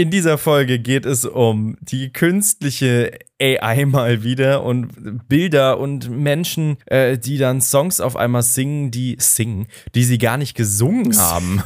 In 0.00 0.08
dieser 0.08 0.38
Folge 0.38 0.78
geht 0.78 1.04
es 1.04 1.26
um 1.26 1.76
die 1.82 2.10
künstliche 2.10 3.18
AI 3.38 3.84
mal 3.84 4.24
wieder 4.24 4.64
und 4.64 5.28
Bilder 5.28 5.78
und 5.78 6.08
Menschen, 6.08 6.78
äh, 6.86 7.18
die 7.18 7.36
dann 7.36 7.60
Songs 7.60 8.00
auf 8.00 8.16
einmal 8.16 8.42
singen, 8.42 8.90
die 8.90 9.16
singen, 9.18 9.66
die 9.94 10.04
sie 10.04 10.16
gar 10.16 10.38
nicht 10.38 10.56
gesungen 10.56 11.14
haben. 11.18 11.62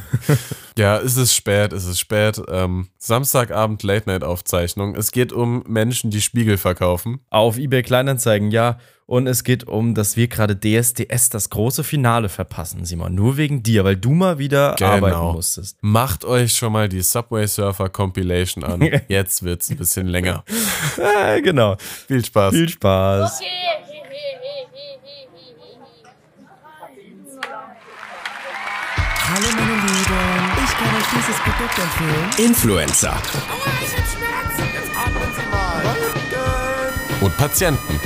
Ja, 0.77 0.97
es 0.97 1.15
ist 1.15 1.33
spät, 1.33 1.71
es 1.71 1.85
ist 1.85 1.99
spät. 1.99 2.41
Ähm, 2.49 2.89
Samstagabend 2.97 3.81
Late-Night-Aufzeichnung. 3.83 4.95
Es 4.95 5.11
geht 5.13 5.31
um 5.31 5.63
Menschen, 5.67 6.11
die 6.11 6.19
Spiegel 6.19 6.57
verkaufen. 6.57 7.21
Auf 7.29 7.57
eBay 7.57 7.81
Kleinanzeigen, 7.81 8.51
ja. 8.51 8.77
Und 9.05 9.27
es 9.27 9.45
geht 9.45 9.65
um, 9.65 9.93
dass 9.95 10.17
wir 10.17 10.27
gerade 10.27 10.57
DSDS 10.59 11.29
das 11.29 11.49
große 11.49 11.83
Finale 11.85 12.27
verpassen, 12.27 12.83
Simon. 12.83 13.15
Nur 13.15 13.37
wegen 13.37 13.63
dir, 13.63 13.85
weil 13.85 13.95
du 13.95 14.11
mal 14.11 14.37
wieder 14.37 14.75
Genau. 14.77 14.91
arbeiten 14.91 15.33
musstest. 15.35 15.77
Macht 15.81 16.25
euch 16.25 16.53
schon 16.53 16.73
mal 16.73 16.89
die 16.89 17.01
Subway 17.01 17.47
Surfer 17.47 17.87
Compilation 17.87 18.63
an. 18.65 18.81
Jetzt 19.07 19.43
wird's 19.43 19.69
ein 19.69 19.77
bisschen 19.77 20.07
länger. 20.07 20.43
Ah, 20.97 21.39
genau. 21.39 21.75
Viel 22.07 22.23
Spaß. 22.23 22.53
Viel 22.53 22.69
Spaß. 22.69 23.41
Hallo 29.27 29.47
meine 29.57 29.74
kann 30.77 30.95
euch 30.95 31.07
dieses 31.15 31.37
Produkt 31.37 31.77
empfehlen. 31.79 32.47
Influencer. 32.49 33.17
Und 37.21 37.37
Patienten. 37.37 37.99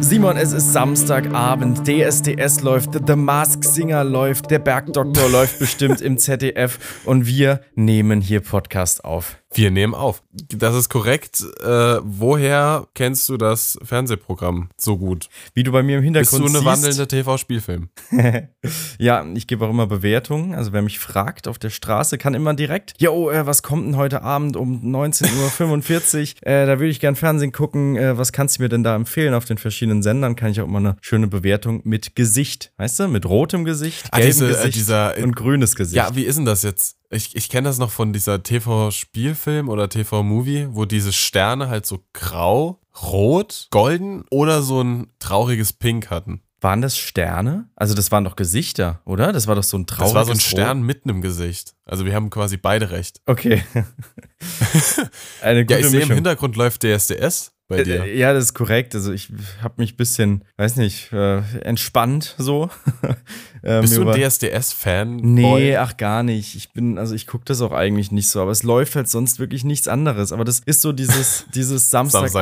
Simon, 0.00 0.36
es 0.36 0.52
ist 0.52 0.72
Samstagabend, 0.72 1.88
DSDS 1.88 2.60
läuft, 2.60 2.90
The 3.06 3.16
Mask 3.16 3.64
Singer 3.64 4.04
läuft, 4.04 4.50
der 4.50 4.58
Bergdoktor 4.58 5.28
läuft 5.30 5.58
bestimmt 5.58 6.00
im 6.02 6.18
ZDF 6.18 6.78
und 7.04 7.26
wir 7.26 7.60
nehmen 7.74 8.20
hier 8.20 8.40
Podcast 8.40 9.04
auf. 9.04 9.43
Wir 9.54 9.70
nehmen 9.70 9.94
auf. 9.94 10.22
Das 10.32 10.74
ist 10.74 10.88
korrekt. 10.88 11.44
Äh, 11.62 11.66
woher 12.02 12.86
kennst 12.94 13.28
du 13.28 13.36
das 13.36 13.78
Fernsehprogramm 13.82 14.68
so 14.76 14.98
gut? 14.98 15.28
Wie 15.54 15.62
du 15.62 15.70
bei 15.72 15.82
mir 15.82 15.98
im 15.98 16.02
Bist 16.12 16.32
Hintergrund 16.32 16.54
du 16.54 16.58
eine 16.58 16.64
wandelnde 16.66 17.06
TV-Spielfilm? 17.08 17.88
Ja, 18.98 19.26
ich 19.34 19.46
gebe 19.46 19.66
auch 19.66 19.70
immer 19.70 19.86
Bewertungen. 19.86 20.54
Also 20.54 20.72
wer 20.72 20.80
mich 20.80 20.98
fragt 20.98 21.48
auf 21.48 21.58
der 21.58 21.68
Straße, 21.70 22.16
kann 22.16 22.32
immer 22.32 22.54
direkt, 22.54 22.94
yo, 22.98 23.30
äh, 23.30 23.46
was 23.46 23.62
kommt 23.62 23.86
denn 23.86 23.96
heute 23.96 24.22
Abend 24.22 24.56
um 24.56 24.82
19.45 24.94 26.36
Uhr? 26.36 26.46
äh, 26.46 26.66
da 26.66 26.78
würde 26.78 26.88
ich 26.88 27.00
gern 27.00 27.16
Fernsehen 27.16 27.52
gucken. 27.52 27.96
Äh, 27.96 28.16
was 28.16 28.32
kannst 28.32 28.58
du 28.58 28.62
mir 28.62 28.68
denn 28.68 28.82
da 28.82 28.94
empfehlen 28.94 29.34
auf 29.34 29.44
den 29.44 29.58
verschiedenen 29.58 30.02
Sendern? 30.02 30.36
Kann 30.36 30.50
ich 30.50 30.60
auch 30.60 30.66
immer 30.66 30.78
eine 30.78 30.96
schöne 31.02 31.28
Bewertung 31.28 31.82
mit 31.84 32.16
Gesicht, 32.16 32.72
weißt 32.78 33.00
du? 33.00 33.08
Mit 33.08 33.26
rotem 33.26 33.64
Gesicht, 33.64 34.06
Ah, 34.10 34.16
gelbem 34.18 34.32
diese, 34.32 34.46
äh, 34.46 34.48
Gesicht 34.48 34.74
dieser- 34.76 35.16
und 35.18 35.36
grünes 35.36 35.76
Gesicht. 35.76 35.96
Ja, 35.96 36.14
wie 36.16 36.22
ist 36.24 36.36
denn 36.36 36.46
das 36.46 36.62
jetzt? 36.62 36.96
Ich, 37.14 37.36
ich 37.36 37.48
kenne 37.48 37.68
das 37.68 37.78
noch 37.78 37.90
von 37.92 38.12
dieser 38.12 38.42
TV-Spielfilm 38.42 39.68
oder 39.68 39.88
TV-Movie, 39.88 40.68
wo 40.70 40.84
diese 40.84 41.12
Sterne 41.12 41.68
halt 41.68 41.86
so 41.86 42.04
grau, 42.12 42.80
rot, 43.02 43.68
golden 43.70 44.24
oder 44.30 44.62
so 44.62 44.82
ein 44.82 45.06
trauriges 45.20 45.72
Pink 45.72 46.10
hatten. 46.10 46.42
Waren 46.60 46.80
das 46.80 46.96
Sterne? 46.96 47.68
Also 47.76 47.94
das 47.94 48.10
waren 48.10 48.24
doch 48.24 48.36
Gesichter, 48.36 49.00
oder? 49.04 49.32
Das 49.32 49.46
war 49.46 49.54
doch 49.54 49.62
so 49.62 49.76
ein 49.76 49.86
trauriges 49.86 50.12
Das 50.12 50.14
war 50.14 50.24
so 50.24 50.32
ein 50.32 50.38
Rot. 50.38 50.42
Stern 50.42 50.82
mitten 50.82 51.08
im 51.10 51.20
Gesicht. 51.20 51.74
Also 51.84 52.04
wir 52.04 52.14
haben 52.14 52.30
quasi 52.30 52.56
beide 52.56 52.90
recht. 52.90 53.20
Okay. 53.26 53.62
Eine 55.42 55.66
gute 55.66 55.74
Ja, 55.74 55.80
ich 55.80 55.86
sehe 55.86 56.00
im 56.00 56.08
Mischung. 56.08 56.14
Hintergrund 56.16 56.56
läuft 56.56 56.82
DSDS 56.82 57.53
bei 57.68 57.82
dir. 57.82 58.04
Äh, 58.04 58.18
Ja, 58.18 58.32
das 58.32 58.44
ist 58.44 58.54
korrekt. 58.54 58.94
Also 58.94 59.12
ich 59.12 59.30
habe 59.62 59.74
mich 59.78 59.94
ein 59.94 59.96
bisschen, 59.96 60.44
weiß 60.56 60.76
nicht, 60.76 61.12
äh, 61.12 61.38
entspannt 61.62 62.34
so. 62.38 62.70
Ähm, 63.66 63.80
Bist 63.80 63.96
du 63.96 64.06
ein 64.06 64.20
DSDS-Fan? 64.20 65.16
Nee, 65.16 65.76
ach 65.78 65.96
gar 65.96 66.22
nicht. 66.22 66.54
Ich 66.54 66.74
bin, 66.74 66.98
also 66.98 67.14
ich 67.14 67.26
gucke 67.26 67.46
das 67.46 67.62
auch 67.62 67.72
eigentlich 67.72 68.12
nicht 68.12 68.28
so, 68.28 68.42
aber 68.42 68.50
es 68.50 68.62
läuft 68.62 68.94
halt 68.94 69.08
sonst 69.08 69.38
wirklich 69.38 69.64
nichts 69.64 69.88
anderes. 69.88 70.32
Aber 70.32 70.44
das 70.44 70.58
ist 70.58 70.82
so 70.82 70.92
dieses, 70.92 71.46
dieses 71.54 71.88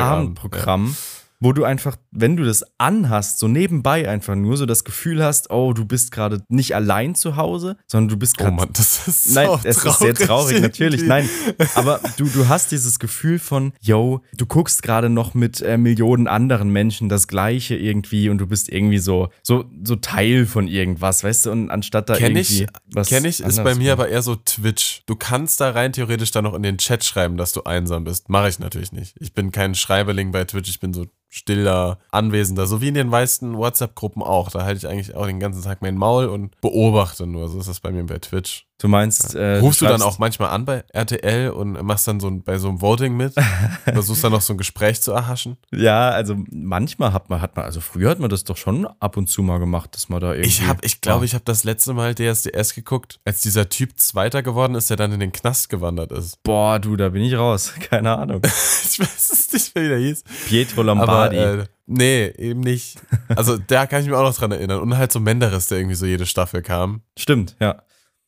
Samstagabend-Programm, 0.03 0.97
wo 1.43 1.53
du 1.53 1.65
einfach, 1.65 1.97
wenn 2.13 2.37
du 2.37 2.45
das 2.45 2.65
anhast, 2.79 3.41
so 3.41 3.49
nebenbei 3.49 4.09
einfach 4.09 4.37
nur 4.37 4.57
so 4.57 4.65
das 4.65 4.85
Gefühl 4.85 5.25
hast, 5.25 5.51
oh, 5.51 5.73
du 5.73 5.85
bist 5.85 6.13
gerade 6.13 6.43
nicht 6.49 6.77
allein 6.77 7.17
zu 7.17 7.37
Hause, 7.37 7.77
sondern 7.89 8.11
du 8.11 8.17
bist 8.17 8.37
Oh 8.39 8.45
gerade 8.45 8.57
Mann, 8.57 8.69
das 8.73 9.09
ist 9.09 9.35
Nein, 9.35 9.49
so 9.49 9.61
es 9.65 9.85
ist 9.85 9.99
sehr 9.99 10.15
traurig, 10.15 10.61
natürlich. 10.61 11.03
Nein, 11.03 11.29
aber 11.75 12.01
du, 12.17 12.27
du 12.27 12.49
hast 12.49 12.71
dieses 12.71 13.01
Gefühl 13.01 13.41
von, 13.41 13.73
yo, 13.81 14.23
du 14.37 14.47
guckst 14.47 14.85
gerade 14.85 15.09
noch 15.09 15.35
mit 15.35 15.61
äh, 15.61 15.77
Millionen 15.79 16.29
anderen 16.29 16.69
Menschen 16.71 17.09
das 17.09 17.27
Gleiche 17.27 17.75
irgendwie 17.75 18.29
und 18.29 18.39
du 18.39 18.47
bist 18.47 18.69
irgendwie 18.69 18.99
so, 18.99 19.29
so, 19.43 19.65
so 19.83 19.97
Teil 19.97 20.47
von 20.47 20.69
irgendwas, 20.69 21.25
weißt 21.25 21.47
du? 21.47 21.51
Und 21.51 21.71
anstatt 21.71 22.09
da 22.09 22.15
Kenn 22.15 22.37
irgendwie 22.37 22.69
ich, 22.95 23.09
kenn 23.09 23.25
ich, 23.25 23.41
ist 23.41 23.65
bei 23.65 23.75
mir 23.75 23.97
kommt. 23.97 24.01
aber 24.03 24.09
eher 24.11 24.23
so 24.23 24.37
Twitch. 24.37 25.03
Du 25.07 25.17
kannst 25.17 25.61
da 25.61 25.71
rein 25.71 25.93
theoretisch 25.93 26.31
dann 26.31 26.45
noch 26.45 26.55
in 26.55 26.63
den 26.63 26.79
Chat 26.79 27.03
schreiben, 27.05 27.37
dass 27.37 27.53
du 27.53 27.65
einsam 27.65 28.05
bist. 28.05 28.29
Mache 28.29 28.49
ich 28.49 28.61
natürlich 28.61 28.93
nicht. 28.93 29.17
Ich 29.19 29.33
bin 29.33 29.51
kein 29.51 29.75
Schreiberling 29.75 30.31
bei 30.31 30.45
Twitch, 30.45 30.71
ich 30.71 30.79
bin 30.79 30.95
so 30.95 31.07
stiller 31.33 31.99
Anwesender, 32.11 32.67
so 32.67 32.83
wie 32.83 32.89
in 32.89 32.95
den 32.95 33.09
meisten 33.09 33.57
WhatsApp-Gruppen 33.57 34.23
auch. 34.23 34.51
Da 34.51 34.65
halte 34.65 34.79
ich 34.79 34.87
eigentlich 34.87 35.15
auch 35.15 35.27
den 35.27 35.41
ganzen 35.41 35.63
Tag 35.63 35.81
mein 35.81 35.97
Maul 35.97 36.27
und 36.27 36.61
beobachte 36.61 37.27
nur. 37.27 37.49
So 37.49 37.59
ist 37.59 37.69
das 37.71 37.81
bei 37.81 37.91
mir 37.91 38.05
bei 38.05 38.19
Twitch. 38.19 38.67
Du 38.83 38.89
meinst, 38.89 39.37
äh, 39.37 39.59
Rufst 39.59 39.81
du, 39.81 39.85
dann 39.85 40.01
schreibst- 40.01 40.07
auch 40.17 40.19
manchmal 40.19 40.51
an 40.51 40.65
bei 40.65 40.83
RTL 40.93 41.51
und 41.51 41.81
machst 41.83 42.09
dann 42.09 42.19
so 42.19 42.27
ein, 42.27 42.43
bei 42.43 42.59
so 42.59 42.69
einem 42.69 42.81
Voting 42.81 43.17
mit? 43.17 43.33
Versuchst 43.85 44.25
dann 44.25 44.33
noch 44.33 44.41
so 44.41 44.55
ein 44.55 44.57
Gespräch 44.57 45.01
zu 45.01 45.13
erhaschen? 45.13 45.57
Ja, 45.73 46.11
also 46.11 46.35
manchmal 46.51 47.13
hat 47.13 47.31
man, 47.31 47.41
hat 47.41 47.55
man, 47.55 47.65
also 47.65 47.81
früher 47.81 48.11
hat 48.11 48.19
man 48.19 48.29
das 48.29 48.43
doch 48.43 48.57
schon 48.57 48.89
ab 48.99 49.17
und 49.17 49.29
zu 49.29 49.41
mal 49.45 49.61
gemacht, 49.61 49.95
dass 49.95 50.09
man 50.09 50.21
da 50.21 50.33
irgendwie. 50.33 50.49
Ich 50.49 50.67
habe, 50.67 50.81
ich 50.85 51.01
glaube, 51.01 51.25
ich 51.25 51.35
habe 51.35 51.45
das 51.45 51.63
letzte 51.63 51.95
Mal 51.95 52.17
DSDS 52.17 52.75
geguckt, 52.75 53.21
als 53.25 53.41
dieser 53.41 53.69
Typ 53.69 54.01
Zweiter 54.01 54.43
geworden 54.43 54.75
ist, 54.75 54.91
der 54.91 54.97
dann 54.97 55.13
in 55.13 55.21
den 55.21 55.31
Knast 55.31 55.69
gewandert 55.69 56.11
ist. 56.11 56.43
Boah, 56.43 56.81
du, 56.81 56.97
da 56.97 57.11
bin 57.11 57.23
ich 57.23 57.37
raus. 57.37 57.73
Keine 57.89 58.19
Ahnung. 58.19 58.43
Ich 58.93 58.99
weiß 59.01 59.31
es 59.31 59.53
nicht, 59.53 59.75
wie 59.75 59.89
der 59.89 59.99
hieß. 59.99 60.25
Pietro 60.49 60.83
Lombardi. 60.83 61.39
Aber, 61.39 61.63
äh, 61.63 61.65
nee, 61.87 62.27
eben 62.37 62.61
nicht. 62.61 63.01
Also 63.29 63.57
da 63.57 63.87
kann 63.87 64.03
ich 64.03 64.09
mich 64.09 64.15
auch 64.17 64.23
noch 64.23 64.35
dran 64.35 64.53
erinnern. 64.53 64.81
Und 64.81 64.99
halt 64.99 65.13
so 65.13 65.21
Menderes, 65.21 65.69
der 65.69 65.79
irgendwie 65.79 65.95
so 65.95 66.05
jede 66.05 66.27
Staffel 66.27 66.61
kam. 66.63 67.01
Stimmt, 67.17 67.57
ja. 67.61 67.81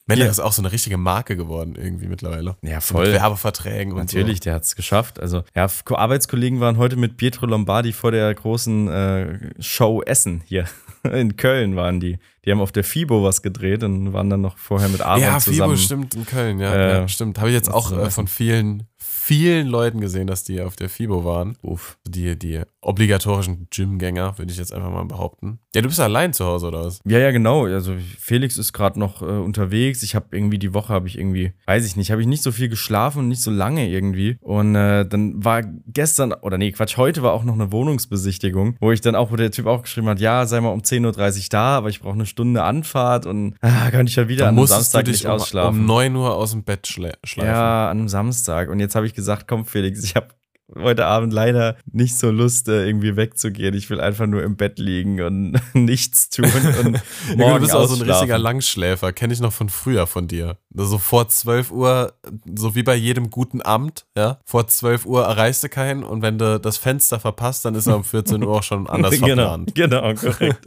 Menderes 0.07 0.33
ist 0.33 0.41
auch 0.41 0.53
so 0.53 0.61
eine 0.61 0.71
richtige 0.71 0.97
Marke 0.99 1.37
geworden 1.37 1.77
irgendwie 1.77 2.09
mittlerweile. 2.09 2.57
Ja, 2.63 2.81
So 2.81 2.99
Mit 2.99 3.07
voll. 3.07 3.13
Werbeverträgen 3.15 3.93
und 3.93 3.99
Natürlich, 3.99 4.41
der 4.41 4.55
hat 4.55 4.65
es 4.65 4.77
geschafft. 4.77 5.19
Also, 5.19 5.45
ja, 5.55 5.67
Arbeitskollegen 5.87 6.61
waren 6.61 6.77
heute 6.77 6.97
mit 6.97 7.17
Pietro 7.17 7.47
Lombardi 7.47 7.93
vor 7.93 8.11
der 8.13 8.33
großen 8.35 8.89
äh, 8.89 9.39
Show 9.61 10.03
Essen 10.03 10.43
hier. 10.45 10.67
In 11.13 11.37
Köln 11.37 11.77
waren 11.77 12.01
die. 12.01 12.19
Die 12.45 12.51
haben 12.51 12.61
auf 12.61 12.73
der 12.73 12.85
FIBO 12.85 13.25
was 13.25 13.41
gedreht 13.43 13.83
und 13.83 14.13
waren 14.13 14.29
dann 14.29 14.41
noch 14.43 14.59
vorher 14.59 14.89
mit 14.89 14.99
so. 14.99 15.05
Aaron 15.05 15.23
Ja, 15.23 15.39
zusammen. 15.39 15.77
FIBO 15.77 15.83
stimmt 15.85 16.15
in 16.15 16.27
Köln, 16.27 16.61
ja, 16.61 16.75
Äh, 16.75 16.89
ja 17.01 17.09
stimmt. 17.09 17.39
Habe 17.39 17.49
ich 17.49 17.55
jetzt 17.55 17.73
auch 17.73 17.91
äh, 17.93 18.11
von 18.11 18.27
vielen, 18.27 18.83
vielen 18.99 19.67
Leuten 19.67 20.01
gesehen, 20.01 20.27
dass 20.27 20.45
die 20.45 20.61
auf 20.61 20.77
der 20.77 20.89
FIBO 20.91 21.25
waren. 21.25 21.57
Uff. 21.63 21.99
Die, 22.07 22.39
die 22.39 22.61
obligatorischen 22.85 23.69
Gymgänger, 23.71 24.39
würde 24.39 24.53
ich 24.53 24.59
jetzt 24.59 24.73
einfach 24.73 24.91
mal 24.91 25.05
behaupten. 25.05 25.59
Ja, 25.75 25.81
du 25.83 25.89
bist 25.89 26.01
allein 26.01 26.33
zu 26.33 26.45
Hause, 26.45 26.69
oder 26.69 26.85
was? 26.85 27.01
Ja, 27.05 27.19
ja, 27.19 27.31
genau. 27.31 27.65
Also 27.65 27.95
Felix 28.19 28.59
ist 28.59 28.73
gerade 28.73 28.99
noch 28.99 29.23
äh, 29.23 29.25
unterwegs. 29.25 30.03
Ich 30.03 30.15
habe 30.15 30.27
irgendwie 30.33 30.59
die 30.59 30.75
Woche 30.75 30.93
habe 30.93 31.09
ich 31.09 31.19
irgendwie, 31.19 31.53
weiß 31.67 31.87
ich 31.87 31.97
nicht, 31.97 32.11
habe 32.11 32.21
ich 32.21 32.27
nicht 32.27 32.43
so 32.43 32.53
viel 32.53 32.69
geschlafen 32.69 33.21
und 33.21 33.29
nicht 33.29 33.43
so 33.43 33.51
lange 33.51 33.89
irgendwie. 33.89 34.37
Und 34.41 34.75
äh, 34.75 35.07
dann 35.07 35.45
war 35.45 35.63
gestern 35.87 36.33
oder 36.33 36.59
nee, 36.59 36.73
Quatsch, 36.73 36.97
heute 36.97 37.23
war 37.23 37.33
auch 37.33 37.45
noch 37.45 37.55
eine 37.55 37.73
Wohnungsbesichtigung, 37.73 38.77
wo 38.81 38.93
ich 38.93 39.01
dann 39.01 39.15
auch, 39.15 39.31
wo 39.31 39.37
der 39.37 39.51
Typ 39.51 39.67
auch 39.67 39.83
geschrieben 39.83 40.09
hat, 40.09 40.21
ja, 40.21 40.47
sei 40.47 40.61
mal 40.61 40.71
um 40.71 40.81
10:30 40.81 41.05
Uhr 41.05 41.45
da, 41.51 41.77
aber 41.77 41.89
ich 41.89 42.01
brauche 42.01 42.15
eine 42.15 42.27
Stunde 42.27 42.63
Anfahrt 42.63 43.27
und 43.27 43.57
ah, 43.61 43.91
kann 43.91 44.07
ich 44.07 44.17
ja 44.17 44.29
wieder 44.29 44.45
Da 44.45 44.49
an 44.51 44.59
einem 44.59 44.67
Samstag 44.67 45.05
du 45.05 45.11
dich 45.11 45.23
nicht 45.23 45.27
um, 45.27 45.33
ausschlafen. 45.33 45.81
um 45.81 45.87
9 45.87 46.17
Uhr 46.17 46.35
aus 46.35 46.53
dem 46.53 46.65
Bett 46.65 46.87
schle 46.87 47.15
schleifen. 47.25 47.53
Ja, 47.53 47.91
an 47.91 47.99
einem 47.99 48.09
Samstag. 48.09 48.71
Und 48.71 48.81
jetzt 48.81 48.95
habe 48.95 49.07
ich 49.07 49.15
gesagt, 49.15 49.49
komm 49.49 49.65
Felix, 49.65 50.05
ich 50.05 50.15
habe 50.15 50.29
heute 50.75 51.07
Abend 51.07 51.33
leider 51.33 51.77
nicht 51.91 52.17
so 52.19 52.31
Lust, 52.31 52.69
äh, 52.69 52.87
irgendwie 52.87 53.17
wegzugehen. 53.17 53.75
Ich 53.75 53.91
will 53.91 54.01
einfach 54.01 54.27
nur 54.27 54.43
im 54.43 54.57
Bett 54.57 54.79
liegen 54.79 55.21
und 55.21 55.61
nichts 55.75 56.31
tun 56.31 56.47
und 56.85 56.95
Ja, 57.29 57.37
morgen 57.37 57.55
du 57.55 57.61
bist 57.61 57.75
auch 57.75 57.87
so 57.87 58.03
ein 58.03 58.11
richtiger 58.11 58.39
Langschläfer, 58.39 59.13
kenne 59.13 59.33
ich 59.33 59.41
noch 59.41 59.53
von 59.53 59.69
früher 59.69 60.07
von 60.07 60.29
dir. 60.29 60.59
So 60.75 60.99
vor 60.99 61.29
12 61.29 61.71
Uhr, 61.71 62.15
so 62.55 62.75
wie 62.75 62.83
bei 62.83 62.95
jedem 62.95 63.31
guten 63.31 63.63
Amt, 63.63 64.07
ja, 64.17 64.41
vor 64.45 64.67
12 64.67 65.07
Uhr 65.07 65.25
erreichst 65.25 65.63
du 65.65 65.69
keinen 65.69 66.03
und 66.03 66.23
wenn 66.23 66.39
du 66.39 66.59
das 66.59 66.79
Fenster 66.79 67.21
verpasst, 67.21 67.65
dann 67.65 67.75
ist 67.75 67.87
er 67.87 67.97
um 67.97 68.05
14 68.05 68.43
Uhr 68.43 68.57
auch 68.57 68.63
schon 68.63 68.87
anders 68.89 69.13
genau, 69.13 69.27
verplant. 69.27 69.75
genau, 69.75 70.15
korrekt. 70.15 70.67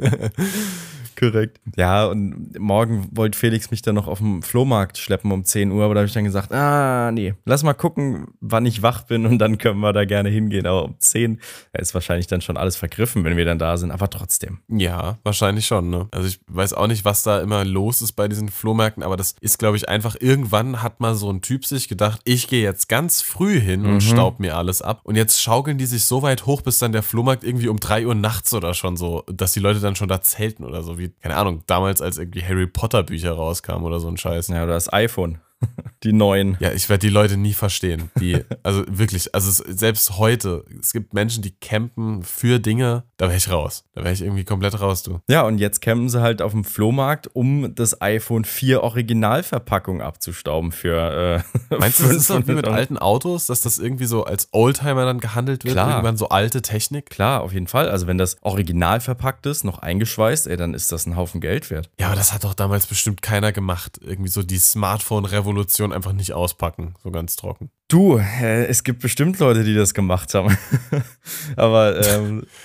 Korrekt. 1.17 1.59
Ja, 1.75 2.05
und 2.05 2.57
morgen 2.59 3.09
wollte 3.11 3.37
Felix 3.37 3.71
mich 3.71 3.81
dann 3.81 3.95
noch 3.95 4.07
auf 4.07 4.19
dem 4.19 4.41
Flohmarkt 4.41 4.97
schleppen 4.97 5.31
um 5.31 5.43
10 5.43 5.71
Uhr, 5.71 5.83
aber 5.83 5.95
da 5.95 5.99
habe 5.99 6.07
ich 6.07 6.13
dann 6.13 6.23
gesagt, 6.23 6.51
ah, 6.51 7.11
nee, 7.11 7.33
lass 7.45 7.63
mal 7.63 7.73
gucken, 7.73 8.27
wann 8.39 8.65
ich 8.65 8.81
wach 8.81 9.03
bin 9.03 9.25
und 9.25 9.39
dann 9.39 9.57
können 9.57 9.79
wir 9.79 9.93
da 9.93 10.05
gerne 10.05 10.29
hingehen. 10.29 10.65
Aber 10.65 10.85
um 10.85 10.95
10 10.99 11.39
ja, 11.73 11.79
ist 11.79 11.93
wahrscheinlich 11.93 12.27
dann 12.27 12.41
schon 12.41 12.57
alles 12.57 12.75
vergriffen, 12.75 13.23
wenn 13.23 13.37
wir 13.37 13.45
dann 13.45 13.59
da 13.59 13.77
sind, 13.77 13.91
aber 13.91 14.09
trotzdem. 14.09 14.59
Ja, 14.67 15.17
wahrscheinlich 15.23 15.65
schon, 15.65 15.89
ne? 15.89 16.07
Also 16.11 16.27
ich 16.27 16.39
weiß 16.47 16.73
auch 16.73 16.87
nicht, 16.87 17.05
was 17.05 17.23
da 17.23 17.39
immer 17.39 17.65
los 17.65 18.01
ist 18.01 18.13
bei 18.13 18.27
diesen 18.27 18.49
Flohmärkten, 18.49 19.03
aber 19.03 19.17
das 19.17 19.35
ist, 19.41 19.57
glaube 19.57 19.77
ich, 19.77 19.89
einfach, 19.89 20.15
irgendwann 20.19 20.83
hat 20.83 20.99
mal 20.99 21.15
so 21.15 21.31
ein 21.31 21.41
Typ 21.41 21.65
sich 21.65 21.87
gedacht, 21.87 22.21
ich 22.23 22.47
gehe 22.47 22.63
jetzt 22.63 22.89
ganz 22.89 23.21
früh 23.21 23.59
hin 23.59 23.85
und 23.85 24.01
staub 24.01 24.39
mir 24.39 24.55
alles 24.55 24.81
ab. 24.81 25.01
Und 25.03 25.15
jetzt 25.15 25.41
schaukeln 25.41 25.77
die 25.77 25.85
sich 25.85 26.03
so 26.03 26.21
weit 26.21 26.45
hoch, 26.45 26.61
bis 26.61 26.79
dann 26.79 26.91
der 26.91 27.03
Flohmarkt 27.03 27.43
irgendwie 27.43 27.67
um 27.67 27.79
3 27.79 28.05
Uhr 28.05 28.15
nachts 28.15 28.53
oder 28.53 28.73
schon 28.73 28.97
so, 28.97 29.23
dass 29.27 29.53
die 29.53 29.59
Leute 29.59 29.79
dann 29.79 29.95
schon 29.95 30.07
da 30.07 30.21
zelten 30.21 30.63
oder 30.63 30.83
so, 30.83 30.97
wie, 30.97 31.06
keine 31.21 31.35
Ahnung, 31.35 31.63
damals 31.67 32.01
als 32.01 32.17
irgendwie 32.17 32.43
Harry 32.43 32.67
Potter 32.67 33.03
Bücher 33.03 33.33
rauskamen 33.33 33.85
oder 33.85 33.99
so 33.99 34.07
ein 34.07 34.17
Scheiß. 34.17 34.47
Ja, 34.49 34.63
oder 34.63 34.73
das 34.73 34.91
iPhone. 34.91 35.39
Die 36.03 36.13
neuen. 36.13 36.57
Ja, 36.59 36.71
ich 36.71 36.89
werde 36.89 37.07
die 37.07 37.11
Leute 37.13 37.37
nie 37.37 37.53
verstehen. 37.53 38.11
Die, 38.19 38.43
also 38.61 38.83
wirklich, 38.87 39.33
also 39.33 39.49
es, 39.49 39.57
selbst 39.57 40.17
heute, 40.17 40.63
es 40.79 40.93
gibt 40.93 41.13
Menschen, 41.13 41.41
die 41.41 41.51
campen 41.51 42.21
für 42.21 42.59
Dinge, 42.59 43.03
da 43.17 43.25
wäre 43.25 43.37
ich 43.37 43.49
raus. 43.49 43.83
Da 43.93 44.03
wäre 44.03 44.13
ich 44.13 44.21
irgendwie 44.21 44.43
komplett 44.43 44.79
raus, 44.79 45.01
du. 45.01 45.21
Ja, 45.27 45.41
und 45.41 45.57
jetzt 45.57 45.81
campen 45.81 46.07
sie 46.07 46.21
halt 46.21 46.43
auf 46.43 46.51
dem 46.51 46.63
Flohmarkt, 46.63 47.29
um 47.33 47.73
das 47.73 47.99
iPhone 47.99 48.45
4 48.45 48.83
Originalverpackung 48.83 50.03
abzustauben 50.03 50.71
für. 50.71 51.43
Äh, 51.71 51.75
Meinst 51.79 51.99
du, 51.99 52.03
das 52.03 52.15
ist 52.15 52.29
doch 52.29 52.37
wie 52.37 52.43
500 52.43 52.65
mit 52.65 52.73
alten 52.73 52.97
Autos, 52.99 53.47
dass 53.47 53.61
das 53.61 53.79
irgendwie 53.79 54.05
so 54.05 54.23
als 54.23 54.49
Oldtimer 54.51 55.03
dann 55.05 55.19
gehandelt 55.19 55.63
wird? 55.63 55.73
Klar. 55.73 55.89
Irgendwann 55.89 56.17
so 56.17 56.29
alte 56.29 56.61
Technik? 56.61 57.09
Klar, 57.09 57.41
auf 57.41 57.53
jeden 57.53 57.67
Fall. 57.67 57.89
Also 57.89 58.05
wenn 58.05 58.19
das 58.19 58.37
original 58.41 58.99
verpackt 58.99 59.47
ist, 59.47 59.63
noch 59.63 59.79
eingeschweißt, 59.79 60.45
ey, 60.45 60.57
dann 60.57 60.75
ist 60.75 60.91
das 60.91 61.07
ein 61.07 61.15
Haufen 61.15 61.41
Geld 61.41 61.71
wert. 61.71 61.89
Ja, 61.99 62.07
aber 62.07 62.15
das 62.15 62.33
hat 62.33 62.43
doch 62.43 62.53
damals 62.53 62.85
bestimmt 62.85 63.23
keiner 63.23 63.51
gemacht. 63.51 63.99
Irgendwie 64.03 64.29
so 64.29 64.43
die 64.43 64.59
Smartphone-Revolution 64.59 65.46
einfach 65.93 66.13
nicht 66.13 66.33
auspacken. 66.33 66.95
So 67.03 67.11
ganz 67.11 67.35
trocken. 67.35 67.69
Du, 67.87 68.17
es 68.19 68.83
gibt 68.83 69.01
bestimmt 69.01 69.37
Leute, 69.39 69.63
die 69.63 69.75
das 69.75 69.93
gemacht 69.93 70.33
haben. 70.33 70.57
Aber 71.55 72.03
ähm, 72.05 72.45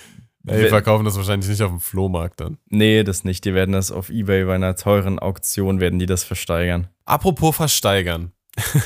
Ja, 0.45 0.57
die 0.59 0.67
verkaufen 0.69 1.05
das 1.05 1.15
wahrscheinlich 1.17 1.49
nicht 1.49 1.63
auf 1.63 1.71
dem 1.71 1.79
Flohmarkt 1.79 2.41
dann. 2.41 2.59
nee, 2.69 3.05
das 3.05 3.23
nicht. 3.23 3.45
Die 3.45 3.55
werden 3.55 3.71
das 3.73 3.93
auf 3.93 4.11
Ebay 4.11 4.45
bei 4.45 4.57
einer 4.57 4.75
teuren 4.75 5.21
Auktion 5.21 5.79
werden 5.79 6.01
die 6.01 6.07
das 6.07 6.25
versteigern. 6.25 6.89
Apropos 7.05 7.55
versteigern. 7.55 8.33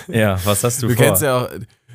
Ja, 0.09 0.39
was 0.45 0.63
hast 0.65 0.83
du, 0.83 0.89
Du 0.89 0.95
vor? 0.95 1.03
kennst 1.07 1.23
ja 1.23 1.45
auch, 1.45 1.49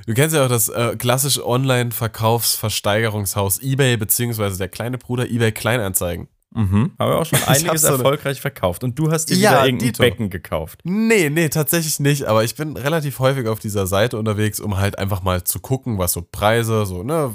du 0.08 0.14
kennst 0.16 0.36
ja 0.36 0.46
auch 0.46 0.50
das 0.50 0.68
äh, 0.70 0.96
klassische 0.98 1.48
Online-Verkaufsversteigerungshaus 1.48 3.62
eBay, 3.62 3.98
beziehungsweise 3.98 4.58
der 4.58 4.68
kleine 4.70 4.98
Bruder 4.98 5.30
eBay 5.30 5.52
Kleinanzeigen. 5.52 6.28
Mhm. 6.54 6.92
Habe 7.00 7.18
auch 7.18 7.26
schon 7.26 7.40
einiges 7.48 7.82
so 7.82 7.90
erfolgreich 7.90 8.42
verkauft. 8.42 8.84
Und 8.84 8.98
du 8.98 9.12
hast 9.12 9.28
dir 9.28 9.36
Ja, 9.36 9.52
wieder 9.52 9.66
irgendein 9.66 9.88
Dito. 9.88 10.04
Becken 10.04 10.30
gekauft. 10.30 10.80
Nee, 10.84 11.30
nee, 11.30 11.50
tatsächlich 11.50 12.00
nicht. 12.00 12.26
Aber 12.26 12.44
ich 12.44 12.56
bin 12.56 12.78
relativ 12.78 13.20
häufig 13.20 13.48
auf 13.48 13.60
dieser 13.60 13.88
Seite 13.88 14.18
unterwegs, 14.18 14.60
um 14.60 14.78
halt 14.78 14.98
einfach 14.98 15.24
mal 15.24 15.44
zu 15.44 15.60
gucken, 15.60 15.98
was 15.98 16.14
so 16.14 16.22
Preise, 16.22 16.86
so, 16.86 17.04
ne, 17.04 17.34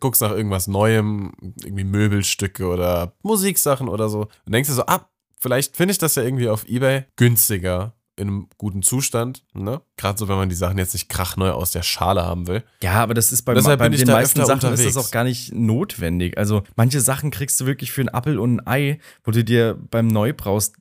guckst 0.00 0.22
nach 0.22 0.32
irgendwas 0.32 0.66
Neuem, 0.66 1.32
irgendwie 1.62 1.84
Möbelstücke 1.84 2.66
oder 2.66 3.12
Musiksachen 3.22 3.88
oder 3.88 4.08
so. 4.08 4.28
Und 4.46 4.52
denkst 4.52 4.68
dir 4.68 4.74
so, 4.74 4.86
ah, 4.86 5.08
vielleicht 5.40 5.76
finde 5.76 5.92
ich 5.92 5.98
das 5.98 6.14
ja 6.14 6.22
irgendwie 6.22 6.48
auf 6.48 6.66
Ebay 6.68 7.04
günstiger 7.16 7.95
in 8.16 8.28
einem 8.28 8.48
guten 8.56 8.82
Zustand, 8.82 9.44
ne? 9.52 9.82
Gerade 9.98 10.18
so, 10.18 10.26
wenn 10.28 10.36
man 10.36 10.48
die 10.48 10.54
Sachen 10.54 10.78
jetzt 10.78 10.94
nicht 10.94 11.08
krachneu 11.08 11.50
aus 11.50 11.70
der 11.70 11.82
Schale 11.82 12.24
haben 12.24 12.46
will. 12.46 12.64
Ja, 12.82 12.94
aber 12.94 13.12
das 13.12 13.30
ist 13.30 13.42
bei, 13.42 13.52
Deshalb 13.52 13.78
bei 13.78 13.90
den 13.90 14.06
meisten 14.06 14.44
Sachen 14.44 14.72
ist 14.72 14.84
das 14.84 14.86
unterwegs. 14.86 14.96
auch 14.96 15.10
gar 15.10 15.24
nicht 15.24 15.54
notwendig. 15.54 16.38
Also 16.38 16.62
manche 16.76 17.00
Sachen 17.00 17.30
kriegst 17.30 17.60
du 17.60 17.66
wirklich 17.66 17.92
für 17.92 18.00
einen 18.00 18.08
Appel 18.08 18.38
und 18.38 18.60
ein 18.60 18.66
Ei, 18.66 18.98
wo 19.24 19.32
du 19.32 19.44
dir 19.44 19.78
beim 19.90 20.08
Neupreis 20.08 20.72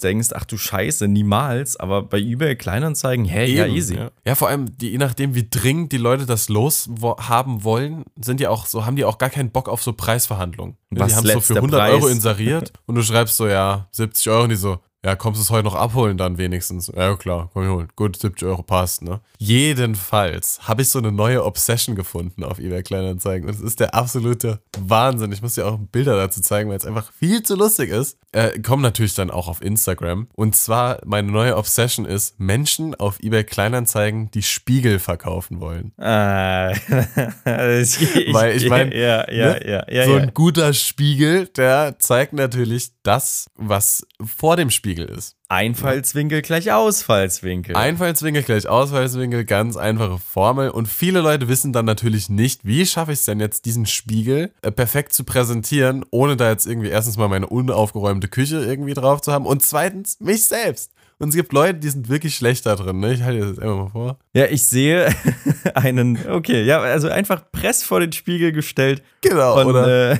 denkst, 0.00 0.28
ach 0.34 0.44
du 0.44 0.56
Scheiße, 0.56 1.08
niemals. 1.08 1.76
Aber 1.76 2.02
bei 2.02 2.18
eBay 2.18 2.54
Kleinanzeigen, 2.54 3.24
hey, 3.24 3.52
ja, 3.52 3.66
Eben, 3.66 3.74
easy. 3.74 3.96
Ja. 3.96 4.10
ja, 4.24 4.34
vor 4.36 4.48
allem, 4.48 4.76
die, 4.78 4.90
je 4.90 4.98
nachdem, 4.98 5.34
wie 5.34 5.48
dringend 5.48 5.90
die 5.90 5.98
Leute 5.98 6.26
das 6.26 6.48
los 6.48 6.88
haben 7.18 7.64
wollen, 7.64 8.04
sind 8.20 8.38
die 8.38 8.46
auch 8.46 8.66
so, 8.66 8.86
haben 8.86 8.94
die 8.96 9.04
auch 9.04 9.18
gar 9.18 9.30
keinen 9.30 9.50
Bock 9.50 9.68
auf 9.68 9.82
so 9.82 9.92
Preisverhandlungen. 9.92 10.76
Was 10.90 11.08
die 11.08 11.14
haben 11.16 11.26
so 11.26 11.40
für 11.40 11.54
letzter 11.54 11.56
100 11.56 11.80
Preis? 11.80 11.92
Euro 11.94 12.06
inseriert 12.08 12.72
und 12.86 12.94
du 12.94 13.02
schreibst 13.02 13.36
so, 13.36 13.48
ja, 13.48 13.88
70 13.90 14.30
Euro 14.30 14.44
und 14.44 14.50
die 14.50 14.56
so, 14.56 14.78
ja, 15.04 15.16
kommst 15.16 15.38
du 15.38 15.42
es 15.42 15.50
heute 15.50 15.64
noch 15.64 15.74
abholen 15.74 16.16
dann 16.16 16.38
wenigstens? 16.38 16.90
Ja, 16.94 17.14
klar, 17.16 17.50
komm 17.52 17.64
ich 17.64 17.68
holen. 17.68 17.88
Gut, 17.94 18.18
70 18.18 18.48
Euro 18.48 18.62
passt, 18.62 19.02
ne? 19.02 19.20
Jedenfalls 19.38 20.60
habe 20.62 20.80
ich 20.80 20.88
so 20.88 20.98
eine 20.98 21.12
neue 21.12 21.44
Obsession 21.44 21.94
gefunden 21.94 22.42
auf 22.42 22.58
eBay 22.58 22.82
Kleinanzeigen 22.82 23.46
und 23.46 23.54
es 23.54 23.60
ist 23.60 23.80
der 23.80 23.94
absolute 23.94 24.60
Wahnsinn. 24.78 25.30
Ich 25.32 25.42
muss 25.42 25.54
dir 25.54 25.66
auch 25.66 25.78
Bilder 25.78 26.16
dazu 26.16 26.40
zeigen, 26.40 26.70
weil 26.70 26.78
es 26.78 26.86
einfach 26.86 27.12
viel 27.12 27.42
zu 27.42 27.54
lustig 27.54 27.90
ist. 27.90 28.16
Äh, 28.32 28.58
kommen 28.60 28.82
natürlich 28.82 29.14
dann 29.14 29.30
auch 29.30 29.46
auf 29.46 29.60
Instagram. 29.60 30.26
Und 30.34 30.56
zwar, 30.56 31.00
meine 31.04 31.30
neue 31.30 31.56
Obsession 31.56 32.06
ist, 32.06 32.40
Menschen 32.40 32.94
auf 32.94 33.20
eBay 33.20 33.44
Kleinanzeigen, 33.44 34.30
die 34.30 34.42
Spiegel 34.42 34.98
verkaufen 34.98 35.60
wollen. 35.60 35.92
Äh, 35.98 36.72
ich, 37.82 37.98
Weil 38.32 38.56
ich 38.56 38.68
mein, 38.70 38.90
ja, 38.90 39.30
ja, 39.30 39.52
ne? 39.52 39.68
ja, 39.68 39.84
ja, 39.88 40.04
so 40.06 40.14
ein 40.14 40.32
guter 40.32 40.72
Spiegel, 40.72 41.46
der 41.48 41.98
zeigt 41.98 42.32
natürlich 42.32 42.90
das, 43.02 43.50
was 43.56 44.06
vor 44.24 44.56
dem 44.56 44.70
Spiegel 44.70 44.93
ist. 45.02 45.36
Einfallswinkel 45.48 46.42
gleich 46.42 46.72
Ausfallswinkel. 46.72 47.76
Einfallswinkel 47.76 48.42
gleich 48.42 48.68
Ausfallswinkel, 48.68 49.44
ganz 49.44 49.76
einfache 49.76 50.18
Formel. 50.18 50.70
Und 50.70 50.86
viele 50.86 51.20
Leute 51.20 51.48
wissen 51.48 51.72
dann 51.72 51.84
natürlich 51.84 52.28
nicht, 52.28 52.64
wie 52.64 52.86
schaffe 52.86 53.12
ich 53.12 53.18
es 53.18 53.24
denn 53.24 53.40
jetzt, 53.40 53.64
diesen 53.66 53.86
Spiegel 53.86 54.52
äh, 54.62 54.70
perfekt 54.70 55.12
zu 55.12 55.24
präsentieren, 55.24 56.04
ohne 56.10 56.36
da 56.36 56.50
jetzt 56.50 56.66
irgendwie 56.66 56.88
erstens 56.88 57.16
mal 57.16 57.28
meine 57.28 57.48
unaufgeräumte 57.48 58.28
Küche 58.28 58.64
irgendwie 58.64 58.94
drauf 58.94 59.20
zu 59.20 59.32
haben 59.32 59.46
und 59.46 59.62
zweitens 59.62 60.18
mich 60.20 60.46
selbst. 60.46 60.92
Und 61.18 61.28
es 61.28 61.36
gibt 61.36 61.52
Leute, 61.52 61.78
die 61.78 61.88
sind 61.88 62.08
wirklich 62.08 62.34
schlecht 62.34 62.66
da 62.66 62.74
drin. 62.74 62.98
Ne? 63.00 63.14
Ich 63.14 63.22
halte 63.22 63.40
das 63.40 63.58
einfach 63.58 63.76
mal 63.76 63.88
vor. 63.88 64.18
ja, 64.34 64.46
ich 64.46 64.64
sehe 64.64 65.08
einen, 65.74 66.18
okay, 66.28 66.64
ja, 66.64 66.80
also 66.80 67.08
einfach 67.08 67.42
press 67.52 67.82
vor 67.82 68.00
den 68.00 68.12
Spiegel 68.12 68.52
gestellt. 68.52 69.02
Genau. 69.20 69.60
Und 69.60 69.66
oder 69.66 70.12
äh, 70.12 70.18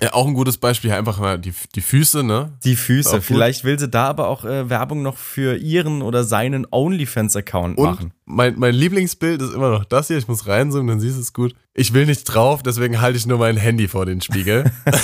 ja, 0.00 0.12
auch 0.12 0.26
ein 0.26 0.34
gutes 0.34 0.58
Beispiel, 0.58 0.92
einfach 0.92 1.18
mal 1.18 1.38
die, 1.38 1.54
die 1.74 1.80
Füße, 1.80 2.22
ne? 2.22 2.52
die 2.64 2.76
Füße. 2.76 3.22
Vielleicht 3.22 3.64
will 3.64 3.78
sie 3.78 3.88
da 3.88 4.06
aber 4.08 4.28
auch 4.28 4.44
äh, 4.44 4.68
Werbung 4.68 5.02
noch 5.02 5.16
für 5.16 5.56
ihren 5.56 6.02
oder 6.02 6.24
seinen 6.24 6.66
OnlyFans-Account 6.70 7.78
machen. 7.78 8.12
mein, 8.24 8.54
mein 8.58 8.74
Lieblingsbild 8.74 9.40
ist 9.40 9.54
immer 9.54 9.70
noch 9.70 9.84
das 9.84 10.08
hier. 10.08 10.18
Ich 10.18 10.28
muss 10.28 10.46
reinzoomen, 10.46 10.88
dann 10.88 11.00
siehst 11.00 11.16
du 11.16 11.20
es 11.20 11.32
gut. 11.32 11.54
Ich 11.76 11.92
will 11.92 12.06
nicht 12.06 12.22
drauf, 12.24 12.62
deswegen 12.62 13.00
halte 13.00 13.18
ich 13.18 13.26
nur 13.26 13.38
mein 13.38 13.56
Handy 13.56 13.88
vor 13.88 14.06
den 14.06 14.20
Spiegel. 14.20 14.70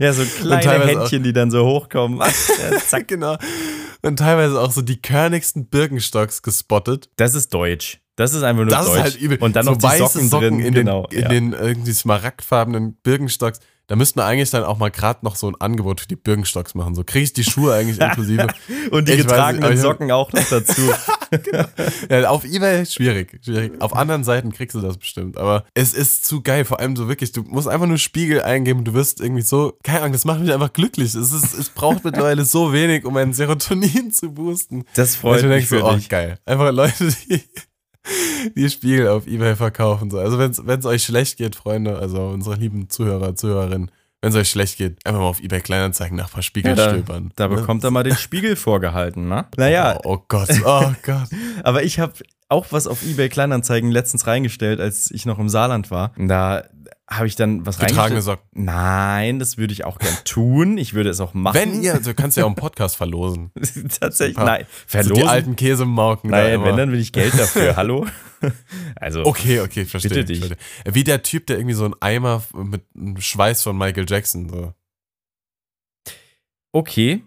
Ja, 0.00 0.12
so 0.12 0.24
kleine 0.24 0.86
Händchen, 0.86 1.22
die 1.22 1.32
dann 1.32 1.52
so 1.52 1.64
hochkommen. 1.64 2.18
Ja, 2.18 2.78
zack. 2.86 3.06
genau. 3.06 3.36
Und 4.02 4.18
teilweise 4.18 4.60
auch 4.60 4.72
so 4.72 4.82
die 4.82 5.00
körnigsten 5.00 5.68
Birkenstocks 5.68 6.42
gespottet. 6.42 7.10
Das 7.14 7.36
ist 7.36 7.54
deutsch. 7.54 8.00
Das 8.16 8.32
ist 8.32 8.42
einfach 8.42 8.62
nur 8.62 8.70
Das 8.70 8.86
deutsch. 8.86 8.96
ist 8.96 9.02
halt 9.02 9.20
übel. 9.20 9.38
Und 9.38 9.56
dann 9.56 9.64
so 9.64 9.72
noch 9.72 9.78
die 9.78 9.84
weiße 9.84 10.28
Socken, 10.28 10.58
drin. 10.58 10.66
in, 10.66 10.74
genau. 10.74 11.06
den, 11.06 11.18
in 11.18 11.22
ja. 11.22 11.28
den 11.28 11.52
irgendwie 11.52 11.92
smaragdfarbenen 11.92 12.94
Birkenstocks. 13.02 13.60
Da 13.86 13.96
müssten 13.96 14.18
wir 14.18 14.24
eigentlich 14.24 14.48
dann 14.48 14.64
auch 14.64 14.78
mal 14.78 14.90
gerade 14.90 15.18
noch 15.26 15.36
so 15.36 15.46
ein 15.46 15.60
Angebot 15.60 16.00
für 16.00 16.06
die 16.08 16.16
Birkenstocks 16.16 16.74
machen. 16.74 16.94
So 16.94 17.04
kriege 17.04 17.24
ich 17.24 17.32
die 17.34 17.44
Schuhe 17.44 17.74
eigentlich 17.74 18.00
inklusive. 18.00 18.46
Und 18.90 19.08
die 19.08 19.12
Ich 19.12 19.18
nicht, 19.18 19.28
getragenen 19.28 19.64
ich 19.72 19.78
hab- 19.78 19.82
Socken 19.82 20.10
auch 20.10 20.32
noch 20.32 20.48
dazu. 20.48 20.82
Ja, 22.08 22.28
auf 22.28 22.44
Ebay 22.44 22.86
schwierig, 22.86 23.40
schwierig. 23.44 23.80
Auf 23.80 23.96
anderen 23.96 24.22
Seiten 24.22 24.52
kriegst 24.52 24.76
du 24.76 24.80
das 24.80 24.98
bestimmt. 24.98 25.36
Aber 25.36 25.64
es 25.74 25.92
ist 25.92 26.24
zu 26.24 26.42
geil. 26.42 26.64
Vor 26.64 26.78
allem 26.78 26.94
so 26.94 27.08
wirklich, 27.08 27.32
du 27.32 27.42
musst 27.42 27.66
einfach 27.66 27.88
nur 27.88 27.98
Spiegel 27.98 28.40
eingeben 28.42 28.84
du 28.84 28.94
wirst 28.94 29.20
irgendwie 29.20 29.42
so, 29.42 29.76
keine 29.82 30.00
Ahnung, 30.00 30.12
das 30.12 30.24
macht 30.24 30.40
mich 30.40 30.52
einfach 30.52 30.72
glücklich. 30.72 31.06
Es, 31.14 31.32
ist, 31.32 31.54
es 31.58 31.70
braucht 31.70 32.04
mittlerweile 32.04 32.44
so 32.44 32.72
wenig, 32.72 33.04
um 33.04 33.14
mein 33.14 33.32
Serotonin 33.32 34.12
zu 34.12 34.30
boosten. 34.32 34.84
Das 34.94 35.16
freut 35.16 35.40
ich 35.40 35.46
mich 35.46 35.52
denk 35.56 35.66
für 35.66 35.80
so, 35.80 35.90
oh, 35.90 35.98
geil. 36.08 36.38
Einfach 36.44 36.72
Leute, 36.72 37.08
die, 37.28 37.42
die 38.56 38.68
Spiegel 38.70 39.08
auf 39.08 39.26
Ebay 39.26 39.56
verkaufen. 39.56 40.10
So. 40.10 40.18
Also 40.18 40.38
wenn 40.38 40.50
es 40.78 40.86
euch 40.86 41.02
schlecht 41.02 41.38
geht, 41.38 41.56
Freunde, 41.56 41.98
also 41.98 42.28
unsere 42.28 42.56
lieben 42.56 42.88
Zuhörer, 42.90 43.34
Zuhörerinnen, 43.34 43.90
wenn 44.20 44.30
es 44.30 44.36
euch 44.36 44.48
schlecht 44.48 44.78
geht, 44.78 44.98
einfach 45.06 45.20
mal 45.20 45.26
auf 45.28 45.40
Ebay 45.42 45.60
Kleinanzeigen 45.60 46.16
nach 46.16 46.26
ein 46.28 46.32
paar 46.32 46.42
Spiegel 46.42 46.70
Ja, 46.70 46.76
da, 46.76 46.90
stöbern. 46.90 47.32
da 47.36 47.48
Ne? 47.48 47.56
bekommt 47.56 47.84
er 47.84 47.90
mal 47.90 48.02
den 48.04 48.16
Spiegel 48.16 48.56
vorgehalten, 48.56 49.28
ne? 49.28 49.46
Naja, 49.56 49.98
Oh, 50.04 50.14
oh 50.14 50.24
Gott, 50.28 50.48
oh 50.64 50.92
Gott. 51.02 51.28
aber 51.62 51.82
ich 51.82 51.98
habe 51.98 52.12
auch 52.48 52.66
was 52.70 52.86
auf 52.86 53.02
eBay 53.02 53.28
Kleinanzeigen 53.28 53.90
letztens 53.90 54.26
reingestellt, 54.26 54.80
als 54.80 55.10
ich 55.10 55.26
noch 55.26 55.38
im 55.38 55.48
Saarland 55.48 55.90
war. 55.90 56.12
Da 56.18 56.64
habe 57.10 57.26
ich 57.26 57.36
dann 57.36 57.66
was 57.66 57.78
Getragene. 57.78 58.22
Socken. 58.22 58.48
Nein, 58.64 59.38
das 59.38 59.58
würde 59.58 59.72
ich 59.74 59.84
auch 59.84 59.98
gern 59.98 60.16
tun. 60.24 60.78
Ich 60.78 60.94
würde 60.94 61.10
es 61.10 61.20
auch 61.20 61.34
machen. 61.34 61.54
Wenn 61.54 61.82
ihr, 61.82 62.00
du 62.00 62.14
kannst 62.14 62.36
ja 62.38 62.44
auch 62.44 62.48
einen 62.48 62.56
Podcast 62.56 62.96
verlosen. 62.96 63.50
tatsächlich, 64.00 64.36
paar- 64.36 64.46
nein, 64.46 64.66
So 64.68 64.74
verlosen. 64.86 65.14
die 65.16 65.24
alten 65.28 65.56
Käsemauken. 65.56 66.30
da 66.30 66.38
nein, 66.42 66.54
immer. 66.54 66.64
wenn 66.66 66.76
dann 66.78 66.92
will 66.92 67.00
ich 67.00 67.12
Geld 67.12 67.34
dafür. 67.38 67.76
Hallo. 67.76 68.06
Also 68.96 69.24
Okay, 69.24 69.60
okay, 69.60 69.82
ich 69.82 69.90
verstehe. 69.90 70.10
Bitte 70.10 70.32
ich 70.34 70.40
dich. 70.40 70.48
verstehe. 70.48 70.94
Wie 70.94 71.02
der 71.04 71.22
Typ, 71.22 71.46
der 71.46 71.56
irgendwie 71.56 71.74
so 71.74 71.84
einen 71.86 71.94
Eimer 72.00 72.42
mit 72.54 72.82
einem 72.94 73.18
Schweiß 73.18 73.62
von 73.62 73.76
Michael 73.78 74.04
Jackson. 74.06 74.48
So. 74.50 74.74
okay, 76.72 77.22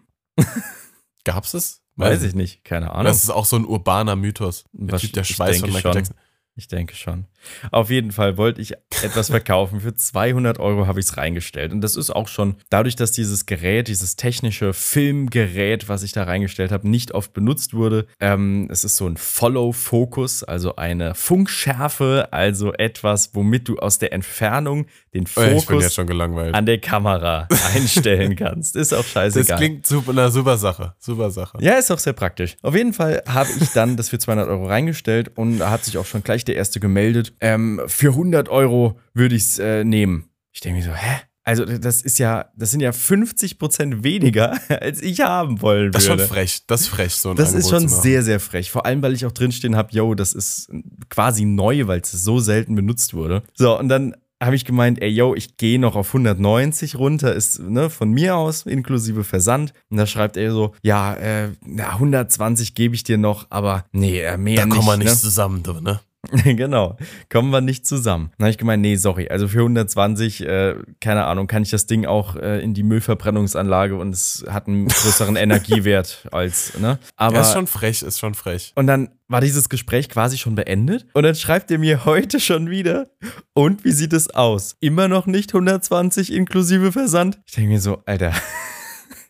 Gab's 1.23 1.51
das? 1.51 1.81
weiß 1.95 2.21
ich 2.21 2.35
nicht, 2.35 2.63
keine 2.63 2.91
Ahnung. 2.91 3.05
Das 3.05 3.23
ist 3.23 3.31
auch 3.31 3.45
so 3.45 3.55
ein 3.55 3.65
urbaner 3.65 4.15
Mythos. 4.15 4.65
Der 4.73 4.93
Was- 4.93 5.01
Typ, 5.01 5.13
der 5.13 5.23
Schweiß 5.23 5.59
von 5.61 5.69
Michael 5.71 5.81
schon. 5.81 5.93
Jackson. 5.93 6.15
Ich 6.55 6.67
denke 6.67 6.93
schon. 6.95 7.25
Auf 7.71 7.89
jeden 7.89 8.11
Fall 8.11 8.37
wollte 8.37 8.61
ich 8.61 8.73
etwas 9.03 9.29
verkaufen. 9.29 9.79
Für 9.81 9.93
200 9.95 10.59
Euro 10.59 10.87
habe 10.87 10.99
ich 10.99 11.05
es 11.07 11.17
reingestellt. 11.17 11.71
Und 11.71 11.81
das 11.81 11.95
ist 11.95 12.09
auch 12.09 12.27
schon 12.27 12.55
dadurch, 12.69 12.95
dass 12.95 13.11
dieses 13.11 13.45
Gerät, 13.45 13.87
dieses 13.87 14.15
technische 14.15 14.73
Filmgerät, 14.73 15.89
was 15.89 16.03
ich 16.03 16.11
da 16.11 16.23
reingestellt 16.23 16.71
habe, 16.71 16.87
nicht 16.89 17.11
oft 17.13 17.33
benutzt 17.33 17.73
wurde. 17.73 18.07
Ähm, 18.19 18.67
es 18.71 18.83
ist 18.83 18.95
so 18.97 19.07
ein 19.07 19.17
Follow-Focus, 19.17 20.43
also 20.43 20.75
eine 20.75 21.15
Funkschärfe, 21.15 22.29
also 22.31 22.73
etwas, 22.73 23.31
womit 23.33 23.67
du 23.67 23.77
aus 23.79 23.99
der 23.99 24.13
Entfernung 24.13 24.87
den 25.13 25.25
Fokus 25.27 25.97
an 25.99 26.65
der 26.65 26.77
Kamera 26.79 27.47
einstellen 27.73 28.35
kannst. 28.37 28.75
Ist 28.75 28.93
auch 28.93 28.97
Das 28.99 29.07
scheißegal. 29.11 29.57
klingt 29.57 29.87
super, 29.87 30.11
eine 30.11 30.29
super 30.31 30.57
Sache. 30.57 30.93
Super 30.99 31.31
Sache. 31.31 31.57
Ja, 31.61 31.73
ist 31.73 31.91
auch 31.91 31.99
sehr 31.99 32.13
praktisch. 32.13 32.55
Auf 32.61 32.75
jeden 32.75 32.93
Fall 32.93 33.23
habe 33.27 33.49
ich 33.59 33.69
dann 33.71 33.97
das 33.97 34.09
für 34.09 34.19
200 34.19 34.47
Euro 34.47 34.67
reingestellt 34.67 35.31
und 35.35 35.59
da 35.59 35.69
hat 35.71 35.85
sich 35.85 35.97
auch 35.97 36.05
schon 36.05 36.23
gleich 36.23 36.45
der 36.45 36.55
erste 36.55 36.79
gemeldet. 36.79 37.33
Ähm, 37.41 37.81
für 37.87 38.09
100 38.09 38.49
Euro 38.49 38.99
würde 39.13 39.35
ich 39.35 39.43
es 39.43 39.59
äh, 39.59 39.83
nehmen. 39.83 40.29
Ich 40.51 40.61
denke 40.61 40.79
mir 40.79 40.85
so, 40.85 40.93
hä? 40.93 41.21
also 41.43 41.63
das 41.63 42.01
ist 42.01 42.19
ja, 42.19 42.49
das 42.57 42.71
sind 42.71 42.81
ja 42.81 42.91
50 42.91 43.57
Prozent 43.57 44.03
weniger, 44.03 44.59
als 44.81 45.01
ich 45.01 45.21
haben 45.21 45.61
wollen 45.61 45.85
würde. 45.85 45.91
Das 45.91 46.03
ist 46.03 46.07
schon 46.09 46.19
frech. 46.19 46.63
Das 46.67 46.81
ist 46.81 46.87
frech, 46.87 47.13
so 47.15 47.29
ein 47.29 47.35
Das 47.37 47.49
ist 47.53 47.55
Angebot 47.65 47.71
schon 47.71 47.87
zu 47.87 47.95
machen. 47.95 48.03
sehr, 48.03 48.23
sehr 48.23 48.39
frech. 48.41 48.69
Vor 48.69 48.85
allem, 48.85 49.01
weil 49.01 49.13
ich 49.13 49.25
auch 49.25 49.31
drinstehen 49.31 49.77
habe, 49.77 49.89
yo, 49.93 50.13
das 50.13 50.33
ist 50.33 50.69
quasi 51.09 51.45
neu, 51.45 51.87
weil 51.87 52.01
es 52.01 52.11
so 52.11 52.39
selten 52.39 52.75
benutzt 52.75 53.13
wurde. 53.13 53.43
So, 53.53 53.79
und 53.79 53.87
dann 53.87 54.13
habe 54.43 54.55
ich 54.57 54.65
gemeint, 54.65 55.01
ey, 55.01 55.09
yo, 55.09 55.35
ich 55.35 55.55
gehe 55.55 55.79
noch 55.79 55.95
auf 55.95 56.09
190 56.09 56.97
runter, 56.97 57.33
ist 57.33 57.59
ne, 57.59 57.89
von 57.89 58.11
mir 58.11 58.35
aus 58.35 58.65
inklusive 58.65 59.23
Versand. 59.23 59.73
Und 59.89 59.97
da 59.97 60.05
schreibt 60.05 60.35
er 60.35 60.51
so, 60.51 60.75
ja, 60.83 61.13
äh, 61.15 61.51
na, 61.65 61.93
120 61.93 62.75
gebe 62.75 62.93
ich 62.93 63.03
dir 63.03 63.17
noch, 63.17 63.47
aber 63.49 63.85
nee, 63.93 64.19
äh, 64.19 64.37
mehr 64.37 64.57
Da 64.57 64.65
nicht. 64.65 64.75
kommen 64.75 64.87
wir 64.87 64.97
nicht 64.97 65.07
ne? 65.07 65.15
zusammen, 65.15 65.63
du, 65.63 65.79
ne? 65.79 66.01
genau, 66.43 66.97
kommen 67.29 67.51
wir 67.51 67.61
nicht 67.61 67.85
zusammen. 67.85 68.31
Dann 68.37 68.45
habe 68.45 68.51
ich 68.51 68.57
gemeint, 68.57 68.81
nee, 68.81 68.95
sorry, 68.95 69.29
also 69.29 69.47
für 69.47 69.59
120, 69.59 70.41
äh, 70.45 70.75
keine 70.99 71.25
Ahnung, 71.25 71.47
kann 71.47 71.63
ich 71.63 71.69
das 71.69 71.85
Ding 71.85 72.05
auch 72.05 72.35
äh, 72.35 72.59
in 72.61 72.73
die 72.73 72.83
Müllverbrennungsanlage 72.83 73.95
und 73.95 74.13
es 74.13 74.43
hat 74.49 74.67
einen 74.67 74.87
größeren 74.87 75.35
Energiewert 75.37 76.27
als, 76.31 76.77
ne? 76.79 76.99
Aber 77.15 77.35
Ja, 77.35 77.41
ist 77.41 77.53
schon 77.53 77.67
frech, 77.67 78.01
ist 78.01 78.19
schon 78.19 78.33
frech. 78.33 78.73
und 78.75 78.87
dann 78.87 79.09
war 79.29 79.41
dieses 79.41 79.69
Gespräch 79.69 80.09
quasi 80.09 80.37
schon 80.37 80.55
beendet. 80.55 81.05
Und 81.13 81.23
dann 81.23 81.35
schreibt 81.35 81.69
er 81.71 81.77
mir 81.79 82.05
heute 82.05 82.39
schon 82.39 82.69
wieder. 82.69 83.07
Und 83.53 83.83
wie 83.83 83.91
sieht 83.91 84.13
es 84.13 84.29
aus? 84.33 84.77
Immer 84.79 85.07
noch 85.09 85.25
nicht 85.27 85.53
120 85.53 86.31
inklusive 86.33 86.91
Versand? 86.93 87.37
Ich 87.45 87.53
denke 87.53 87.71
mir 87.71 87.81
so, 87.81 88.01
Alter. 88.05 88.31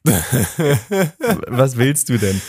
Was 1.48 1.78
willst 1.78 2.10
du 2.10 2.18
denn? 2.18 2.40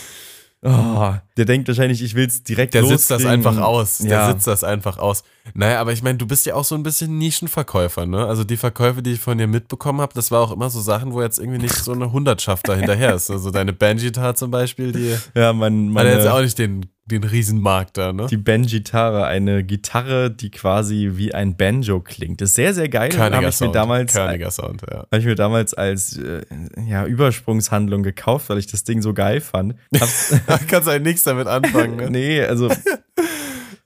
Oh, 0.61 1.15
der 1.37 1.45
denkt 1.45 1.69
wahrscheinlich, 1.69 2.03
ich 2.03 2.17
will 2.17 2.27
es 2.27 2.43
direkt 2.43 2.75
Der 2.75 2.85
sitzt 2.85 3.13
das 3.13 3.25
einfach 3.25 3.59
aus. 3.59 3.99
Der 3.99 4.11
ja. 4.11 4.33
sitzt 4.33 4.49
das 4.49 4.65
einfach 4.65 4.99
aus. 4.99 5.23
Naja, 5.55 5.81
aber 5.81 5.93
ich 5.93 6.03
meine, 6.03 6.19
du 6.19 6.27
bist 6.27 6.47
ja 6.47 6.57
auch 6.57 6.65
so 6.65 6.75
ein 6.75 6.83
bisschen 6.83 7.17
Nischenverkäufer, 7.17 8.07
ne? 8.07 8.27
Also 8.27 8.43
die 8.43 8.57
Verkäufe, 8.57 9.01
die 9.01 9.13
ich 9.13 9.21
von 9.21 9.39
dir 9.39 9.47
mitbekommen 9.47 10.01
habe, 10.01 10.13
das 10.15 10.33
war 10.33 10.41
auch 10.43 10.51
immer 10.51 10.69
so 10.69 10.81
Sachen, 10.81 11.13
wo 11.13 11.23
jetzt 11.23 11.39
irgendwie 11.39 11.61
nicht 11.61 11.77
so 11.77 11.93
eine 11.93 12.11
Hundertschaft 12.11 12.69
da 12.69 12.75
hinterher 12.75 13.15
ist. 13.15 13.31
Also 13.31 13.53
deine 13.53 13.73
Banjita 13.73 14.35
zum 14.35 14.51
Beispiel, 14.51 14.91
die 14.91 15.15
Ja, 15.35 15.53
mein, 15.53 15.95
hat 15.95 16.07
jetzt 16.07 16.27
auch 16.27 16.33
meine, 16.33 16.45
nicht 16.45 16.59
den, 16.59 16.87
den 17.09 17.25
Riesenmarkt 17.25 17.97
da, 17.97 18.13
ne? 18.13 18.27
die 18.27 18.37
Ben-Gitarre, 18.37 19.27
eine 19.27 19.65
Gitarre, 19.65 20.31
die 20.31 20.51
quasi 20.51 21.13
wie 21.15 21.35
ein 21.35 21.57
Banjo 21.57 22.01
klingt. 22.01 22.41
Das 22.41 22.51
ist 22.51 22.55
sehr, 22.55 22.75
sehr 22.75 22.89
geil. 22.89 23.11
Habe 23.11 23.17
Körniger 23.17 23.39
ich 23.41 23.47
mir 23.47 23.53
Sound. 23.53 23.75
damals 23.75 24.13
Körniger 24.13 24.51
Sound, 24.51 24.83
ja. 24.91 24.99
Habe 24.99 25.19
ich 25.19 25.25
mir 25.25 25.35
damals 25.35 25.75
als 25.75 26.19
äh, 26.19 26.43
ja, 26.87 27.05
Übersprungshandlung 27.07 28.03
gekauft, 28.03 28.51
weil 28.51 28.59
ich 28.59 28.67
das 28.67 28.85
Ding 28.85 29.03
so 29.03 29.15
geil 29.15 29.41
fand. 29.41 29.75
Kannst 30.69 30.89
halt 30.89 31.03
nichts 31.03 31.25
damit 31.25 31.47
anfangen, 31.47 31.97
ne? 31.97 32.11
nee, 32.11 32.43
also 32.43 32.69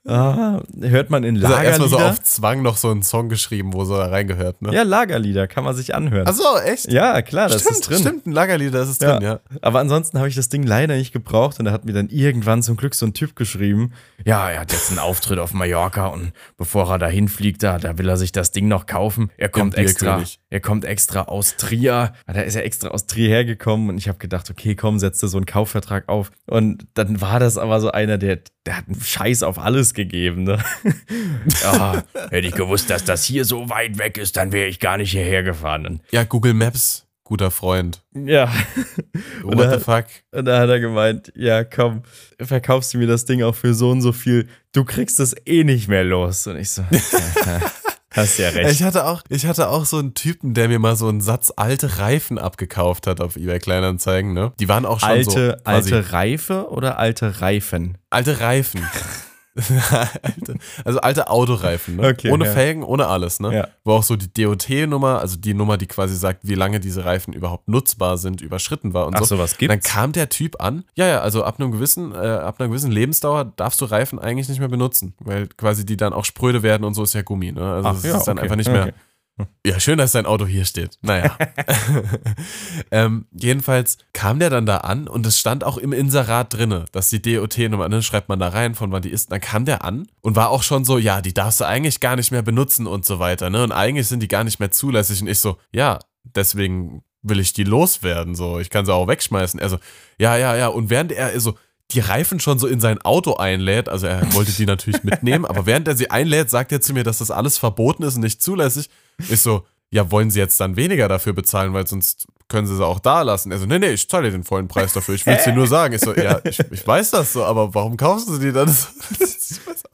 ah, 0.07 0.61
hört 0.81 1.09
man 1.09 1.23
in 1.23 1.43
Also 1.43 1.55
erstmal 1.55 1.89
so 1.89 1.95
Lagerlieder. 1.97 2.19
auf 2.19 2.23
Zwang 2.23 2.61
noch 2.61 2.77
so 2.77 2.89
einen 2.89 3.03
Song 3.03 3.29
geschrieben, 3.29 3.73
wo 3.73 3.85
so 3.85 3.97
da 3.97 4.07
reingehört, 4.07 4.61
ne? 4.61 4.73
ja, 4.73 4.83
Lagerlieder 4.83 5.47
kann 5.47 5.63
man 5.63 5.75
sich 5.75 5.95
anhören. 5.95 6.25
Ach 6.27 6.33
so, 6.33 6.57
echt? 6.65 6.91
ja, 6.91 7.21
klar, 7.21 7.49
das 7.49 7.61
stimmt, 7.61 7.79
ist 7.79 7.89
drin. 7.89 7.99
stimmt, 7.99 8.25
ein 8.27 8.31
Lagerlied, 8.31 8.73
das 8.73 8.89
ist 8.89 9.01
drin, 9.01 9.21
ja. 9.21 9.39
Aber 9.61 9.79
ansonsten 9.79 10.17
habe 10.17 10.27
ich 10.27 10.35
das 10.35 10.49
Ding 10.49 10.63
leider 10.63 10.95
nicht 10.95 11.13
gebraucht 11.13 11.59
und 11.59 11.65
da 11.65 11.71
hat 11.71 11.85
mir 11.85 11.93
dann 11.93 12.09
irgendwann 12.09 12.63
zum 12.63 12.75
Glück 12.75 12.95
so 12.95 13.05
ein 13.05 13.13
Typ 13.13 13.35
geschrieben, 13.35 13.93
ja, 14.25 14.49
er 14.49 14.61
hat 14.61 14.71
jetzt 14.71 14.89
einen 14.89 14.99
Auftritt 14.99 15.39
auf 15.39 15.53
Mallorca 15.53 16.07
und 16.07 16.31
bevor 16.57 16.89
er 16.89 16.99
dahin 16.99 17.27
fliegt, 17.27 17.63
da, 17.63 17.77
da 17.77 17.97
will 17.97 18.07
er 18.07 18.17
sich 18.17 18.31
das 18.31 18.51
Ding 18.51 18.67
noch 18.67 18.85
kaufen. 18.85 19.31
Er 19.37 19.49
kommt 19.49 19.75
extra, 19.77 20.17
Bierkönig. 20.17 20.39
er 20.49 20.59
kommt 20.59 20.85
extra 20.85 21.23
aus 21.23 21.55
Trier. 21.57 22.13
Da 22.27 22.41
ist 22.41 22.55
er 22.55 22.65
extra 22.65 22.89
aus 22.89 23.05
Trier 23.05 23.29
hergekommen 23.29 23.89
und 23.89 23.97
ich 23.97 24.07
habe 24.07 24.17
gedacht, 24.17 24.49
okay, 24.49 24.75
komm, 24.75 24.99
setz 24.99 25.19
dir 25.19 25.27
so 25.27 25.37
einen 25.37 25.45
Kaufvertrag 25.45 26.07
auf. 26.09 26.31
Und 26.47 26.87
dann 26.93 27.21
war 27.21 27.39
das 27.39 27.57
aber 27.57 27.79
so 27.81 27.91
einer, 27.91 28.17
der, 28.17 28.39
der 28.65 28.77
hat 28.77 28.87
einen 28.87 29.01
Scheiß 29.01 29.43
auf 29.43 29.59
alles 29.59 29.93
gegeben. 29.93 30.43
Ne? 30.43 30.57
ja, 31.63 32.03
hätte 32.29 32.47
ich 32.47 32.55
gewusst, 32.55 32.89
dass 32.89 33.03
das 33.03 33.23
hier 33.25 33.45
so 33.45 33.69
weit 33.69 33.97
weg 33.97 34.17
ist, 34.17 34.37
dann 34.37 34.51
wäre 34.51 34.67
ich 34.67 34.79
gar 34.79 34.97
nicht 34.97 35.11
hierher 35.11 35.43
gefahren. 35.43 35.99
Ja, 36.11 36.23
Google 36.23 36.53
Maps, 36.53 37.05
guter 37.23 37.51
Freund. 37.51 38.01
ja. 38.13 38.51
Und 39.43 39.57
What 39.57 39.65
da- 39.65 39.77
the 39.77 39.83
fuck? 39.83 40.05
Und 40.31 40.45
da 40.45 40.59
hat 40.59 40.69
er 40.69 40.79
gemeint, 40.79 41.31
ja 41.35 41.63
komm, 41.63 42.03
verkaufst 42.39 42.93
du 42.93 42.97
mir 42.97 43.07
das 43.07 43.25
Ding 43.25 43.43
auch 43.43 43.55
für 43.55 43.73
so 43.73 43.89
und 43.91 44.01
so 44.01 44.11
viel, 44.13 44.47
du 44.71 44.85
kriegst 44.85 45.19
es 45.19 45.35
eh 45.45 45.63
nicht 45.63 45.87
mehr 45.89 46.03
los. 46.05 46.47
Und 46.47 46.57
ich 46.57 46.69
so, 46.69 46.83
hast 48.13 48.37
ja 48.37 48.49
recht. 48.49 48.71
Ich 48.71 48.83
hatte, 48.83 49.05
auch, 49.05 49.21
ich 49.29 49.45
hatte 49.45 49.69
auch 49.69 49.85
so 49.85 49.97
einen 49.97 50.13
Typen, 50.13 50.53
der 50.53 50.67
mir 50.67 50.79
mal 50.79 50.95
so 50.95 51.07
einen 51.07 51.21
Satz 51.21 51.51
alte 51.55 51.99
Reifen 51.99 52.37
abgekauft 52.37 53.07
hat 53.07 53.21
auf 53.21 53.35
eBay 53.35 53.59
Kleinanzeigen, 53.59 54.33
ne? 54.33 54.53
Die 54.59 54.69
waren 54.69 54.85
auch 54.85 54.99
schon 54.99 55.09
alte, 55.09 55.57
so 55.59 55.63
alte 55.65 56.11
Reife 56.11 56.69
oder 56.69 56.99
alte 56.99 57.41
Reifen? 57.41 57.97
alte 58.09 58.39
Reifen. 58.39 58.81
alte, 59.55 60.55
also 60.85 60.99
alte 60.99 61.29
Autoreifen, 61.29 61.97
ne? 61.97 62.09
Okay, 62.09 62.31
ohne 62.31 62.45
ja. 62.45 62.51
Felgen, 62.51 62.83
ohne 62.83 63.07
alles, 63.07 63.39
ne? 63.39 63.55
Ja. 63.55 63.67
Wo 63.83 63.93
auch 63.93 64.03
so 64.03 64.15
die 64.15 64.31
DOT-Nummer, 64.33 65.19
also 65.19 65.37
die 65.37 65.53
Nummer, 65.53 65.77
die 65.77 65.85
quasi 65.85 66.15
sagt, 66.15 66.39
wie 66.43 66.55
lange 66.55 66.79
diese 66.79 67.05
Reifen 67.05 67.33
überhaupt 67.33 67.67
nutzbar 67.67 68.17
sind, 68.17 68.41
überschritten 68.41 68.93
war 68.93 69.05
und 69.05 69.15
Ach, 69.15 69.19
so. 69.19 69.35
sowas 69.35 69.53
Und 69.53 69.61
Dann 69.61 69.77
gibt's? 69.77 69.89
kam 69.89 70.11
der 70.11 70.29
Typ 70.29 70.61
an, 70.61 70.85
ja, 70.95 71.07
ja, 71.07 71.19
also 71.21 71.43
ab 71.43 71.59
einem 71.59 71.71
gewissen, 71.71 72.13
äh, 72.13 72.17
ab 72.17 72.59
einer 72.59 72.69
gewissen 72.69 72.91
Lebensdauer 72.91 73.45
darfst 73.55 73.79
du 73.81 73.85
Reifen 73.85 74.19
eigentlich 74.19 74.49
nicht 74.49 74.59
mehr 74.59 74.69
benutzen, 74.69 75.13
weil 75.19 75.47
quasi 75.47 75.85
die 75.85 75.97
dann 75.97 76.13
auch 76.13 76.25
spröde 76.25 76.63
werden 76.63 76.83
und 76.83 76.93
so 76.93 77.03
ist 77.03 77.13
ja 77.13 77.21
Gummi, 77.21 77.51
ne? 77.51 77.73
Also 77.73 77.89
es 77.89 78.03
ja, 78.03 78.17
ist 78.17 78.25
dann 78.25 78.37
okay. 78.37 78.43
einfach 78.43 78.55
nicht 78.55 78.71
mehr. 78.71 78.83
okay. 78.83 78.93
Ja, 79.65 79.79
schön, 79.79 79.97
dass 79.97 80.11
dein 80.11 80.27
Auto 80.27 80.45
hier 80.45 80.63
steht. 80.65 80.99
Naja. 81.01 81.35
ähm, 82.91 83.25
jedenfalls 83.31 83.97
kam 84.13 84.37
der 84.37 84.51
dann 84.51 84.67
da 84.67 84.77
an 84.77 85.07
und 85.07 85.25
es 85.25 85.39
stand 85.39 85.63
auch 85.63 85.77
im 85.77 85.91
Inserat 85.91 86.53
drinne, 86.53 86.85
dass 86.91 87.09
die 87.09 87.21
DOT-Nummer, 87.21 87.89
ne, 87.89 88.03
schreibt 88.03 88.29
man 88.29 88.39
da 88.39 88.49
rein, 88.49 88.75
von 88.75 88.91
wann 88.91 89.01
die 89.01 89.09
ist. 89.09 89.31
Dann 89.31 89.41
kam 89.41 89.65
der 89.65 89.83
an 89.83 90.07
und 90.21 90.35
war 90.35 90.49
auch 90.49 90.61
schon 90.61 90.85
so, 90.85 90.99
ja, 90.99 91.21
die 91.21 91.33
darfst 91.33 91.61
du 91.61 91.65
eigentlich 91.65 91.99
gar 91.99 92.15
nicht 92.15 92.31
mehr 92.31 92.43
benutzen 92.43 92.85
und 92.85 93.05
so 93.05 93.17
weiter, 93.17 93.49
ne? 93.49 93.63
Und 93.63 93.71
eigentlich 93.71 94.07
sind 94.07 94.21
die 94.21 94.27
gar 94.27 94.43
nicht 94.43 94.59
mehr 94.59 94.71
zulässig. 94.71 95.21
Und 95.21 95.27
ich 95.27 95.39
so, 95.39 95.57
ja, 95.71 95.97
deswegen 96.23 97.03
will 97.23 97.39
ich 97.39 97.53
die 97.53 97.63
loswerden, 97.63 98.35
so. 98.35 98.59
Ich 98.59 98.69
kann 98.69 98.85
sie 98.85 98.93
auch 98.93 99.07
wegschmeißen. 99.07 99.59
Also, 99.59 99.79
ja, 100.19 100.37
ja, 100.37 100.55
ja. 100.55 100.67
Und 100.67 100.91
während 100.91 101.11
er 101.11 101.39
so 101.39 101.57
die 101.91 101.99
Reifen 101.99 102.39
schon 102.39 102.59
so 102.59 102.67
in 102.67 102.79
sein 102.79 103.01
Auto 103.01 103.35
einlädt, 103.35 103.89
also 103.89 104.07
er 104.07 104.33
wollte 104.33 104.51
die 104.51 104.65
natürlich 104.65 105.03
mitnehmen, 105.03 105.45
aber 105.45 105.65
während 105.65 105.87
er 105.87 105.95
sie 105.95 106.09
einlädt, 106.09 106.49
sagt 106.49 106.71
er 106.71 106.81
zu 106.81 106.93
mir, 106.93 107.03
dass 107.03 107.19
das 107.19 107.31
alles 107.31 107.57
verboten 107.57 108.03
ist 108.03 108.15
und 108.15 108.21
nicht 108.21 108.41
zulässig. 108.41 108.89
Ich 109.29 109.41
so, 109.41 109.63
ja, 109.91 110.09
wollen 110.09 110.31
Sie 110.31 110.39
jetzt 110.39 110.59
dann 110.59 110.75
weniger 110.75 111.07
dafür 111.07 111.33
bezahlen, 111.33 111.73
weil 111.73 111.85
sonst 111.85 112.25
können 112.47 112.65
Sie 112.65 112.75
sie 112.75 112.85
auch 112.85 112.99
da 112.99 113.21
lassen. 113.21 113.51
Er 113.51 113.59
so, 113.59 113.67
nee, 113.67 113.77
nee, 113.77 113.91
ich 113.91 114.09
zahle 114.09 114.25
dir 114.25 114.31
den 114.31 114.43
vollen 114.43 114.67
Preis 114.67 114.91
dafür. 114.91 115.13
Ich 115.13 115.23
will 115.27 115.35
es 115.35 115.43
dir 115.43 115.53
nur 115.53 115.67
sagen. 115.67 115.93
Ich 115.93 116.01
so, 116.01 116.15
ja, 116.15 116.41
ich, 116.43 116.59
ich 116.71 116.85
weiß 116.85 117.11
das 117.11 117.33
so, 117.33 117.43
aber 117.43 117.75
warum 117.75 117.95
kaufst 117.95 118.27
du 118.27 118.37
die 118.37 118.51
dann? 118.51 118.75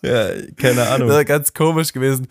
Ja, 0.02 0.30
keine 0.56 0.88
Ahnung. 0.88 1.10
Ganz 1.26 1.54
komisch 1.54 1.92
gewesen. 1.92 2.30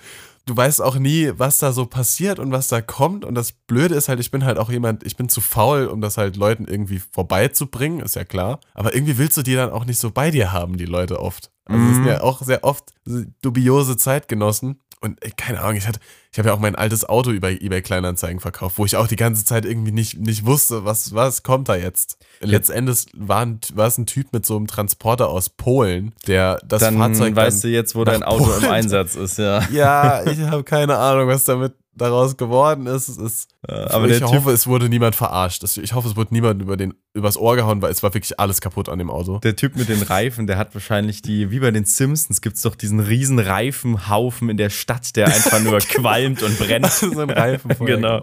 Du 0.48 0.56
weißt 0.56 0.80
auch 0.80 0.96
nie, 0.98 1.30
was 1.36 1.58
da 1.58 1.72
so 1.72 1.84
passiert 1.84 2.38
und 2.38 2.52
was 2.52 2.68
da 2.68 2.80
kommt. 2.80 3.26
Und 3.26 3.34
das 3.34 3.52
Blöde 3.52 3.94
ist 3.94 4.08
halt, 4.08 4.18
ich 4.18 4.30
bin 4.30 4.46
halt 4.46 4.56
auch 4.56 4.70
jemand, 4.70 5.04
ich 5.04 5.14
bin 5.14 5.28
zu 5.28 5.42
faul, 5.42 5.88
um 5.88 6.00
das 6.00 6.16
halt 6.16 6.36
Leuten 6.36 6.64
irgendwie 6.64 7.02
vorbeizubringen, 7.12 8.00
ist 8.00 8.16
ja 8.16 8.24
klar. 8.24 8.58
Aber 8.72 8.94
irgendwie 8.94 9.18
willst 9.18 9.36
du 9.36 9.42
die 9.42 9.54
dann 9.54 9.70
auch 9.70 9.84
nicht 9.84 9.98
so 9.98 10.10
bei 10.10 10.30
dir 10.30 10.50
haben, 10.50 10.78
die 10.78 10.86
Leute 10.86 11.20
oft. 11.20 11.50
Also 11.66 11.84
es 11.84 11.96
sind 11.96 12.06
ja 12.06 12.22
auch 12.22 12.40
sehr 12.40 12.64
oft 12.64 12.94
dubiose 13.42 13.98
Zeitgenossen. 13.98 14.80
Und 15.00 15.22
ey, 15.24 15.30
keine 15.36 15.60
Ahnung, 15.60 15.76
ich 15.76 15.86
hatte, 15.86 16.00
ich 16.32 16.38
habe 16.38 16.48
ja 16.48 16.54
auch 16.54 16.58
mein 16.58 16.74
altes 16.74 17.08
Auto 17.08 17.30
über 17.30 17.50
eBay 17.50 17.82
Kleinanzeigen 17.82 18.40
verkauft, 18.40 18.78
wo 18.78 18.84
ich 18.84 18.96
auch 18.96 19.06
die 19.06 19.16
ganze 19.16 19.44
Zeit 19.44 19.64
irgendwie 19.64 19.92
nicht, 19.92 20.18
nicht 20.18 20.44
wusste, 20.44 20.84
was, 20.84 21.14
was 21.14 21.42
kommt 21.42 21.68
da 21.68 21.76
jetzt. 21.76 22.18
Letztendlich 22.40 23.06
war, 23.14 23.44
ein, 23.44 23.60
war 23.74 23.86
es 23.86 23.98
ein 23.98 24.06
Typ 24.06 24.32
mit 24.32 24.44
so 24.44 24.56
einem 24.56 24.66
Transporter 24.66 25.28
aus 25.28 25.48
Polen, 25.48 26.12
der 26.26 26.60
das 26.66 26.82
dann 26.82 26.98
Fahrzeug 26.98 27.36
weißt 27.36 27.64
dann, 27.64 27.70
du 27.70 27.76
jetzt, 27.76 27.94
wo 27.94 28.04
dein 28.04 28.22
Auto 28.22 28.44
im 28.44 28.60
Polen- 28.60 28.72
Einsatz 28.72 29.14
ist, 29.14 29.38
ja. 29.38 29.62
ja, 29.72 30.24
ich 30.26 30.40
habe 30.40 30.64
keine 30.64 30.98
Ahnung, 30.98 31.28
was 31.28 31.44
damit 31.44 31.74
daraus 32.00 32.36
geworden 32.36 32.86
ist. 32.86 33.08
Ist 33.08 33.50
aber 33.66 34.06
ich 34.06 34.18
der 34.18 34.28
Typ- 34.28 34.36
hoffe, 34.38 34.50
es 34.52 34.66
wurde 34.66 34.88
niemand 34.88 35.14
verarscht. 35.14 35.62
Ich 35.78 35.92
hoffe, 35.92 36.08
es 36.08 36.16
wurde 36.16 36.32
niemand 36.32 36.62
über 36.62 36.76
den, 36.76 36.94
übers 37.12 37.36
Ohr 37.36 37.56
gehauen, 37.56 37.82
weil 37.82 37.90
es 37.90 38.02
war 38.02 38.14
wirklich 38.14 38.38
alles 38.40 38.60
kaputt 38.60 38.88
an 38.88 38.98
dem 38.98 39.10
Auto. 39.10 39.38
Der 39.40 39.56
Typ 39.56 39.76
mit 39.76 39.88
den 39.88 40.02
Reifen, 40.02 40.46
der 40.46 40.56
hat 40.58 40.74
wahrscheinlich 40.74 41.22
die, 41.22 41.50
wie 41.50 41.58
bei 41.60 41.70
den 41.70 41.84
Simpsons, 41.84 42.40
gibt 42.40 42.56
es 42.56 42.62
doch 42.62 42.74
diesen 42.76 43.00
riesen 43.00 43.38
Reifenhaufen 43.38 44.48
in 44.48 44.56
der 44.56 44.70
Stadt, 44.70 45.16
der 45.16 45.26
einfach 45.26 45.60
nur 45.62 45.78
qualmt 45.80 46.42
und 46.42 46.58
brennt. 46.58 46.86
so 46.90 47.20
ein 47.20 47.30
Reifen 47.30 47.74
voll. 47.74 47.86
genau. 47.86 48.22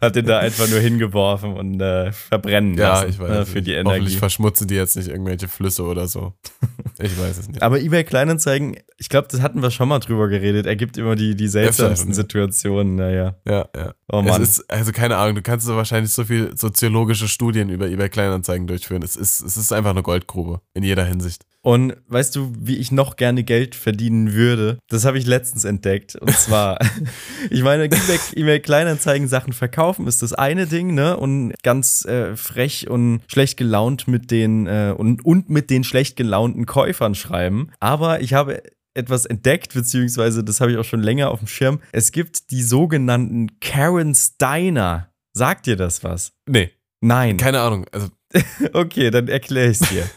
Hat 0.00 0.14
den 0.16 0.26
da 0.26 0.38
einfach 0.38 0.68
nur 0.68 0.80
hingeworfen 0.80 1.54
und 1.54 1.80
äh, 1.80 2.12
verbrennen 2.12 2.74
Ja, 2.76 2.94
lassen 3.00 3.10
ich 3.10 3.18
weiß. 3.18 3.30
äh, 3.30 3.44
für 3.46 3.62
die 3.62 3.70
nicht. 3.72 3.84
Hoffentlich 3.84 4.02
Energie. 4.12 4.16
verschmutzen 4.18 4.66
die 4.68 4.74
jetzt 4.74 4.96
nicht 4.96 5.08
irgendwelche 5.08 5.48
Flüsse 5.48 5.82
oder 5.84 6.06
so. 6.08 6.34
Ich 6.98 7.18
weiß 7.18 7.38
es 7.38 7.48
nicht. 7.48 7.62
Aber 7.62 7.80
eBay 7.80 8.04
Kleinanzeigen, 8.04 8.76
ich 8.98 9.08
glaube, 9.08 9.28
das 9.30 9.40
hatten 9.42 9.62
wir 9.62 9.70
schon 9.70 9.88
mal 9.88 9.98
drüber 9.98 10.28
geredet. 10.28 10.66
Er 10.66 10.76
gibt 10.76 10.96
immer 10.96 11.16
die, 11.16 11.34
die 11.34 11.48
seltsamsten 11.48 12.10
Öfter, 12.12 12.24
ja. 13.10 13.16
Naja. 13.16 13.36
Ja, 13.46 13.68
ja. 13.76 13.94
Oh 14.10 14.22
Mann. 14.22 14.42
Es 14.42 14.58
ist, 14.58 14.70
also 14.70 14.92
keine 14.92 15.16
Ahnung, 15.16 15.34
du 15.36 15.42
kannst 15.42 15.66
so 15.66 15.76
wahrscheinlich 15.76 16.12
so 16.12 16.24
viel 16.24 16.56
soziologische 16.56 17.28
Studien 17.28 17.68
über 17.68 17.86
eBay 17.88 18.08
Kleinanzeigen 18.08 18.66
durchführen. 18.66 19.02
Es 19.02 19.16
ist, 19.16 19.40
es 19.40 19.56
ist 19.56 19.72
einfach 19.72 19.90
eine 19.90 20.02
Goldgrube 20.02 20.60
in 20.74 20.82
jeder 20.82 21.04
Hinsicht. 21.04 21.42
Und 21.62 21.96
weißt 22.06 22.36
du, 22.36 22.52
wie 22.60 22.76
ich 22.76 22.92
noch 22.92 23.16
gerne 23.16 23.42
Geld 23.42 23.74
verdienen 23.74 24.34
würde? 24.34 24.78
Das 24.88 25.04
habe 25.04 25.18
ich 25.18 25.26
letztens 25.26 25.64
entdeckt. 25.64 26.14
Und 26.14 26.30
zwar, 26.30 26.78
ich 27.50 27.64
meine, 27.64 27.86
eBay, 27.86 28.18
eBay 28.36 28.60
Kleinanzeigen 28.60 29.26
Sachen 29.26 29.52
verkaufen 29.52 30.06
ist 30.06 30.22
das 30.22 30.32
eine 30.32 30.68
Ding, 30.68 30.94
ne? 30.94 31.16
Und 31.16 31.54
ganz 31.64 32.04
äh, 32.04 32.36
frech 32.36 32.88
und 32.88 33.22
schlecht 33.26 33.56
gelaunt 33.56 34.06
mit 34.06 34.30
den 34.30 34.68
äh, 34.68 34.94
und, 34.96 35.24
und 35.24 35.50
mit 35.50 35.70
den 35.70 35.82
schlecht 35.82 36.14
gelaunten 36.14 36.66
Käufern 36.66 37.16
schreiben. 37.16 37.72
Aber 37.80 38.20
ich 38.20 38.32
habe 38.32 38.62
etwas 38.96 39.26
entdeckt, 39.26 39.74
beziehungsweise 39.74 40.42
das 40.42 40.60
habe 40.60 40.72
ich 40.72 40.78
auch 40.78 40.84
schon 40.84 41.02
länger 41.02 41.30
auf 41.30 41.38
dem 41.40 41.48
Schirm. 41.48 41.80
Es 41.92 42.12
gibt 42.12 42.50
die 42.50 42.62
sogenannten 42.62 43.60
Karen 43.60 44.14
Steiner. 44.14 45.10
Sagt 45.32 45.66
dir 45.66 45.76
das 45.76 46.02
was? 46.02 46.32
Nee, 46.48 46.70
Nein. 47.00 47.36
keine 47.36 47.60
Ahnung. 47.60 47.86
Also 47.92 48.08
Okay, 48.72 49.10
dann 49.10 49.28
erkläre 49.28 49.70
ich 49.70 49.80
es 49.80 49.88
dir. 49.88 50.08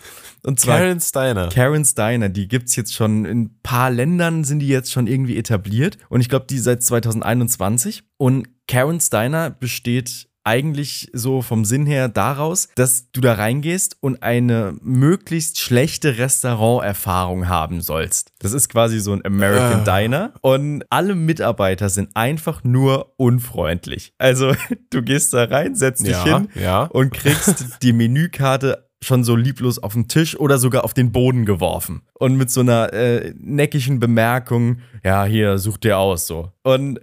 Und 0.44 0.60
zwar 0.60 0.78
Karen 0.80 1.02
Steiner. 1.02 1.50
Karen 1.50 1.84
Steiner, 1.84 2.30
die 2.30 2.48
gibt's 2.48 2.76
jetzt 2.76 2.94
schon 2.94 3.26
in 3.26 3.42
ein 3.42 3.60
paar 3.62 3.92
Ländern, 3.92 4.46
sind 4.46 4.60
die 4.60 4.70
jetzt 4.70 4.92
schon 4.92 5.08
irgendwie 5.08 5.38
etabliert. 5.38 5.98
Und 6.08 6.22
ich 6.22 6.30
glaube, 6.30 6.46
die 6.50 6.60
seit 6.60 6.82
2021. 6.82 8.04
Und 8.18 8.48
Karen 8.68 9.02
Steiner 9.02 9.50
besteht 9.50 10.29
eigentlich 10.44 11.10
so 11.14 11.42
vom 11.42 11.66
Sinn 11.66 11.86
her 11.86 12.08
daraus, 12.10 12.70
dass 12.76 13.12
du 13.12 13.22
da 13.22 13.34
reingehst 13.34 13.98
und 14.02 14.24
eine 14.24 14.76
möglichst 14.82 15.60
schlechte 15.60 16.18
Restauranterfahrung 16.18 17.48
haben 17.48 17.82
sollst. 17.82 18.32
Das 18.40 18.54
ist 18.54 18.70
quasi 18.70 19.00
so 19.00 19.14
ein 19.14 19.26
American 19.26 19.82
Ah. 19.82 20.00
Diner 20.00 20.34
und 20.42 20.84
alle 20.90 21.16
Mitarbeiter 21.16 21.90
sind 21.90 22.16
einfach 22.16 22.64
nur 22.64 23.14
unfreundlich. 23.18 24.14
Also 24.18 24.54
du 24.90 25.02
gehst 25.02 25.34
da 25.34 25.46
rein, 25.46 25.76
setzt 25.76 26.06
dich 26.06 26.12
Ja, 26.14 26.24
hin 26.40 26.50
ja. 26.56 26.84
und 26.84 27.14
kriegst 27.14 27.82
die 27.82 27.94
Menükarte 27.94 28.89
schon 29.02 29.24
so 29.24 29.36
lieblos 29.36 29.80
auf 29.80 29.94
den 29.94 30.08
Tisch 30.08 30.38
oder 30.40 30.58
sogar 30.58 30.84
auf 30.84 30.94
den 30.94 31.12
Boden 31.12 31.46
geworfen. 31.46 32.02
Und 32.14 32.36
mit 32.36 32.52
so 32.52 32.62
einer 32.62 32.94
äh, 32.94 33.34
neckigen 33.40 34.00
Bemerkung, 34.00 34.80
ja, 35.04 35.26
hier, 35.26 35.58
such 35.58 35.78
dir 35.78 35.98
aus, 35.98 36.28
so. 36.28 36.52
Und 36.64 37.00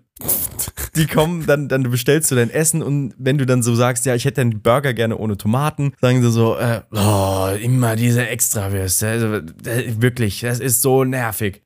die 0.95 1.07
kommen, 1.07 1.47
dann, 1.47 1.69
dann 1.69 1.83
bestellst 1.83 2.31
du 2.31 2.35
dein 2.35 2.49
Essen 2.51 2.83
und 2.83 3.15
wenn 3.19 3.37
du 3.37 3.45
dann 3.45 3.63
so 3.63 3.75
sagst, 3.75 4.07
ja, 4.07 4.15
ich 4.15 4.25
hätte 4.25 4.41
einen 4.41 4.63
Burger 4.63 4.95
gerne 4.95 5.19
ohne 5.19 5.37
Tomaten, 5.37 5.93
sagen 6.01 6.23
sie 6.23 6.31
so, 6.31 6.57
äh, 6.57 6.81
oh, 6.91 7.49
immer 7.61 7.97
diese 7.97 8.27
Extrawürste, 8.27 9.09
also, 9.09 9.27
äh, 9.69 9.93
wirklich, 9.99 10.41
das 10.41 10.61
ist 10.61 10.81
so 10.83 11.05
nervig. 11.05 11.63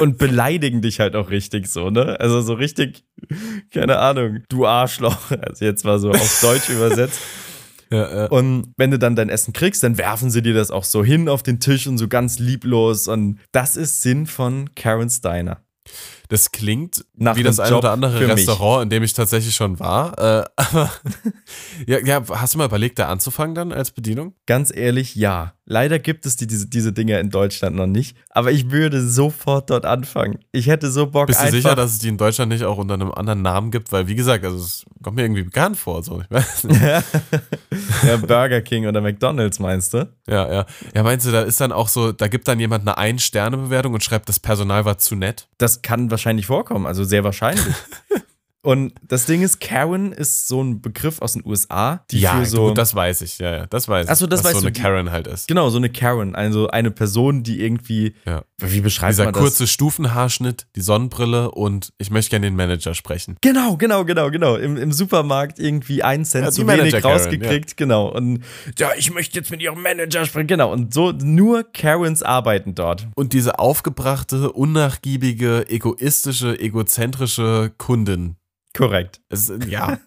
Und 0.00 0.18
beleidigen 0.18 0.82
dich 0.82 1.00
halt 1.00 1.16
auch 1.16 1.30
richtig 1.30 1.66
so, 1.66 1.90
ne? 1.90 2.18
Also 2.20 2.40
so 2.42 2.54
richtig, 2.54 3.04
keine 3.72 3.98
Ahnung, 3.98 4.40
du 4.48 4.66
Arschloch, 4.66 5.30
also 5.30 5.64
jetzt 5.64 5.84
mal 5.84 5.98
so 5.98 6.10
auf 6.10 6.40
Deutsch 6.40 6.68
übersetzt. 6.68 7.20
Ja. 7.92 8.26
Und 8.26 8.72
wenn 8.76 8.90
du 8.90 8.98
dann 8.98 9.16
dein 9.16 9.28
Essen 9.28 9.52
kriegst, 9.52 9.82
dann 9.82 9.98
werfen 9.98 10.30
sie 10.30 10.42
dir 10.42 10.54
das 10.54 10.70
auch 10.70 10.84
so 10.84 11.04
hin 11.04 11.28
auf 11.28 11.42
den 11.42 11.60
Tisch 11.60 11.86
und 11.86 11.98
so 11.98 12.08
ganz 12.08 12.38
lieblos. 12.38 13.06
Und 13.08 13.38
das 13.52 13.76
ist 13.76 14.02
Sinn 14.02 14.26
von 14.26 14.74
Karen 14.74 15.10
Steiner. 15.10 15.62
Das 16.32 16.50
klingt 16.50 17.04
Nach 17.14 17.36
wie 17.36 17.42
das 17.42 17.60
ein 17.60 17.74
oder 17.74 17.88
Job 17.88 17.92
andere 17.92 18.16
für 18.16 18.26
mich. 18.26 18.48
Restaurant, 18.48 18.84
in 18.84 18.88
dem 18.88 19.02
ich 19.02 19.12
tatsächlich 19.12 19.54
schon 19.54 19.78
war. 19.78 20.18
Äh, 20.18 20.44
ja, 21.86 21.98
ja, 21.98 22.22
hast 22.26 22.54
du 22.54 22.58
mal 22.58 22.64
überlegt, 22.64 22.98
da 22.98 23.08
anzufangen 23.08 23.54
dann 23.54 23.70
als 23.70 23.90
Bedienung? 23.90 24.32
Ganz 24.46 24.74
ehrlich, 24.74 25.14
ja. 25.14 25.52
Leider 25.64 25.98
gibt 25.98 26.26
es 26.26 26.36
die, 26.36 26.46
diese, 26.46 26.66
diese 26.66 26.92
Dinger 26.92 27.20
in 27.20 27.30
Deutschland 27.30 27.76
noch 27.76 27.86
nicht. 27.86 28.16
Aber 28.30 28.50
ich 28.50 28.70
würde 28.70 29.06
sofort 29.06 29.70
dort 29.70 29.86
anfangen. 29.86 30.38
Ich 30.50 30.66
hätte 30.66 30.90
so 30.90 31.06
Bock 31.06 31.28
Bist 31.28 31.42
du 31.42 31.50
sicher, 31.50 31.76
dass 31.76 31.92
es 31.92 31.98
die 32.00 32.08
in 32.08 32.16
Deutschland 32.16 32.50
nicht 32.50 32.64
auch 32.64 32.78
unter 32.78 32.94
einem 32.94 33.12
anderen 33.12 33.42
Namen 33.42 33.70
gibt? 33.70 33.92
Weil, 33.92 34.08
wie 34.08 34.16
gesagt, 34.16 34.44
also 34.44 34.56
es 34.58 34.84
kommt 35.02 35.16
mir 35.16 35.22
irgendwie 35.22 35.44
bekannt 35.44 35.76
vor. 35.76 36.02
So. 36.02 36.20
Ich 36.20 36.30
weiß 36.30 36.64
nicht. 36.64 36.80
ja, 38.06 38.16
Burger 38.16 38.60
King 38.60 38.86
oder 38.86 39.00
McDonalds 39.00 39.60
meinst 39.60 39.94
du? 39.94 40.08
Ja, 40.26 40.52
ja. 40.52 40.66
Ja, 40.94 41.02
meinst 41.04 41.26
du, 41.26 41.30
da 41.30 41.42
ist 41.42 41.60
dann 41.60 41.70
auch 41.70 41.88
so, 41.88 42.10
da 42.10 42.26
gibt 42.26 42.48
dann 42.48 42.58
jemand 42.58 42.82
eine 42.82 42.98
Ein-Sterne-Bewertung 42.98 43.94
und 43.94 44.02
schreibt, 44.02 44.28
das 44.28 44.40
Personal 44.40 44.84
war 44.84 44.98
zu 44.98 45.14
nett? 45.14 45.46
Das 45.58 45.82
kann 45.82 46.10
wahrscheinlich 46.10 46.21
vorkommen, 46.46 46.86
also 46.86 47.04
sehr 47.04 47.24
wahrscheinlich. 47.24 47.74
Und 48.64 48.94
das 49.02 49.26
Ding 49.26 49.42
ist, 49.42 49.60
Karen 49.60 50.12
ist 50.12 50.46
so 50.46 50.62
ein 50.62 50.80
Begriff 50.80 51.20
aus 51.20 51.32
den 51.32 51.44
USA, 51.44 52.04
die 52.12 52.20
für 52.20 52.46
so. 52.46 52.68
gut, 52.68 52.78
das 52.78 52.94
weiß 52.94 53.22
ich. 53.22 53.38
Ja, 53.38 53.50
ja, 53.56 53.66
das 53.66 53.88
weiß 53.88 54.04
ich. 54.06 54.10
Ach 54.12 54.14
so, 54.16 54.28
das 54.28 54.38
was 54.44 54.44
weißt 54.44 54.54
so 54.54 54.60
du, 54.60 54.66
eine 54.68 54.72
die- 54.72 54.80
Karen 54.80 55.10
halt 55.10 55.26
ist. 55.26 55.48
Genau, 55.48 55.68
so 55.68 55.78
eine 55.78 55.90
Karen, 55.90 56.36
also 56.36 56.68
eine 56.68 56.92
Person, 56.92 57.42
die 57.42 57.60
irgendwie, 57.60 58.14
Ja. 58.24 58.44
wie 58.58 58.80
beschreibt 58.80 59.14
Dieser 59.14 59.24
man 59.24 59.34
das? 59.34 59.42
kurze 59.42 59.66
Stufenhaarschnitt, 59.66 60.68
die 60.76 60.80
Sonnenbrille 60.80 61.50
und 61.50 61.92
ich 61.98 62.10
möchte 62.10 62.30
gerne 62.30 62.46
den 62.46 62.54
Manager 62.54 62.94
sprechen. 62.94 63.36
Genau, 63.40 63.76
genau, 63.76 64.04
genau, 64.04 64.30
genau. 64.30 64.54
Im, 64.54 64.76
im 64.76 64.92
Supermarkt 64.92 65.58
irgendwie 65.58 66.04
einen 66.04 66.24
Cent 66.24 66.44
Ja, 66.44 66.52
zu 66.52 66.64
wenig 66.68 66.92
Karen, 66.92 67.18
rausgekriegt, 67.18 67.76
genau. 67.76 68.12
Und 68.14 68.44
ja, 68.78 68.90
ich 68.96 69.12
möchte 69.12 69.40
jetzt 69.40 69.50
mit 69.50 69.60
ihrem 69.60 69.82
Manager 69.82 70.24
sprechen, 70.24 70.46
genau. 70.46 70.70
Und 70.72 70.94
so 70.94 71.10
nur 71.10 71.64
Karens 71.64 72.22
arbeiten 72.22 72.76
dort. 72.76 73.08
Und 73.16 73.32
diese 73.32 73.58
aufgebrachte, 73.58 74.52
unnachgiebige, 74.52 75.68
egoistische, 75.68 76.60
egozentrische 76.60 77.72
Kundin. 77.76 78.36
Korrekt. 78.76 79.20
Es, 79.28 79.52
ja, 79.68 79.98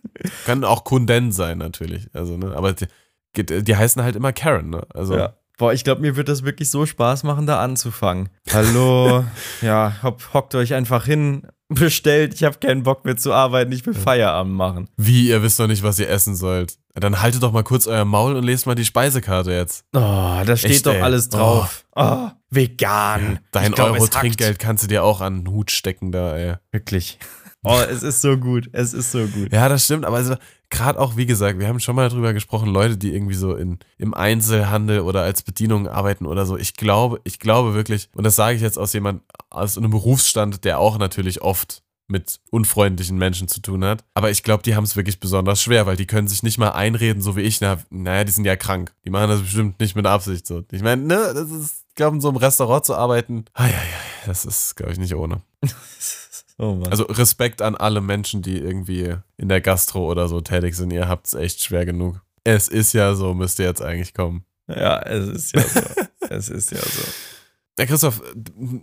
kann 0.46 0.64
auch 0.64 0.84
Kunden 0.84 1.32
sein 1.32 1.58
natürlich. 1.58 2.08
Also, 2.14 2.38
ne, 2.38 2.54
aber 2.56 2.74
die, 2.74 3.64
die 3.64 3.76
heißen 3.76 4.02
halt 4.04 4.16
immer 4.16 4.34
Karen, 4.34 4.70
ne? 4.70 4.86
Also, 4.94 5.18
Ja. 5.18 5.34
Boah, 5.58 5.72
ich 5.72 5.86
glaube, 5.86 6.02
mir 6.02 6.18
wird 6.18 6.28
das 6.28 6.44
wirklich 6.44 6.70
so 6.70 6.86
Spaß 6.86 7.24
machen, 7.24 7.46
da 7.48 7.62
anzufangen. 7.64 8.28
Hallo, 8.52 9.24
ja, 9.62 9.96
hopp, 10.04 10.34
hockt 10.34 10.54
euch 10.54 10.74
einfach 10.74 11.06
hin, 11.06 11.48
bestellt, 11.70 12.34
ich 12.34 12.44
habe 12.44 12.58
keinen 12.60 12.84
Bock 12.84 13.06
mehr 13.06 13.16
zu 13.16 13.32
arbeiten, 13.32 13.72
ich 13.72 13.86
will 13.86 13.94
Feierabend 13.94 14.54
machen. 14.54 14.90
wie, 14.98 15.30
ihr 15.30 15.42
wisst 15.44 15.58
noch 15.60 15.68
nicht, 15.68 15.82
was 15.82 15.98
ihr 15.98 16.10
essen 16.10 16.36
sollt. 16.36 16.78
Dann 16.94 17.22
haltet 17.22 17.42
doch 17.42 17.54
mal 17.54 17.64
kurz 17.64 17.88
euer 17.88 18.04
Maul 18.04 18.36
und 18.36 18.44
lest 18.44 18.68
mal 18.68 18.76
die 18.76 18.84
Speisekarte 18.84 19.54
jetzt. 19.54 19.86
Oh, 19.94 20.00
da 20.46 20.58
steht 20.58 20.72
Echt, 20.72 20.86
doch 20.86 20.94
ey. 20.94 21.02
alles 21.02 21.30
drauf. 21.30 21.86
Oh, 21.96 22.28
vegan. 22.50 23.40
Dein 23.52 23.72
glaub, 23.72 23.92
Euro. 23.92 24.08
Trinkgeld 24.08 24.60
kannst 24.60 24.84
du 24.84 24.88
dir 24.88 25.06
auch 25.06 25.22
an 25.22 25.44
den 25.46 25.54
Hut 25.54 25.72
stecken 25.72 26.12
da, 26.12 26.36
ey. 26.36 26.56
Wirklich. 26.72 27.18
Oh, 27.66 27.80
es 27.90 28.04
ist 28.04 28.22
so 28.22 28.38
gut. 28.38 28.70
Es 28.72 28.94
ist 28.94 29.12
so 29.12 29.26
gut. 29.26 29.52
Ja, 29.52 29.68
das 29.70 29.86
stimmt, 29.86 30.06
aber 30.06 30.18
also, 30.18 30.36
gerade 30.70 31.00
auch, 31.00 31.18
wie 31.18 31.26
gesagt, 31.26 31.60
wir 31.60 31.68
haben 31.68 31.80
schon 31.80 31.96
mal 31.96 32.10
drüber 32.10 32.34
gesprochen, 32.34 32.70
Leute, 32.70 32.98
die 32.98 33.14
irgendwie 33.14 33.36
so 33.36 33.56
in, 33.56 33.80
im 33.98 34.14
Einzelhandel 34.14 35.02
oder 35.02 35.24
als 35.24 35.42
Bedienung 35.42 35.88
arbeiten 35.88 36.26
oder 36.26 36.46
so. 36.46 36.58
Ich 36.58 36.76
glaube, 36.76 37.20
ich 37.24 37.40
glaube 37.40 37.74
wirklich, 37.74 38.10
und 38.14 38.24
das 38.24 38.36
sage 38.36 38.56
ich 38.56 38.62
jetzt 38.62 38.78
aus 38.78 38.94
jemand, 38.94 39.22
aus 39.50 39.78
einem 39.78 39.92
Berufsstand, 39.92 40.64
der 40.64 40.80
auch 40.80 40.98
natürlich 40.98 41.42
oft 41.42 41.84
mit 42.08 42.40
unfreundlichen 42.52 43.18
Menschen 43.18 43.48
zu 43.48 43.62
tun 43.62 43.84
hat. 43.84 44.04
Aber 44.14 44.30
ich 44.30 44.44
glaube, 44.44 44.64
die 44.64 44.76
haben 44.76 44.84
es 44.84 44.96
wirklich 44.96 45.20
besonders 45.20 45.62
schwer, 45.62 45.86
weil 45.86 45.98
die 45.98 46.06
können 46.06 46.28
sich 46.28 46.44
nicht 46.44 46.58
mal 46.58 46.70
einreden, 46.70 47.22
so 47.22 47.36
wie 47.36 47.42
ich. 47.42 47.62
Na, 47.62 47.80
naja, 47.90 48.24
die 48.24 48.32
sind 48.32 48.46
ja 48.46 48.56
krank. 48.56 48.94
Die 49.06 49.10
machen 49.10 49.30
das 49.30 49.42
bestimmt 49.42 49.80
nicht 49.80 49.96
mit 49.96 50.06
Absicht 50.06 50.46
so. 50.46 50.64
Ich 50.72 50.84
meine, 50.84 51.02
ne, 51.02 51.32
das 51.34 51.50
ist, 51.50 51.86
ich 51.90 51.96
glaube, 51.96 52.16
in 52.16 52.22
so 52.22 52.28
einem 52.30 52.38
Restaurant 52.38 52.86
zu 52.86 52.96
arbeiten, 52.96 53.46
ai, 53.54 53.70
ai, 53.70 53.74
ai, 53.74 54.26
das 54.28 54.46
ist, 54.46 54.76
glaube 54.76 54.94
ich, 54.94 55.00
nicht 55.00 55.16
ohne. 55.16 55.42
Oh. 56.58 56.82
Also 56.90 57.04
Respekt 57.06 57.62
an 57.62 57.76
alle 57.76 58.02
Menschen, 58.02 58.42
die 58.42 58.58
irgendwie 58.58 59.16
in 59.38 59.50
der 59.50 59.62
Gastro 59.62 60.10
oder 60.10 60.28
so 60.28 60.42
tätig 60.42 60.76
sind. 60.76 60.92
Ihr 60.92 61.08
habt 61.08 61.28
es 61.28 61.34
echt 61.34 61.62
schwer 61.62 61.86
genug. 61.86 62.22
Es 62.44 62.68
ist 62.68 62.94
ja 62.94 63.16
so, 63.16 63.34
müsst 63.34 63.60
ihr 63.60 63.66
jetzt 63.66 63.82
eigentlich 63.82 64.14
kommen. 64.14 64.46
ja, 64.68 65.02
es 65.02 65.28
ist 65.28 65.56
ja 65.56 65.62
so. 65.62 65.82
es 66.30 66.50
ist 66.50 66.72
ja 66.72 66.80
so. 66.80 67.02
Ja, 67.78 67.86
Christoph, 67.86 68.22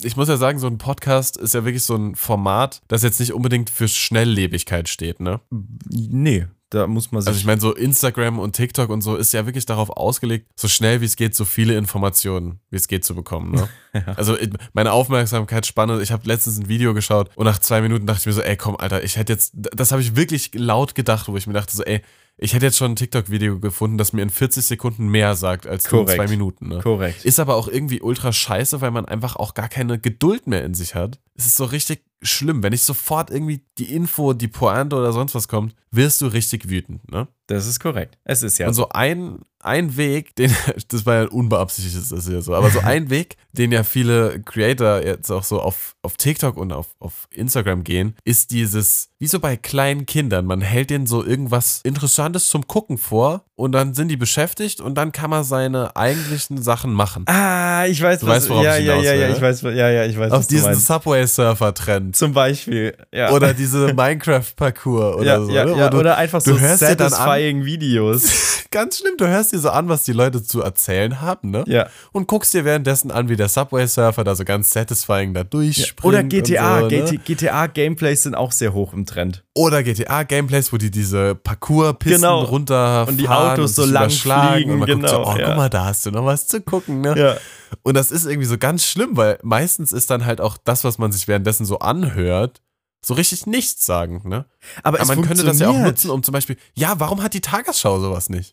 ich 0.03 0.17
muss 0.17 0.29
ja 0.29 0.37
sagen, 0.37 0.59
so 0.59 0.67
ein 0.67 0.77
Podcast 0.77 1.39
ist 1.39 1.55
ja 1.55 1.65
wirklich 1.65 1.83
so 1.83 1.97
ein 1.97 2.15
Format, 2.15 2.83
das 2.89 3.03
jetzt 3.03 3.21
nicht 3.21 3.33
unbedingt 3.33 3.71
für 3.71 3.89
Schnelllebigkeit 3.89 4.89
steht, 4.89 5.19
ne? 5.19 5.41
Nee, 5.89 6.47
da 6.75 6.87
muss 6.87 7.13
man 7.13 7.23
sich. 7.23 7.29
Also 7.29 7.39
ich 7.41 7.47
meine, 7.47 7.61
so 7.61 7.75
Instagram 7.75 8.39
und 8.39 8.57
TikTok 8.57 8.89
und 8.91 9.03
so 9.03 9.17
ist 9.17 9.33
ja 9.33 9.47
wirklich 9.47 9.67
darauf 9.67 9.91
ausgelegt, 9.91 10.49
so 10.57 10.69
schnell 10.69 11.01
wie 11.01 11.05
es 11.05 11.17
geht, 11.17 11.35
so 11.35 11.45
viele 11.45 11.77
Informationen 11.77 12.61
wie 12.71 12.77
es 12.77 12.89
geht 12.89 13.05
zu 13.05 13.15
bekommen, 13.15 13.53
ne? 13.53 13.69
Also 14.17 14.39
ich- 14.39 14.51
meine 14.73 14.93
Aufmerksamkeitsspanne, 14.93 16.01
ich 16.03 16.13
habe 16.13 16.27
letztens 16.27 16.59
ein 16.59 16.69
Video 16.69 16.95
geschaut 16.95 17.31
und 17.37 17.45
nach 17.45 17.59
zwei 17.59 17.81
Minuten 17.83 18.07
dachte 18.07 18.21
ich 18.21 18.27
mir 18.27 18.33
so, 18.33 18.41
ey 18.43 18.57
komm, 18.57 18.77
Alter, 18.77 19.03
ich 19.05 19.17
hätte 19.17 19.33
jetzt, 19.33 19.53
das 19.55 19.93
habe 19.93 20.03
ich 20.03 20.17
wirklich 20.17 20.51
laut 20.55 20.95
gedacht, 20.95 21.29
wo 21.29 21.37
ich 21.37 21.47
mir 21.47 21.53
dachte 21.53 21.77
so, 21.77 21.83
ey, 21.85 22.03
ich 22.37 22.55
hätte 22.55 22.67
jetzt 22.67 22.79
schon 22.79 22.93
ein 22.93 22.97
TikTok-Video 22.97 23.61
gefunden, 23.61 23.99
das 23.99 24.13
mir 24.13 24.23
in 24.23 24.31
40 24.31 24.65
Sekunden 24.65 25.09
mehr 25.09 25.37
sagt 25.37 25.67
als 25.67 25.91
nur 25.91 26.01
in 26.01 26.07
Korrekt. 26.07 26.23
zwei 26.23 26.31
Minuten, 26.31 26.69
ne? 26.69 26.79
Korrekt. 26.79 27.25
Ist 27.25 27.39
aber 27.39 27.57
auch 27.57 27.69
irgendwie 27.69 28.01
ultra 28.01 28.33
scheiße, 28.33 28.81
weil 28.81 28.91
man 28.91 29.05
einfach 29.05 29.37
auch 29.37 29.55
gar 29.55 29.69
keine 29.69 29.99
Geduld 29.99 30.47
mehr 30.47 30.65
in 30.65 30.75
sich 30.75 30.95
hat. 30.95 31.21
Es 31.35 31.47
ist 31.47 31.57
so 31.57 31.65
richtig 31.65 32.03
schlimm. 32.23 32.63
Wenn 32.63 32.73
nicht 32.73 32.85
sofort 32.85 33.31
irgendwie 33.31 33.65
die 33.79 33.95
Info, 33.95 34.33
die 34.33 34.49
Pointe 34.49 34.97
oder 34.97 35.13
sonst 35.13 35.35
was 35.35 35.49
kommt, 35.49 35.75
wirst 35.91 36.21
du 36.21 36.27
richtig 36.27 36.69
wütend, 36.69 37.11
ne? 37.11 37.29
Das 37.47 37.67
ist 37.67 37.81
korrekt. 37.81 38.19
Es 38.25 38.43
ist 38.43 38.59
ja 38.59 38.69
Und 38.69 38.75
so 38.75 38.89
ein, 38.91 39.41
ein 39.61 39.97
Weg, 39.97 40.35
den, 40.37 40.55
das 40.89 41.05
war 41.07 41.15
ja 41.23 41.29
unbeabsichtigt, 41.29 41.97
ist 41.97 42.13
das 42.13 42.27
hier 42.27 42.41
so, 42.43 42.55
aber 42.55 42.71
so 42.71 42.81
ein 42.81 43.11
Weg, 43.11 43.37
den 43.53 43.73
ja 43.73 43.83
viele 43.85 44.41
Creator 44.45 45.03
jetzt 45.05 45.31
auch 45.31 45.43
so 45.45 45.61
auf, 45.61 45.95
auf 46.03 46.17
TikTok 46.17 46.57
und 46.57 46.73
auf, 46.73 46.87
auf 46.99 47.29
Instagram 47.31 47.85
gehen, 47.85 48.15
ist 48.25 48.51
dieses, 48.53 49.11
wie 49.19 49.27
so 49.27 49.39
bei 49.41 49.57
kleinen 49.57 50.07
Kindern, 50.07 50.47
man 50.47 50.61
hält 50.63 50.91
denen 50.91 51.07
so 51.07 51.25
irgendwas 51.25 51.81
Interessantes 51.85 52.49
zum 52.49 52.67
Gucken 52.67 52.97
vor 52.99 53.45
und 53.55 53.73
dann 53.73 53.95
sind 53.95 54.09
die 54.09 54.17
beschäftigt 54.17 54.81
und 54.81 54.95
dann 54.97 55.13
kann 55.13 55.31
man 55.31 55.45
seine 55.45 55.95
eigentlichen 55.97 56.63
Sachen 56.63 56.93
machen. 56.93 57.25
Ah, 57.29 57.85
ich 57.87 58.01
weiß, 58.03 58.21
Du 58.21 58.27
was. 58.27 58.37
weißt, 58.37 58.49
worauf 58.51 58.65
ja, 58.65 58.79
ich 58.79 58.87
ja, 58.87 58.93
hinaus 58.95 59.07
ja, 59.07 59.15
ja, 59.15 59.29
ne? 59.29 59.35
ich 59.37 59.41
weiß, 59.43 59.63
ja, 59.63 59.91
ja, 59.91 60.05
ich 60.07 60.19
weiß, 60.19 60.33
Auf 60.33 60.47
du 60.47 60.55
diesen. 60.55 60.75
Subway-Surfer-Trend. 60.75 62.17
Zum 62.17 62.33
Beispiel, 62.33 62.97
ja. 63.13 63.31
Oder 63.33 63.55
diese 63.55 63.93
Minecraft-Parcours 63.95 65.17
oder 65.17 65.25
ja, 65.25 65.41
so. 65.45 65.51
ja, 65.53 65.65
ne? 65.65 65.73
Wo 65.75 65.79
ja, 65.79 65.89
du, 65.91 65.99
oder 65.99 66.17
einfach 66.17 66.43
du 66.43 66.55
so 66.55 66.61
hörst 66.61 66.83
dir 66.83 66.97
dann 66.97 67.13
an- 67.13 67.21
satisfying 67.35 67.65
Videos. 67.65 68.53
ganz 68.73 68.99
schlimm, 68.99 69.17
du 69.17 69.29
hörst 69.29 69.53
dir 69.53 69.61
so 69.61 69.71
an, 69.71 69.89
was 69.89 70.03
die 70.03 70.13
Leute 70.13 70.43
zu 70.43 70.63
erzählen 70.63 71.21
haben, 71.21 71.51
ne? 71.51 71.63
Ja. 71.69 71.89
Und 72.11 72.27
guckst 72.27 72.53
dir 72.55 72.65
währenddessen 72.65 73.13
an, 73.13 73.29
wie 73.29 73.37
der 73.37 73.49
Subway-Surfer 73.49 74.25
da 74.25 74.35
so 74.35 74.45
ganz 74.45 74.71
satisfying 74.71 75.35
da 75.35 75.45
durchspringt. 75.45 76.05
Oder 76.05 76.25
GTA. 76.25 76.81
Und 76.81 76.91
so, 76.91 76.97
ne? 76.97 77.05
GT 77.05 77.25
GTA-Gameplays 77.25 78.25
sind 78.25 78.35
auch 78.35 78.51
sehr 78.51 78.73
hoch 78.73 78.93
im 78.93 79.07
Trend. 79.07 79.45
Oder 79.55 79.83
GTA-Gameplays, 79.83 80.73
wo 80.73 80.79
die 80.79 80.91
diese 80.91 81.35
Parcours-Pisten 81.37 82.23
Genau. 82.23 82.43
runterfahren 82.43 83.11
Und 83.11 83.19
die 83.19 83.29
Autos 83.29 83.77
so 83.77 83.83
sich 83.85 83.93
lang 83.93 84.11
fliegen, 84.11 84.73
und 84.73 84.79
man 84.81 84.89
guckt 84.89 85.09
so, 85.09 85.19
genau, 85.19 85.33
oh, 85.33 85.37
ja. 85.37 85.47
guck 85.47 85.57
mal, 85.57 85.71
da 85.71 85.85
hast 85.85 86.07
du 86.07 86.11
noch 86.11 86.25
was 86.25 86.49
zu 86.49 86.61
gucken, 86.61 87.03
ne? 87.03 87.15
Ja. 87.17 87.37
Und 87.83 87.95
das 87.95 88.11
ist 88.11 88.27
irgendwie 88.27 88.47
so 88.47 88.59
ganz 88.59 88.85
schlimm, 88.85 89.17
weil 89.17 89.39
meistens 89.43 89.93
ist 89.93 90.11
dann 90.11 90.27
halt 90.27 90.41
auch 90.41 90.57
das, 90.63 90.85
was 90.85 90.99
man 90.99 91.13
sich 91.13 91.29
währenddessen 91.29 91.65
so 91.65 91.79
anhört, 91.79 92.61
so 93.05 93.15
richtig 93.15 93.47
nichts 93.47 93.85
sagen, 93.85 94.23
ne? 94.25 94.47
Aber, 94.83 95.01
Aber 95.01 95.17
man 95.17 95.25
könnte 95.27 95.45
das 95.45 95.59
ja 95.59 95.69
auch 95.69 95.79
nutzen, 95.79 96.11
um 96.11 96.23
zum 96.23 96.33
Beispiel, 96.33 96.57
ja, 96.75 96.99
warum 96.99 97.23
hat 97.23 97.35
die 97.35 97.41
Tagesschau 97.41 98.01
sowas 98.01 98.29
nicht? 98.29 98.53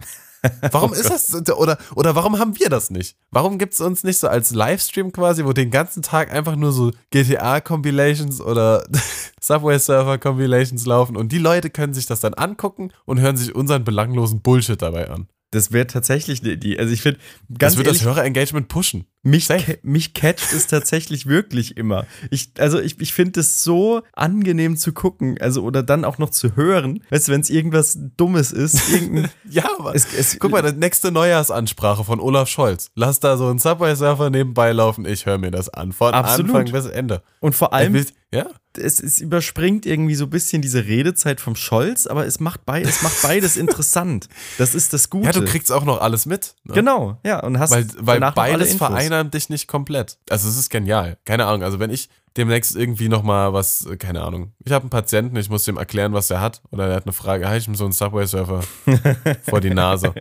Warum 0.72 0.94
ist 0.94 1.10
das, 1.10 1.34
oder, 1.52 1.78
oder 1.96 2.16
warum 2.16 2.40
haben 2.40 2.58
wir 2.60 2.70
das 2.70 2.90
nicht? 2.92 3.18
Warum 3.30 3.58
gibt 3.58 3.74
es 3.74 3.82
uns 3.82 4.04
nicht 4.04 4.20
so 4.20 4.28
als 4.28 4.52
Livestream 4.52 5.12
quasi, 5.12 5.44
wo 5.46 5.54
den 5.54 5.70
ganzen 5.70 6.02
Tag 6.02 6.32
einfach 6.32 6.56
nur 6.56 6.72
so 6.72 6.92
GTA-Compilations 7.12 8.42
oder 8.42 8.86
Subway-Surfer-Compilations 9.42 10.86
laufen 10.86 11.18
und 11.18 11.32
die 11.32 11.40
Leute 11.40 11.70
können 11.70 11.94
sich 11.94 12.06
das 12.06 12.22
dann 12.22 12.34
angucken 12.34 12.92
und 13.06 13.20
hören 13.20 13.38
sich 13.38 13.54
unseren 13.54 13.84
belanglosen 13.84 14.42
Bullshit 14.42 14.82
dabei 14.82 15.10
an. 15.10 15.28
Das 15.52 15.72
wäre 15.72 15.88
tatsächlich 15.88 16.42
eine 16.42 16.52
Idee. 16.52 16.78
Also 16.78 16.94
ich 16.94 17.02
finde, 17.02 17.20
ganz 17.50 17.74
Das 17.74 17.78
wird 17.78 17.88
ehrlich, 17.88 18.02
das 18.02 18.08
Hörer-Engagement 18.08 18.68
pushen. 18.68 19.06
Mich, 19.22 19.50
mich 19.84 20.14
catcht 20.14 20.54
es 20.54 20.68
tatsächlich 20.68 21.26
wirklich 21.28 21.76
immer. 21.78 22.06
Ich, 22.32 22.52
also 22.58 22.80
ich, 22.80 23.00
ich 23.02 23.14
finde 23.14 23.42
es 23.42 23.64
so 23.64 24.02
angenehm 24.14 24.78
zu 24.78 24.94
gucken, 24.94 25.38
also 25.42 25.64
oder 25.64 25.84
dann 25.84 26.06
auch 26.06 26.18
noch 26.20 26.30
zu 26.30 26.56
hören. 26.56 27.04
Weißt 27.10 27.28
du, 27.28 27.32
wenn 27.34 27.42
es 27.42 27.50
irgendwas 27.50 27.98
Dummes 28.18 28.52
ist, 28.52 28.82
Ja, 29.50 29.70
aber 29.78 29.94
es, 29.96 30.08
es, 30.14 30.38
guck 30.40 30.52
mal, 30.52 30.62
die 30.62 30.78
nächste 30.78 31.12
Neujahrsansprache 31.12 32.04
von 32.04 32.20
Olaf 32.20 32.48
Scholz. 32.50 32.92
Lass 32.96 33.20
da 33.20 33.36
so 33.38 33.48
einen 33.48 33.60
Subway-Surfer 33.60 34.30
nebenbei 34.30 34.72
laufen, 34.72 35.06
ich 35.06 35.26
höre 35.26 35.38
mir 35.38 35.52
das 35.52 35.70
an. 35.70 35.92
Von 35.92 36.14
Absolut. 36.14 36.56
Anfang 36.56 36.72
bis 36.74 36.86
Ende. 36.86 37.22
und 37.40 37.56
vor 37.56 37.74
allem, 37.74 37.94
will- 37.94 38.06
ja, 38.32 38.46
es, 38.78 39.00
es 39.00 39.20
überspringt 39.20 39.88
irgendwie 39.88 40.14
so 40.14 40.26
ein 40.26 40.30
bisschen 40.30 40.62
diese 40.62 40.86
Redezeit 40.86 41.42
vom 41.42 41.56
Scholz, 41.56 42.06
aber 42.06 42.28
es 42.28 42.40
macht, 42.40 42.66
beid, 42.66 42.86
es 42.86 43.02
macht 43.02 43.20
beides 43.24 43.58
interessant. 43.80 44.30
Das 44.60 44.76
ist 44.76 44.94
das 44.94 45.10
Gute. 45.10 45.26
ja, 45.26 45.32
du 45.32 45.44
kriegst 45.44 45.72
auch 45.72 45.84
noch 45.84 46.00
alles 46.00 46.28
mit. 46.28 46.54
Ne? 46.64 46.76
Genau, 46.76 47.18
ja, 47.26 47.40
und 47.44 47.58
hast 47.58 47.72
Weil, 47.72 47.88
weil 48.00 48.22
alle 48.24 48.34
beides 48.34 48.74
Infos. 48.74 48.88
Vereinert 49.10 49.34
dich 49.34 49.50
nicht 49.50 49.68
komplett. 49.68 50.18
Also 50.30 50.48
es 50.50 50.58
ist 50.58 50.70
genial. 50.70 51.18
Keine 51.26 51.46
Ahnung. 51.46 51.64
Also 51.64 51.80
wenn 51.80 51.90
ich 51.90 52.10
demnächst 52.38 52.76
irgendwie 52.76 53.10
nochmal 53.10 53.54
was, 53.54 53.86
äh, 53.86 53.98
keine 53.98 54.22
Ahnung. 54.22 54.54
Ich 54.64 54.72
habe 54.72 54.84
einen 54.84 54.90
Patienten, 54.90 55.36
ich 55.36 55.50
muss 55.50 55.66
dem 55.66 55.78
erklären, 55.78 56.14
was 56.14 56.30
er 56.30 56.42
hat. 56.42 56.62
Oder 56.72 56.88
er 56.88 56.96
hat 56.96 57.06
eine 57.06 57.14
Frage, 57.14 57.48
halte 57.48 57.62
ich 57.62 57.68
ihm 57.68 57.76
so 57.76 57.86
einen 57.86 57.94
Subway-Surfer 57.94 58.62
vor 59.50 59.62
die 59.62 59.72
Nase. 59.72 60.14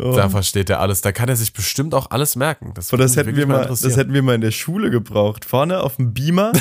Oh. 0.00 0.12
Da 0.14 0.28
versteht 0.28 0.70
er 0.70 0.80
alles. 0.80 1.00
Da 1.00 1.12
kann 1.12 1.28
er 1.28 1.36
sich 1.36 1.52
bestimmt 1.52 1.94
auch 1.94 2.10
alles 2.10 2.36
merken. 2.36 2.72
Das, 2.74 2.88
das 2.88 3.16
hätten, 3.16 3.36
wir 3.36 3.46
mal, 3.46 3.66
das 3.66 3.96
hätten 3.96 4.12
wir 4.12 4.22
mal 4.22 4.34
in 4.34 4.40
der 4.40 4.50
Schule 4.50 4.90
gebraucht. 4.90 5.44
Vorne 5.44 5.80
auf 5.80 5.96
dem 5.96 6.14
Beamer 6.14 6.52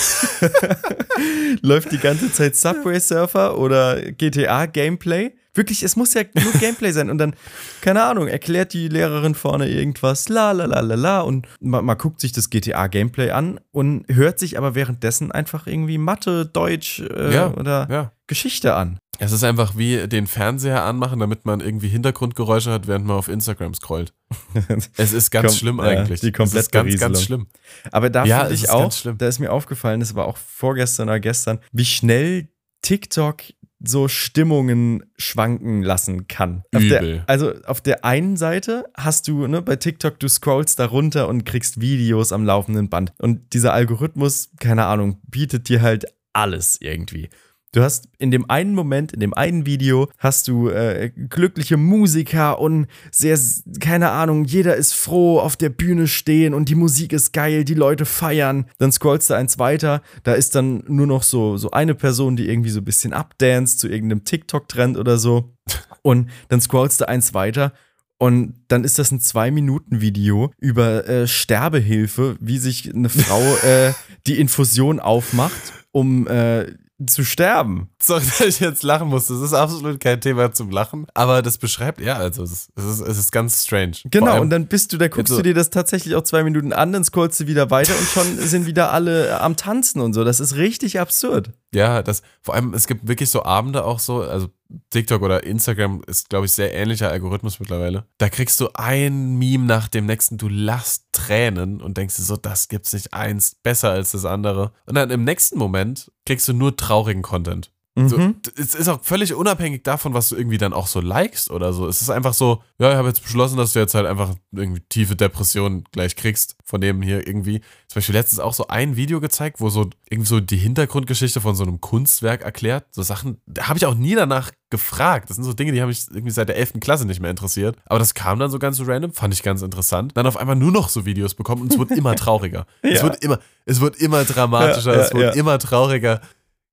läuft 1.62 1.92
die 1.92 2.00
ganze 2.00 2.32
Zeit 2.32 2.56
Subway 2.56 3.00
Surfer 3.00 3.58
oder 3.58 4.12
GTA 4.12 4.66
Gameplay. 4.66 5.34
Wirklich, 5.58 5.84
es 5.84 5.96
muss 5.96 6.14
ja 6.14 6.22
nur 6.34 6.52
Gameplay 6.60 6.92
sein. 6.92 7.10
Und 7.10 7.18
dann, 7.18 7.36
keine 7.82 8.04
Ahnung, 8.04 8.28
erklärt 8.28 8.74
die 8.74 8.88
Lehrerin 8.88 9.36
vorne 9.36 9.68
irgendwas, 9.68 10.30
la 10.30 10.52
la 10.52 10.66
la 10.66 10.80
la 10.82 10.96
la. 10.96 11.22
Und 11.22 11.48
man, 11.60 11.84
man 11.84 11.98
guckt 11.98 12.22
sich 12.22 12.32
das 12.32 12.50
GTA 12.50 12.88
Gameplay 12.88 13.32
an 13.32 13.60
und 13.72 14.06
hört 14.08 14.40
sich 14.40 14.58
aber 14.58 14.76
währenddessen 14.76 15.32
einfach 15.32 15.68
irgendwie 15.68 15.98
Mathe, 15.98 16.46
Deutsch 16.46 17.00
äh, 17.00 17.34
Ja, 17.34 17.54
oder 17.54 17.88
ja. 17.90 18.12
Geschichte 18.28 18.76
an. 18.76 19.00
Es 19.20 19.32
ist 19.32 19.44
einfach 19.44 19.76
wie 19.76 20.08
den 20.08 20.28
Fernseher 20.28 20.84
anmachen, 20.84 21.20
damit 21.20 21.44
man 21.44 21.60
irgendwie 21.60 21.88
Hintergrundgeräusche 21.88 22.72
hat, 22.72 22.86
während 22.86 23.08
man 23.08 23.16
auf 23.18 23.30
Instagram 23.30 23.74
scrollt. 23.74 24.14
Es 24.98 25.12
ist 25.12 25.32
ganz 25.32 25.54
Kom- 25.54 25.58
schlimm 25.58 25.78
ja, 25.80 25.86
eigentlich. 25.86 26.20
die 26.20 26.28
es 26.28 26.34
ist 26.34 26.38
ganz, 26.38 26.52
Komplettberieselung. 26.52 27.14
ganz 27.14 27.24
schlimm. 27.24 27.48
Aber 27.92 28.12
da 28.12 28.26
Ja, 28.26 28.42
finde 28.42 28.54
ich 28.54 28.70
auch, 28.70 28.94
da 29.18 29.28
ist 29.28 29.40
mir 29.40 29.52
aufgefallen, 29.52 30.02
das 30.02 30.14
war 30.14 30.26
auch 30.26 30.38
vorgestern 30.38 31.08
oder 31.10 31.20
gestern, 31.20 31.58
wie 31.72 31.86
schnell 31.86 32.50
TikTok 32.84 33.42
so 33.80 34.08
Stimmungen 34.08 35.04
schwanken 35.18 35.84
lassen 35.84 36.28
kann. 36.28 36.64
Auf 36.74 36.82
Übel. 36.82 37.14
Der, 37.14 37.30
also 37.30 37.54
auf 37.66 37.82
der 37.82 38.04
einen 38.04 38.38
Seite 38.38 38.86
hast 38.96 39.28
du, 39.28 39.48
ne, 39.48 39.62
bei 39.62 39.76
TikTok, 39.76 40.20
du 40.20 40.28
scrollst 40.28 40.80
da 40.80 40.86
runter 40.86 41.28
und 41.28 41.46
kriegst 41.46 41.80
Videos 41.80 42.32
am 42.32 42.44
laufenden 42.46 42.90
Band. 42.90 43.14
Und 43.20 43.54
dieser 43.54 43.74
Algorithmus, 43.74 44.50
keine 44.60 44.86
Ahnung, 44.86 45.22
bietet 45.28 45.70
dir 45.70 45.82
halt 45.82 46.06
alles 46.34 46.80
irgendwie. 46.82 47.30
Du 47.74 47.84
hast 47.84 48.08
in 48.18 48.32
dem 48.32 48.50
einen 48.50 48.74
Moment, 48.74 49.12
in 49.12 49.20
dem 49.20 49.34
einen 49.34 49.66
Video, 49.66 50.10
hast 50.18 50.48
du 50.48 50.70
äh, 50.70 51.12
glückliche 51.30 51.76
Musiker 51.76 52.60
und 52.60 52.88
sehr, 53.12 53.38
keine 53.80 54.12
Ahnung, 54.12 54.46
jeder 54.46 54.76
ist 54.76 54.94
froh 54.94 55.40
auf 55.40 55.58
der 55.58 55.70
Bühne 55.70 56.08
stehen 56.08 56.54
und 56.54 56.70
die 56.70 56.76
Musik 56.76 57.12
ist 57.12 57.34
geil, 57.34 57.66
die 57.66 57.74
Leute 57.74 58.06
feiern. 58.06 58.66
Dann 58.78 58.92
scrollst 58.92 59.30
du 59.30 59.34
eins 59.34 59.60
weiter, 59.60 60.02
da 60.24 60.34
ist 60.34 60.56
dann 60.56 60.84
nur 60.88 61.08
noch 61.08 61.24
so, 61.24 61.58
so 61.58 61.72
eine 61.72 61.94
Person, 61.94 62.38
die 62.38 62.48
irgendwie 62.48 62.70
so 62.70 62.80
ein 62.80 62.86
bisschen 62.86 63.14
abdanzt 63.14 63.80
zu 63.80 63.90
irgendeinem 63.90 64.24
TikTok-Trend 64.24 64.98
oder 64.98 65.18
so. 65.18 65.54
Und 66.02 66.30
dann 66.48 66.62
scrollst 66.62 67.02
du 67.02 67.08
eins 67.08 67.34
weiter 67.34 67.74
und 68.18 68.56
dann 68.68 68.84
ist 68.84 68.98
das 68.98 69.12
ein 69.12 69.20
Zwei-Minuten-Video 69.20 70.52
über 70.58 71.08
äh, 71.08 71.28
Sterbehilfe, 71.28 72.38
wie 72.40 72.58
sich 72.58 72.94
eine 72.94 73.10
Frau 73.10 73.42
äh, 73.64 73.94
die 74.26 74.40
Infusion 74.40 75.00
aufmacht, 75.00 75.74
um 75.92 76.28
äh, 76.28 76.72
zu 77.06 77.24
sterben. 77.24 77.90
Sorry, 78.02 78.24
dass 78.26 78.40
ich 78.42 78.60
jetzt 78.60 78.84
lachen 78.84 79.08
muss. 79.10 79.28
Das 79.28 79.40
ist 79.40 79.54
absolut 79.54 80.00
kein 80.00 80.20
Thema 80.20 80.52
zum 80.52 80.72
Lachen. 80.72 81.06
Aber 81.14 81.42
das 81.42 81.58
beschreibt, 81.58 82.02
ja, 82.02 82.16
also 82.16 82.44
es 82.44 82.52
ist, 82.52 82.70
es 82.76 82.84
ist, 82.86 83.00
es 83.02 83.18
ist 83.20 83.32
ganz 83.32 83.64
strange. 83.64 83.98
Genau, 84.06 84.42
und 84.42 84.50
dann 84.50 84.68
bist 84.68 84.94
du, 84.94 84.98
da 84.98 85.08
guckst 85.08 85.20
Jetzt 85.20 85.30
so- 85.30 85.38
du 85.38 85.44
dir 85.44 85.54
das 85.54 85.70
tatsächlich 85.70 86.16
auch 86.16 86.24
zwei 86.24 86.44
Minuten 86.44 86.74
an, 86.74 86.92
dann 86.94 87.04
scrollst 87.04 87.40
du 87.40 87.48
wieder 87.48 87.70
weiter 87.70 87.94
und 87.98 88.08
schon 88.08 88.38
sind 88.48 88.66
wieder 88.66 88.92
alle 88.92 89.40
am 89.42 89.56
Tanzen 89.56 90.02
und 90.02 90.14
so. 90.14 90.24
Das 90.24 90.40
ist 90.40 90.56
richtig 90.56 91.00
absurd. 91.00 91.52
Ja, 91.74 92.02
das, 92.02 92.22
vor 92.42 92.56
allem, 92.56 92.74
es 92.74 92.88
gibt 92.88 93.08
wirklich 93.08 93.30
so 93.30 93.44
Abende 93.44 93.84
auch 93.84 94.00
so, 94.00 94.22
also 94.24 94.48
TikTok 94.90 95.22
oder 95.22 95.44
Instagram 95.44 96.02
ist, 96.08 96.30
glaube 96.30 96.46
ich, 96.46 96.52
sehr 96.54 96.74
ähnlicher 96.74 97.10
Algorithmus 97.10 97.60
mittlerweile. 97.60 98.06
Da 98.18 98.30
kriegst 98.30 98.60
du 98.60 98.70
ein 98.74 99.38
Meme 99.38 99.66
nach 99.66 99.88
dem 99.88 100.06
nächsten, 100.06 100.38
du 100.38 100.48
lachst 100.50 101.06
Tränen 101.12 101.82
und 101.82 101.98
denkst 101.98 102.16
dir 102.16 102.24
so, 102.24 102.38
das 102.38 102.68
gibt's 102.68 102.94
nicht 102.94 103.14
eins 103.14 103.56
besser 103.64 103.92
als 103.92 104.12
das 104.12 104.26
andere. 104.26 104.72
Und 104.86 104.96
dann 104.96 105.10
im 105.10 105.24
nächsten 105.24 105.58
Moment 105.58 106.12
kriegst 106.28 106.50
du 106.50 106.54
nur 106.54 106.76
traurigen 106.76 107.22
Content. 107.22 107.72
So, 108.06 108.18
Mhm. 108.18 108.36
es 108.58 108.76
ist 108.76 108.88
auch 108.90 109.00
völlig 109.04 109.34
unabhängig 109.34 109.84
davon, 109.84 110.14
was 110.14 110.30
du 110.30 110.36
irgendwie 110.36 110.60
dann 110.60 110.72
auch 110.72 110.86
so 110.86 111.02
likest 111.02 111.50
oder 111.50 111.74
so. 111.74 111.88
Es 111.88 112.02
ist 112.04 112.12
einfach 112.12 112.36
so, 112.36 112.62
ja, 112.78 112.92
ich 112.92 112.96
habe 112.96 113.08
jetzt 113.08 113.24
beschlossen, 113.24 113.58
dass 113.58 113.74
du 113.74 113.80
jetzt 113.80 113.96
halt 113.96 114.06
einfach 114.06 114.36
irgendwie 114.52 114.82
tiefe 114.88 115.16
Depressionen 115.16 115.84
gleich 115.92 116.16
kriegst 116.16 116.56
von 116.64 116.80
dem 116.80 117.02
hier 117.02 117.26
irgendwie. 117.28 117.62
Zum 117.88 117.96
Beispiel 117.96 118.14
letztens 118.16 118.40
auch 118.40 118.54
so 118.54 118.68
ein 118.68 118.98
Video 118.98 119.20
gezeigt, 119.20 119.60
wo 119.62 119.70
so 119.70 119.90
irgendwie 120.10 120.28
so 120.30 120.40
die 120.40 120.58
Hintergrundgeschichte 120.58 121.42
von 121.42 121.56
so 121.56 121.64
einem 121.64 121.82
Kunstwerk 121.82 122.44
erklärt. 122.44 122.86
So 122.92 123.02
Sachen, 123.02 123.42
da 123.48 123.68
habe 123.68 123.78
ich 123.80 123.86
auch 123.86 123.96
nie 123.96 124.14
danach 124.16 124.52
gefragt. 124.70 125.30
Das 125.30 125.38
sind 125.38 125.46
so 125.46 125.54
Dinge, 125.54 125.72
die 125.72 125.82
haben 125.82 125.88
mich 125.88 126.06
irgendwie 126.12 126.32
seit 126.32 126.50
der 126.50 126.58
11. 126.58 126.74
Klasse 126.82 127.06
nicht 127.08 127.22
mehr 127.22 127.32
interessiert. 127.32 127.78
Aber 127.86 128.00
das 128.00 128.14
kam 128.14 128.38
dann 128.38 128.52
so 128.52 128.60
ganz 128.60 128.78
so 128.78 128.84
random, 128.84 129.14
fand 129.14 129.34
ich 129.34 129.42
ganz 129.42 129.62
interessant. 129.62 130.12
Dann 130.16 130.28
auf 130.28 130.36
einmal 130.38 130.58
nur 130.58 130.72
noch 130.72 130.90
so 130.90 131.06
Videos 131.06 131.34
bekommen 131.34 131.62
und 131.64 131.72
es 131.72 131.80
wird 131.80 131.92
immer 131.92 132.16
trauriger. 132.18 132.68
Es 132.82 133.00
Ja. 133.00 133.04
wird 133.04 133.24
immer, 133.24 133.40
es 133.66 133.80
wird 133.82 133.96
immer 133.96 134.24
dramatischer, 134.26 134.92
Ja, 134.92 134.98
ja, 135.00 135.06
es 135.06 135.14
wird 135.14 135.36
immer 135.38 135.58
trauriger. 135.58 136.20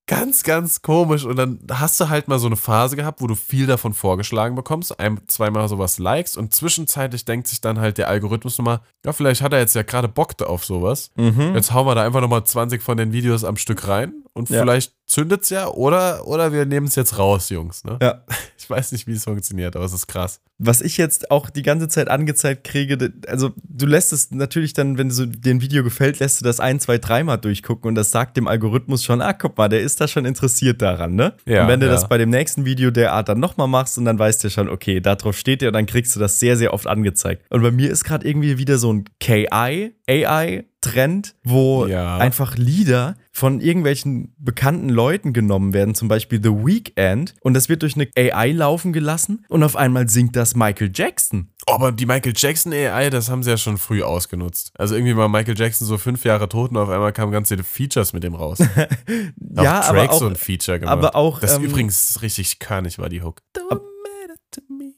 Ganz, 0.06 0.42
ganz 0.42 0.82
komisch. 0.82 1.24
Und 1.24 1.36
dann 1.36 1.60
hast 1.70 1.98
du 1.98 2.08
halt 2.08 2.28
mal 2.28 2.38
so 2.38 2.46
eine 2.46 2.56
Phase 2.56 2.94
gehabt, 2.96 3.22
wo 3.22 3.26
du 3.26 3.34
viel 3.34 3.66
davon 3.66 3.94
vorgeschlagen 3.94 4.54
bekommst, 4.54 4.98
ein, 5.00 5.20
zweimal 5.28 5.66
sowas 5.68 5.98
likest 5.98 6.36
und 6.36 6.54
zwischenzeitlich 6.54 7.24
denkt 7.24 7.46
sich 7.48 7.60
dann 7.60 7.80
halt 7.80 7.96
der 7.96 8.08
Algorithmus 8.08 8.58
nochmal, 8.58 8.80
ja, 9.04 9.12
vielleicht 9.12 9.40
hat 9.40 9.54
er 9.54 9.60
jetzt 9.60 9.74
ja 9.74 9.82
gerade 9.82 10.08
Bock 10.08 10.40
auf 10.42 10.64
sowas. 10.64 11.10
Mhm. 11.16 11.54
Jetzt 11.54 11.72
hauen 11.72 11.86
wir 11.86 11.94
da 11.94 12.04
einfach 12.04 12.20
nochmal 12.20 12.44
20 12.44 12.82
von 12.82 12.96
den 12.96 13.12
Videos 13.12 13.44
am 13.44 13.56
Stück 13.56 13.88
rein 13.88 14.23
und 14.34 14.50
Ja. 14.50 14.60
vielleicht 14.60 14.92
zündet's 15.06 15.50
ja 15.50 15.68
oder, 15.68 16.26
oder 16.26 16.52
wir 16.52 16.64
nehmen 16.66 16.86
es 16.86 16.94
jetzt 16.96 17.18
raus, 17.18 17.48
Jungs. 17.50 17.84
Ne? 17.84 17.98
Ja. 18.02 18.24
Ich 18.56 18.70
weiß 18.70 18.92
nicht, 18.92 19.06
wie 19.06 19.12
es 19.12 19.24
funktioniert, 19.24 19.76
aber 19.76 19.84
es 19.84 19.92
ist 19.92 20.06
krass. 20.06 20.40
Was 20.56 20.80
ich 20.80 20.96
jetzt 20.96 21.30
auch 21.30 21.50
die 21.50 21.60
ganze 21.62 21.86
Zeit 21.86 22.08
angezeigt 22.08 22.64
kriege, 22.64 23.12
also 23.26 23.50
du 23.62 23.84
lässt 23.84 24.10
es 24.14 24.30
natürlich 24.30 24.72
dann, 24.72 24.96
wenn 24.96 25.10
so 25.10 25.26
dir 25.26 25.50
ein 25.52 25.60
Video 25.60 25.84
gefällt, 25.84 26.18
lässt 26.18 26.40
du 26.40 26.44
das 26.46 26.60
ein, 26.60 26.80
zwei, 26.80 26.96
dreimal 26.96 27.36
durchgucken 27.36 27.88
und 27.88 27.94
das 27.94 28.10
sagt 28.10 28.38
dem 28.38 28.48
Algorithmus 28.48 29.04
schon, 29.04 29.20
ah, 29.20 29.34
guck 29.34 29.58
mal, 29.58 29.68
der 29.68 29.82
ist 29.82 30.00
da 30.00 30.08
schon 30.08 30.24
interessiert 30.24 30.80
daran, 30.80 31.14
ne? 31.14 31.34
Ja, 31.44 31.62
und 31.64 31.68
wenn 31.68 31.80
du 31.80 31.86
ja. 31.86 31.92
das 31.92 32.08
bei 32.08 32.16
dem 32.16 32.30
nächsten 32.30 32.64
Video 32.64 32.90
derart 32.90 33.28
dann 33.28 33.38
nochmal 33.40 33.68
machst 33.68 33.98
und 33.98 34.06
dann 34.06 34.18
weißt 34.18 34.42
du 34.44 34.48
schon, 34.48 34.70
okay, 34.70 34.98
da 35.00 35.14
drauf 35.16 35.36
steht 35.36 35.60
der 35.60 35.68
und 35.68 35.74
dann 35.74 35.84
kriegst 35.86 36.16
du 36.16 36.20
das 36.20 36.40
sehr, 36.40 36.56
sehr 36.56 36.72
oft 36.72 36.86
angezeigt. 36.86 37.44
Und 37.50 37.60
bei 37.60 37.70
mir 37.70 37.90
ist 37.90 38.04
gerade 38.04 38.26
irgendwie 38.26 38.56
wieder 38.56 38.78
so 38.78 38.90
ein 38.90 39.04
KI, 39.20 39.92
AI, 40.08 40.64
Trend, 40.80 41.34
wo 41.44 41.86
Ja. 41.86 42.16
einfach 42.18 42.56
Lieder 42.56 43.16
von 43.34 43.60
irgendwelchen 43.60 44.32
bekannten 44.38 44.88
Leuten 44.88 45.32
genommen 45.32 45.72
werden, 45.72 45.96
zum 45.96 46.06
Beispiel 46.06 46.40
The 46.40 46.50
Weeknd, 46.50 47.34
und 47.40 47.54
das 47.54 47.68
wird 47.68 47.82
durch 47.82 47.96
eine 47.96 48.08
AI 48.16 48.52
laufen 48.52 48.92
gelassen 48.92 49.44
und 49.48 49.64
auf 49.64 49.74
einmal 49.74 50.08
singt 50.08 50.36
das 50.36 50.54
Michael 50.54 50.92
Jackson. 50.94 51.50
Aber 51.66 51.90
die 51.90 52.06
Michael 52.06 52.32
Jackson 52.36 52.72
AI, 52.72 53.10
das 53.10 53.28
haben 53.28 53.42
sie 53.42 53.50
ja 53.50 53.56
schon 53.56 53.76
früh 53.76 54.04
ausgenutzt. 54.04 54.70
Also 54.78 54.94
irgendwie 54.94 55.16
war 55.16 55.28
Michael 55.28 55.58
Jackson 55.58 55.84
so 55.88 55.98
fünf 55.98 56.24
Jahre 56.24 56.48
tot 56.48 56.70
und 56.70 56.76
auf 56.76 56.88
einmal 56.88 57.12
kamen 57.12 57.32
ganz 57.32 57.48
viele 57.48 57.64
Features 57.64 58.12
mit 58.12 58.22
dem 58.22 58.36
raus. 58.36 58.58
ja, 59.56 59.80
auch 59.80 59.88
aber 59.88 60.10
auch, 60.10 60.18
so 60.20 60.26
ein 60.28 60.36
Feature 60.36 60.78
gemacht. 60.78 60.92
aber 60.92 61.16
auch, 61.16 61.40
Das 61.40 61.56
ähm, 61.56 61.64
übrigens 61.64 62.22
richtig 62.22 62.60
körnig 62.60 63.00
war, 63.00 63.08
die 63.08 63.22
Hook. 63.22 63.40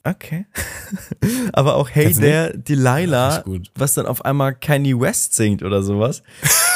okay. 0.04 0.44
aber 1.54 1.76
auch 1.76 1.88
Hey 1.88 2.12
There 2.12 2.52
Delilah, 2.58 3.28
Richtig 3.28 3.44
gut. 3.44 3.70
was 3.76 3.94
dann 3.94 4.04
auf 4.04 4.26
einmal 4.26 4.54
Kanye 4.54 5.00
West 5.00 5.34
singt 5.34 5.62
oder 5.62 5.82
sowas. 5.82 6.22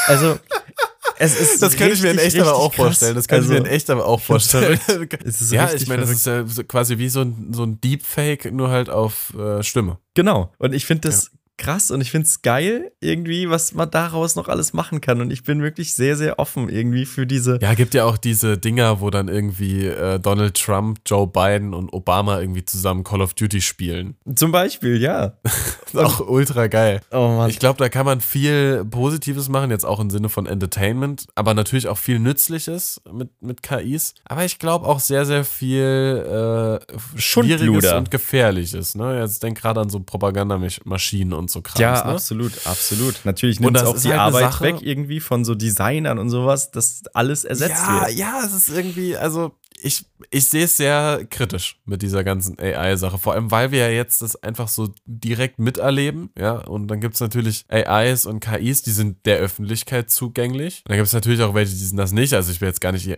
Also 0.07 0.39
es 1.21 1.39
ist 1.39 1.61
Das 1.61 1.75
könnte 1.77 1.93
ich 1.93 2.01
mir 2.01 2.11
in 2.11 2.17
echt 2.17 2.39
aber 2.39 2.55
auch 2.55 2.69
krass. 2.73 2.85
vorstellen. 2.85 3.15
Das 3.15 3.27
könnte 3.27 3.45
ich 3.45 3.51
Also, 3.51 3.63
mir 3.63 3.69
in 3.69 3.73
echt 3.73 3.89
aber 3.89 4.05
auch 4.05 4.19
vorstellen. 4.21 4.79
Ja, 5.51 5.71
ich 5.73 5.87
meine, 5.87 6.01
das 6.01 6.09
ist 6.11 6.25
ja 6.25 6.43
quasi 6.67 6.97
wie 6.97 7.09
so 7.09 7.21
ein, 7.21 7.49
so 7.53 7.63
ein 7.63 7.79
Deepfake, 7.81 8.51
nur 8.51 8.69
halt 8.69 8.89
auf 8.89 9.33
äh, 9.37 9.63
Stimme. 9.63 9.97
Genau. 10.13 10.51
Und 10.57 10.73
ich 10.73 10.85
finde 10.85 11.07
das 11.09 11.31
krass 11.61 11.91
und 11.91 12.01
ich 12.01 12.09
finde 12.11 12.25
es 12.25 12.41
geil, 12.41 12.91
irgendwie, 12.99 13.49
was 13.49 13.73
man 13.73 13.89
daraus 13.89 14.35
noch 14.35 14.47
alles 14.47 14.73
machen 14.73 14.99
kann. 14.99 15.21
Und 15.21 15.31
ich 15.31 15.43
bin 15.43 15.61
wirklich 15.61 15.93
sehr, 15.93 16.17
sehr 16.17 16.39
offen 16.39 16.69
irgendwie 16.69 17.05
für 17.05 17.27
diese. 17.27 17.59
Ja, 17.61 17.75
gibt 17.75 17.93
ja 17.93 18.05
auch 18.05 18.17
diese 18.17 18.57
Dinger, 18.57 18.99
wo 18.99 19.11
dann 19.11 19.27
irgendwie 19.27 19.85
äh, 19.85 20.19
Donald 20.19 20.55
Trump, 20.55 20.99
Joe 21.05 21.27
Biden 21.27 21.73
und 21.73 21.93
Obama 21.93 22.39
irgendwie 22.39 22.65
zusammen 22.65 23.03
Call 23.03 23.21
of 23.21 23.35
Duty 23.35 23.61
spielen. 23.61 24.15
Zum 24.35 24.51
Beispiel, 24.51 24.99
ja. 24.99 25.33
auch 25.93 26.27
ultra 26.27 26.65
geil. 26.67 27.01
Oh 27.11 27.27
Mann. 27.27 27.49
Ich 27.49 27.59
glaube, 27.59 27.77
da 27.77 27.89
kann 27.89 28.05
man 28.07 28.21
viel 28.21 28.83
Positives 28.85 29.47
machen, 29.47 29.69
jetzt 29.69 29.85
auch 29.85 29.99
im 29.99 30.09
Sinne 30.09 30.29
von 30.29 30.47
Entertainment, 30.47 31.27
aber 31.35 31.53
natürlich 31.53 31.87
auch 31.87 31.97
viel 31.97 32.17
Nützliches 32.17 33.01
mit, 33.11 33.29
mit 33.41 33.61
KIs. 33.61 34.15
Aber 34.25 34.43
ich 34.45 34.57
glaube 34.57 34.87
auch 34.87 34.99
sehr, 34.99 35.25
sehr 35.25 35.45
viel 35.45 36.79
äh, 36.81 37.19
Schwieriges 37.19 37.91
und 37.93 38.09
Gefährliches. 38.09 38.95
Ne? 38.95 39.19
Jetzt 39.19 39.43
denk 39.43 39.61
gerade 39.61 39.79
an 39.79 39.89
so 39.89 39.99
Propagandamaschinen 39.99 41.33
und 41.33 41.50
so 41.51 41.61
Krams. 41.61 41.79
ja, 41.79 41.93
ne? 41.93 42.05
absolut, 42.05 42.53
absolut. 42.65 43.21
Natürlich 43.23 43.59
nimmt 43.59 43.77
es 43.77 43.83
auch 43.83 43.97
die 43.97 44.09
halt 44.09 44.19
Arbeit 44.19 44.61
weg 44.61 44.75
irgendwie 44.81 45.19
von 45.19 45.45
so 45.45 45.55
Designern 45.55 46.19
und 46.19 46.29
sowas, 46.29 46.71
dass 46.71 47.03
alles 47.13 47.43
ersetzt 47.43 47.83
ja, 47.87 48.01
wird. 48.01 48.11
ja, 48.13 48.41
es 48.45 48.53
ist 48.53 48.69
irgendwie, 48.69 49.15
also 49.15 49.51
ich, 49.83 50.05
ich 50.29 50.45
sehe 50.45 50.65
es 50.65 50.77
sehr 50.77 51.25
kritisch 51.29 51.79
mit 51.85 52.01
dieser 52.01 52.23
ganzen 52.23 52.57
AI-Sache. 52.59 53.17
Vor 53.17 53.33
allem, 53.33 53.51
weil 53.51 53.71
wir 53.71 53.79
ja 53.79 53.89
jetzt 53.89 54.21
das 54.21 54.41
einfach 54.41 54.67
so 54.67 54.93
direkt 55.05 55.59
miterleben, 55.59 56.29
ja. 56.37 56.53
Und 56.53 56.87
dann 56.87 57.01
gibt 57.01 57.15
es 57.15 57.19
natürlich 57.19 57.65
AIs 57.69 58.25
und 58.25 58.39
KIs, 58.39 58.83
die 58.83 58.91
sind 58.91 59.25
der 59.25 59.37
Öffentlichkeit 59.37 60.09
zugänglich. 60.09 60.83
Und 60.85 60.91
dann 60.91 60.97
gibt 60.97 61.07
es 61.07 61.13
natürlich 61.13 61.41
auch 61.41 61.53
welche, 61.53 61.73
die 61.73 61.85
sind 61.85 61.97
das 61.97 62.11
nicht. 62.11 62.33
Also 62.33 62.51
ich 62.51 62.61
will 62.61 62.67
jetzt 62.67 62.81
gar 62.81 62.91
nicht 62.91 63.09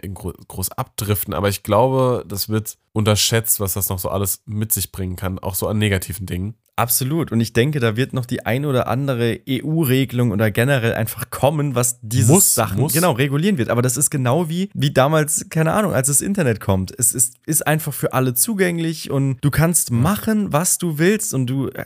groß 0.47 0.71
abdriften, 0.71 1.33
aber 1.33 1.49
ich 1.49 1.63
glaube, 1.63 2.23
das 2.27 2.49
wird 2.49 2.77
unterschätzt, 2.93 3.59
was 3.59 3.73
das 3.73 3.89
noch 3.89 3.99
so 3.99 4.09
alles 4.09 4.43
mit 4.45 4.71
sich 4.71 4.91
bringen 4.91 5.15
kann, 5.15 5.39
auch 5.39 5.55
so 5.55 5.67
an 5.67 5.77
negativen 5.77 6.25
Dingen. 6.25 6.55
Absolut. 6.75 7.31
Und 7.31 7.39
ich 7.39 7.53
denke, 7.53 7.79
da 7.79 7.95
wird 7.95 8.13
noch 8.13 8.25
die 8.25 8.45
ein 8.45 8.65
oder 8.65 8.87
andere 8.87 9.39
EU-Regelung 9.47 10.31
oder 10.31 10.49
generell 10.49 10.95
einfach 10.95 11.29
kommen, 11.29 11.75
was 11.75 11.99
diese 12.01 12.39
Sachen 12.39 12.79
muss. 12.79 12.93
genau 12.93 13.11
regulieren 13.11 13.59
wird. 13.59 13.69
Aber 13.69 13.83
das 13.83 13.95
ist 13.95 14.09
genau 14.09 14.49
wie, 14.49 14.69
wie 14.73 14.91
damals, 14.91 15.47
keine 15.49 15.73
Ahnung, 15.73 15.93
als 15.93 16.07
das 16.07 16.21
Internet 16.21 16.52
kommt. 16.59 16.93
Es 16.97 17.13
ist, 17.13 17.35
ist 17.45 17.65
einfach 17.65 17.93
für 17.93 18.13
alle 18.13 18.33
zugänglich 18.33 19.11
und 19.11 19.37
du 19.41 19.51
kannst 19.51 19.91
machen, 19.91 20.53
was 20.53 20.77
du 20.77 20.97
willst 20.97 21.33
und 21.33 21.47
du 21.47 21.69
äh, 21.69 21.85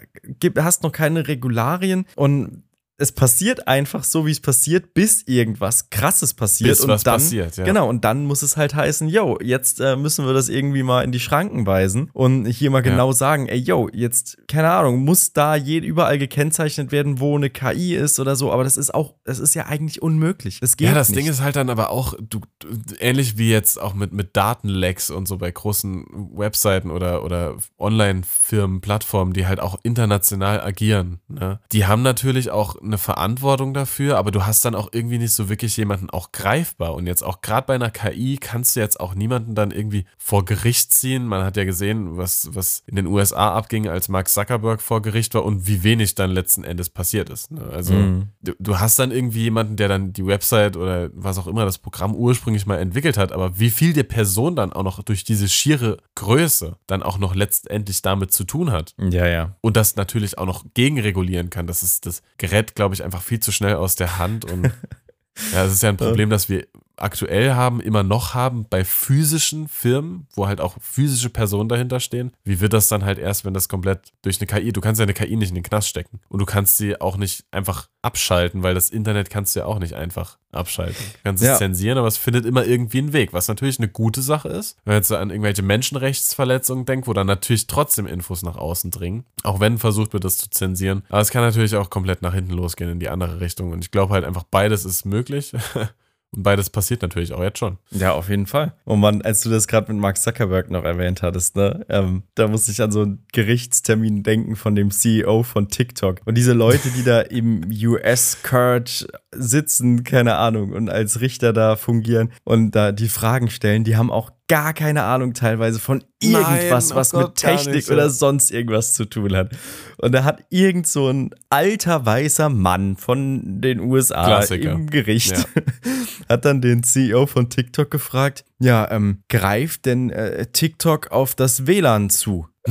hast 0.58 0.84
noch 0.84 0.92
keine 0.92 1.28
Regularien 1.28 2.06
und 2.16 2.64
es 3.00 3.12
passiert 3.12 3.68
einfach 3.68 4.04
so, 4.04 4.26
wie 4.26 4.32
es 4.32 4.40
passiert, 4.40 4.94
bis 4.96 5.22
irgendwas 5.28 5.92
Krasses 5.92 6.34
passiert. 6.34 6.72
Bis 6.72 6.82
und 6.82 6.90
was 6.90 7.04
dann, 7.04 7.16
passiert, 7.16 7.56
ja. 7.58 7.64
Genau, 7.64 7.88
und 7.88 8.04
dann 8.04 8.26
muss 8.26 8.42
es 8.42 8.58
halt 8.58 8.74
heißen, 8.74 9.08
yo, 9.08 9.38
jetzt 9.42 9.80
äh, 9.80 9.96
müssen 9.96 10.26
wir 10.26 10.34
das 10.34 10.50
irgendwie 10.50 10.82
mal 10.82 11.04
in 11.04 11.12
die 11.12 11.20
Schranken 11.20 11.68
weisen 11.68 12.10
und 12.14 12.46
hier 12.48 12.72
mal 12.72 12.80
Ja. 12.84 12.92
genau 12.92 13.12
sagen, 13.12 13.48
ey, 13.48 13.60
yo, 13.60 13.88
jetzt, 13.94 14.40
keine 14.48 14.72
Ahnung, 14.72 15.04
muss 15.06 15.32
da 15.34 15.56
je, 15.56 15.78
überall 15.78 16.18
gekennzeichnet 16.18 16.92
werden, 16.92 17.20
wo 17.20 17.36
eine 17.36 17.52
KI 17.52 17.96
ist 17.96 18.20
oder 18.20 18.36
so, 18.36 18.52
aber 18.52 18.64
das 18.64 18.78
ist 18.78 18.94
auch, 18.96 19.14
das 19.26 19.38
ist 19.38 19.54
ja 19.54 19.68
eigentlich 19.68 20.02
unmöglich. 20.02 20.60
Das 20.60 20.76
geht 20.76 20.88
Ja, 20.88 20.96
das 20.96 21.10
nicht. 21.10 21.20
Ding 21.20 21.28
ist 21.28 21.42
halt 21.42 21.56
dann 21.56 21.70
aber 21.70 21.92
auch, 21.92 22.16
du, 22.20 22.42
du, 22.60 22.68
ähnlich 23.00 23.38
wie 23.38 23.52
jetzt 23.52 23.80
auch 23.80 23.94
mit, 23.94 24.12
mit 24.12 24.36
Datenlecks 24.36 25.12
und 25.12 25.28
so 25.28 25.38
bei 25.38 25.52
großen 25.52 26.06
Webseiten 26.36 26.90
oder, 26.90 27.24
oder 27.24 27.58
Online-Firmen, 27.78 28.82
Plattformen, 28.82 29.34
die 29.34 29.46
halt 29.48 29.60
auch 29.60 29.78
international 29.84 30.62
agieren. 30.62 31.20
Ne? 31.28 31.60
Die 31.72 31.86
haben 31.86 32.02
natürlich 32.02 32.50
auch 32.50 32.76
eine 32.88 32.98
Verantwortung 32.98 33.74
dafür, 33.74 34.18
aber 34.18 34.32
du 34.32 34.46
hast 34.46 34.66
dann 34.66 34.76
auch 34.76 34.90
irgendwie 34.92 35.18
nicht 35.20 35.34
so 35.34 35.50
wirklich 35.50 35.78
jemanden 35.78 36.10
auch 36.10 36.32
greifbar. 36.32 36.94
Und 36.96 37.06
jetzt 37.08 37.24
auch 37.24 37.42
gerade 37.42 37.68
bei 37.68 37.76
einer 37.76 37.92
KI 37.92 38.38
kannst 38.38 38.76
du 38.76 38.80
jetzt 38.80 39.00
auch 39.00 39.14
niemanden 39.16 39.56
dann 39.56 39.72
irgendwie 39.72 40.06
vor 40.18 40.46
Gericht 40.46 40.94
ziehen. 40.94 41.26
Man 41.28 41.44
hat 41.44 41.58
ja 41.58 41.64
gesehen, 41.66 42.18
was, 42.18 42.50
was 42.54 42.84
in 42.88 42.96
den 42.96 43.06
USA 43.08 43.54
abging, 43.56 43.88
als 43.88 44.10
Mark 44.10 44.30
Zuckerberg 44.30 44.82
vor 44.82 45.02
Gericht 45.02 45.34
war 45.36 45.46
und 45.46 45.68
wie 45.68 45.84
wenig 45.84 46.16
dann 46.16 46.32
letzten 46.32 46.64
Endes 46.64 46.90
passiert 46.90 47.30
ist. 47.30 47.52
Ne? 47.52 47.62
Also 47.72 47.94
Mhm. 47.94 48.30
du, 48.42 48.54
du 48.60 48.80
hast 48.80 49.00
dann 49.00 49.12
irgendwie 49.12 49.44
jemanden, 49.44 49.76
der 49.76 49.88
dann 49.88 50.14
die 50.14 50.26
Website 50.26 50.76
oder 50.78 51.10
was 51.14 51.38
auch 51.38 51.48
immer 51.48 51.66
das 51.66 51.78
Programm 51.78 52.16
ursprünglich 52.16 52.66
mal 52.66 52.78
entwickelt 52.78 53.18
hat, 53.18 53.32
aber 53.32 53.60
wie 53.60 53.70
viel 53.70 53.94
die 53.94 54.04
Person 54.04 54.56
dann 54.56 54.74
auch 54.74 54.84
noch 54.84 55.04
durch 55.04 55.24
diese 55.24 55.48
schiere 55.48 55.98
Größe 56.16 56.78
dann 56.88 57.04
auch 57.04 57.18
noch 57.18 57.36
letztendlich 57.36 58.02
damit 58.02 58.32
zu 58.32 58.44
tun 58.44 58.72
hat 58.72 58.94
Ja, 59.00 59.28
ja. 59.28 59.56
und 59.62 59.78
das 59.78 59.96
natürlich 59.96 60.38
auch 60.38 60.46
noch 60.46 60.66
gegenregulieren 60.74 61.50
kann, 61.50 61.68
das 61.68 61.84
ist 61.84 62.06
das 62.06 62.22
Gerät, 62.38 62.76
glaube 62.78 62.96
ich, 62.96 63.04
einfach 63.04 63.22
viel 63.22 63.42
zu 63.42 63.52
schnell 63.52 63.76
aus 63.76 63.96
der 63.96 64.18
Hand 64.18 64.46
und 64.46 64.64
ja, 65.52 65.64
das 65.66 65.74
ist 65.74 65.84
ja 65.84 65.90
ein 65.90 65.98
Problem, 65.98 66.30
das 66.30 66.48
wir 66.48 66.66
aktuell 66.98 67.54
haben, 67.54 67.80
immer 67.80 68.04
noch 68.04 68.34
haben 68.34 68.66
bei 68.70 68.84
physischen 68.84 69.68
Firmen, 69.68 70.28
wo 70.36 70.48
halt 70.48 70.62
auch 70.62 70.76
physische 70.82 71.30
Personen 71.30 71.70
dahinter 71.70 72.00
stehen. 72.00 72.32
Wie 72.44 72.60
wird 72.60 72.74
das 72.74 72.88
dann 72.88 73.06
halt 73.06 73.20
erst, 73.20 73.46
wenn 73.46 73.54
das 73.54 73.70
komplett 73.70 74.12
durch 74.22 74.40
eine 74.42 74.48
KI, 74.48 74.72
du 74.74 74.82
kannst 74.82 75.00
ja 75.00 75.04
eine 75.04 75.14
KI 75.14 75.36
nicht 75.36 75.50
in 75.50 75.56
den 75.56 75.64
Knast 75.64 75.88
stecken 75.88 76.20
und 76.30 76.40
du 76.40 76.46
kannst 76.46 76.78
sie 76.78 77.00
auch 77.00 77.18
nicht 77.18 77.46
einfach 77.52 77.88
abschalten, 78.02 78.64
weil 78.64 78.74
das 78.74 78.90
Internet 78.90 79.30
kannst 79.30 79.56
du 79.56 79.60
ja 79.62 79.66
auch 79.66 79.80
nicht 79.80 79.94
einfach 79.94 80.38
abschalten. 80.52 80.96
Du 81.14 81.20
kannst 81.24 81.44
es 81.44 81.50
Ja. 81.50 81.58
zensieren, 81.58 81.98
aber 81.98 82.08
es 82.08 82.18
findet 82.18 82.46
immer 82.46 82.66
irgendwie 82.66 83.00
einen 83.00 83.14
Weg, 83.14 83.34
was 83.34 83.48
natürlich 83.48 83.80
eine 83.80 83.90
gute 83.90 84.22
Sache 84.22 84.48
ist. 84.48 84.78
Wenn 84.86 84.94
man 84.94 85.02
jetzt 85.02 85.12
an 85.12 85.30
irgendwelche 85.30 85.62
Menschenrechtsverletzungen 85.62 86.86
denkt, 86.86 87.08
wo 87.08 87.14
dann 87.14 87.28
natürlich 87.28 87.68
trotzdem 87.68 88.08
Infos 88.08 88.44
nach 88.44 88.56
außen 88.56 88.92
dringen, 88.92 89.26
auch 89.44 89.60
wenn 89.60 89.78
versucht 89.78 90.14
wird, 90.14 90.24
das 90.24 90.38
zu 90.38 90.50
zensieren. 90.50 91.04
Aber 91.10 91.20
es 91.22 91.32
kann 91.32 91.44
natürlich 91.44 91.76
auch 91.76 91.90
komplett 91.90 92.22
nach 92.22 92.34
hinten 92.34 92.54
losgehen 92.54 92.90
in 92.90 93.00
die 93.00 93.10
andere 93.10 93.40
Richtung. 93.42 93.72
Und 93.72 93.84
ich 93.84 93.92
glaube 93.92 94.14
halt 94.14 94.24
einfach, 94.26 94.44
beides 94.44 94.86
ist 94.86 95.06
möglich. 95.06 95.54
Und 96.38 96.44
beides 96.44 96.70
passiert 96.70 97.02
natürlich 97.02 97.34
auch 97.34 97.42
jetzt 97.42 97.58
schon. 97.58 97.80
Ja, 97.90 98.12
auf 98.14 98.30
jeden 98.30 98.46
Fall. 98.46 98.74
Und 98.86 99.00
man, 99.00 99.24
als 99.24 99.42
du 99.42 99.50
das 99.50 99.68
gerade 99.68 99.92
mit 99.92 100.00
Mark 100.00 100.20
Zuckerberg 100.20 100.70
noch 100.70 100.84
erwähnt 100.84 101.24
hattest, 101.24 101.56
ne, 101.56 101.84
ähm, 101.90 102.24
da 102.36 102.48
musste 102.48 102.72
ich 102.72 102.80
an 102.80 102.92
so 102.92 103.02
einen 103.02 103.26
Gerichtstermin 103.34 104.22
denken 104.22 104.56
von 104.56 104.76
dem 104.76 104.92
CEO 104.92 105.42
von 105.42 105.68
TikTok. 105.68 106.22
Und 106.26 106.38
diese 106.38 106.54
Leute, 106.54 106.92
die 106.92 107.04
da 107.04 107.22
im 107.22 107.64
US-Court 107.72 109.08
sitzen, 109.32 110.04
keine 110.04 110.36
Ahnung, 110.36 110.74
und 110.74 110.90
als 110.90 111.22
Richter 111.22 111.54
da 111.54 111.76
fungieren 111.76 112.32
und 112.44 112.76
da 112.76 112.92
die 112.92 113.10
Fragen 113.10 113.50
stellen, 113.50 113.84
die 113.84 113.98
haben 113.98 114.12
auch 114.12 114.30
gar 114.48 114.74
keine 114.74 115.04
Ahnung 115.04 115.34
teilweise 115.34 115.80
von 115.80 116.04
irgendwas, 116.22 116.90
Nein, 116.90 116.94
oh 116.94 117.00
was 117.00 117.12
Gott, 117.12 117.28
mit 117.28 117.36
Technik 117.36 117.76
nicht, 117.76 117.92
oder 117.92 118.10
sonst 118.10 118.52
irgendwas 118.52 118.94
zu 118.94 119.06
tun 119.06 119.36
hat. 119.36 119.52
Und 119.98 120.14
da 120.14 120.24
hat 120.24 120.44
irgend 120.50 120.88
so 120.88 121.10
ein 121.10 121.32
alter 121.50 122.06
weißer 122.06 122.50
Mann 122.50 122.96
von 122.96 123.62
den 123.62 123.80
USA 123.82 124.26
Klassiker. 124.26 124.72
im 124.72 124.90
Gericht 124.90 125.32
Ja. 125.38 125.44
hat 126.30 126.46
dann 126.46 126.62
den 126.62 126.84
CEO 126.84 127.26
von 127.26 127.50
TikTok 127.50 127.92
gefragt, 127.92 128.46
ja, 128.60 128.90
ähm, 128.92 129.20
greift 129.30 129.86
denn 129.86 130.10
äh, 130.10 130.46
TikTok 130.48 131.12
auf 131.12 131.36
das 131.36 131.68
WLAN 131.68 132.10
zu? 132.10 132.48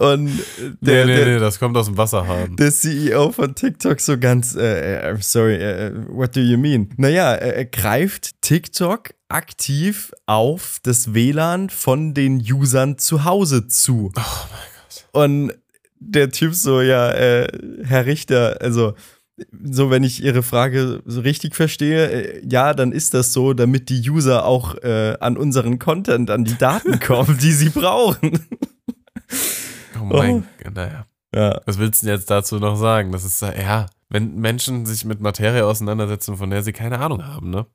Und 0.00 0.28
äh, 0.28 0.72
der, 0.80 1.06
nee, 1.06 1.12
nee, 1.12 1.24
der, 1.24 1.34
nee, 1.34 1.38
das 1.38 1.58
kommt 1.58 1.76
aus 1.76 1.86
dem 1.86 1.98
Wasserhahn. 1.98 2.56
der 2.56 2.72
CEO 2.72 3.30
von 3.30 3.54
TikTok 3.54 4.00
so 4.00 4.18
ganz, 4.18 4.56
äh, 4.56 5.10
äh, 5.10 5.16
sorry, 5.20 5.56
äh, 5.56 5.92
what 6.08 6.34
do 6.34 6.40
you 6.40 6.56
mean? 6.56 6.88
Naja, 6.96 7.34
äh, 7.34 7.56
er 7.56 7.64
greift 7.66 8.40
TikTok 8.40 9.10
aktiv 9.28 10.12
auf 10.26 10.78
das 10.82 11.12
WLAN 11.14 11.68
von 11.68 12.14
den 12.14 12.40
Usern 12.40 12.98
zu 12.98 13.24
Hause 13.24 13.68
zu. 13.68 14.12
Oh 14.16 14.20
mein 14.50 14.70
Gott. 14.88 15.06
Und 15.12 15.52
der 15.98 16.30
Typ 16.30 16.54
so, 16.54 16.80
ja, 16.80 17.12
äh, 17.12 17.48
Herr 17.84 18.06
Richter, 18.06 18.58
also 18.60 18.94
so, 19.64 19.90
wenn 19.90 20.04
ich 20.04 20.22
Ihre 20.22 20.42
Frage 20.42 21.02
so 21.04 21.20
richtig 21.20 21.54
verstehe, 21.54 22.10
äh, 22.10 22.42
ja, 22.48 22.74
dann 22.74 22.92
ist 22.92 23.14
das 23.14 23.32
so, 23.32 23.54
damit 23.54 23.88
die 23.88 24.08
User 24.08 24.44
auch 24.44 24.76
äh, 24.82 25.16
an 25.20 25.36
unseren 25.36 25.78
Content, 25.78 26.30
an 26.30 26.44
die 26.44 26.56
Daten 26.56 27.00
kommen, 27.00 27.38
die 27.38 27.52
sie 27.52 27.70
brauchen. 27.70 28.38
Oh 30.10 30.16
mein 30.16 30.44
Gott, 30.62 30.74
naja. 30.74 31.06
Ja, 31.34 31.60
Was 31.64 31.78
willst 31.78 32.02
du 32.02 32.06
denn 32.06 32.16
jetzt 32.16 32.30
dazu 32.30 32.58
noch 32.58 32.76
sagen? 32.76 33.12
Das 33.12 33.24
ist, 33.24 33.40
ja, 33.40 33.86
wenn 34.10 34.36
Menschen 34.36 34.84
sich 34.84 35.04
mit 35.04 35.20
Materie 35.20 35.64
auseinandersetzen, 35.64 36.36
von 36.36 36.50
der 36.50 36.62
sie 36.62 36.72
keine 36.72 36.98
Ahnung 36.98 37.26
haben, 37.26 37.50
ne? 37.50 37.66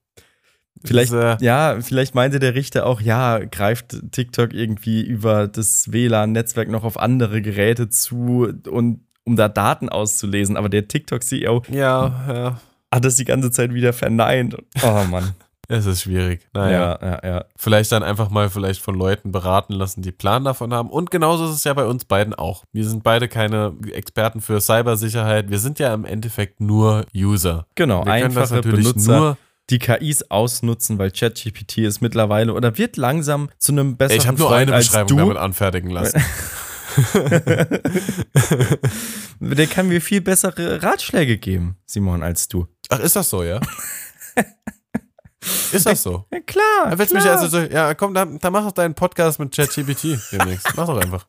Das 0.81 0.89
Vielleicht, 0.89 1.11
ist, 1.11 1.17
äh, 1.17 1.37
ja, 1.43 1.81
vielleicht 1.81 2.13
meinte 2.13 2.37
der 2.37 2.53
Richter 2.53 2.85
auch, 2.85 3.01
ja, 3.01 3.39
greift 3.39 3.97
TikTok 4.11 4.53
irgendwie 4.53 5.01
über 5.01 5.47
das 5.47 5.91
WLAN-Netzwerk 5.91 6.69
noch 6.69 6.83
auf 6.83 6.99
andere 6.99 7.41
Geräte 7.41 7.89
zu 7.89 8.53
und 8.69 9.01
um 9.23 9.35
da 9.35 9.49
Daten 9.49 9.89
auszulesen. 9.89 10.55
Aber 10.55 10.69
der 10.69 10.87
TikTok-CEO 10.87 11.63
ja, 11.69 12.25
ja. 12.27 12.61
hat 12.91 13.05
das 13.05 13.15
die 13.15 13.25
ganze 13.25 13.49
Zeit 13.49 13.73
wieder 13.73 13.91
verneint. 13.91 14.55
Oh 14.83 15.03
Mann. 15.09 15.33
Es 15.69 15.85
ist 15.85 16.01
schwierig. 16.03 16.47
Naja. 16.53 16.97
ja, 17.01 17.09
ja, 17.09 17.19
ja. 17.29 17.45
Vielleicht 17.57 17.91
dann 17.91 18.01
einfach 18.01 18.29
mal 18.29 18.49
vielleicht 18.49 18.81
von 18.81 18.95
Leuten 18.95 19.33
beraten 19.33 19.73
lassen, 19.73 20.01
die 20.01 20.13
Plan 20.13 20.45
davon 20.45 20.73
haben. 20.73 20.89
Und 20.89 21.11
genauso 21.11 21.45
ist 21.45 21.51
es 21.51 21.63
ja 21.65 21.73
bei 21.73 21.85
uns 21.85 22.05
beiden 22.05 22.33
auch. 22.33 22.63
Wir 22.71 22.87
sind 22.87 23.03
beide 23.03 23.27
keine 23.27 23.75
Experten 23.91 24.39
für 24.39 24.61
Cybersicherheit. 24.61 25.49
Wir 25.49 25.59
sind 25.59 25.77
ja 25.79 25.93
im 25.93 26.05
Endeffekt 26.05 26.61
nur 26.61 27.05
User. 27.13 27.67
Genau, 27.75 28.05
Wir 28.05 28.13
können 28.13 28.33
das 28.33 28.51
einfache 28.51 28.55
natürlich 28.55 28.93
Benutzer, 28.93 29.19
nur. 29.19 29.37
die 29.69 29.79
KIs 29.79 30.31
ausnutzen, 30.31 30.97
weil 30.99 31.11
ChatGPT 31.11 31.79
ist 31.79 31.99
mittlerweile 31.99 32.53
oder 32.53 32.77
wird 32.77 32.95
langsam 32.95 33.49
zu 33.57 33.73
einem 33.73 33.97
besseren 33.97 34.21
ich 34.21 34.27
habe 34.27 34.37
nur 34.37 34.47
Freund 34.47 34.69
eine 34.71 34.79
Beschreibung 34.79 35.17
damit 35.17 35.37
anfertigen 35.37 35.89
lassen. 35.89 36.23
Der 39.39 39.67
kann 39.67 39.87
mir 39.87 40.01
viel 40.01 40.21
bessere 40.21 40.81
Ratschläge 40.81 41.37
geben, 41.37 41.77
Simon, 41.85 42.23
als 42.23 42.47
du. 42.47 42.67
Ach, 42.89 42.99
ist 42.99 43.15
das 43.17 43.29
so, 43.29 43.43
ja? 43.43 43.59
ist 45.71 45.85
das 45.85 46.03
so? 46.03 46.25
Ja, 46.31 46.39
klar. 46.41 46.89
Da 46.89 46.97
willst 46.97 47.11
du 47.11 47.15
mich 47.15 47.23
klar. 47.23 47.39
also 47.39 47.47
so, 47.47 47.59
ja, 47.65 47.93
komm, 47.93 48.13
dann, 48.13 48.39
dann 48.39 48.53
mach 48.53 48.63
doch 48.65 48.71
deinen 48.71 48.93
Podcast 48.95 49.39
mit 49.39 49.55
ChatGPT 49.55 50.17
demnächst. 50.31 50.67
Mach 50.75 50.87
doch 50.87 50.97
einfach. 50.97 51.27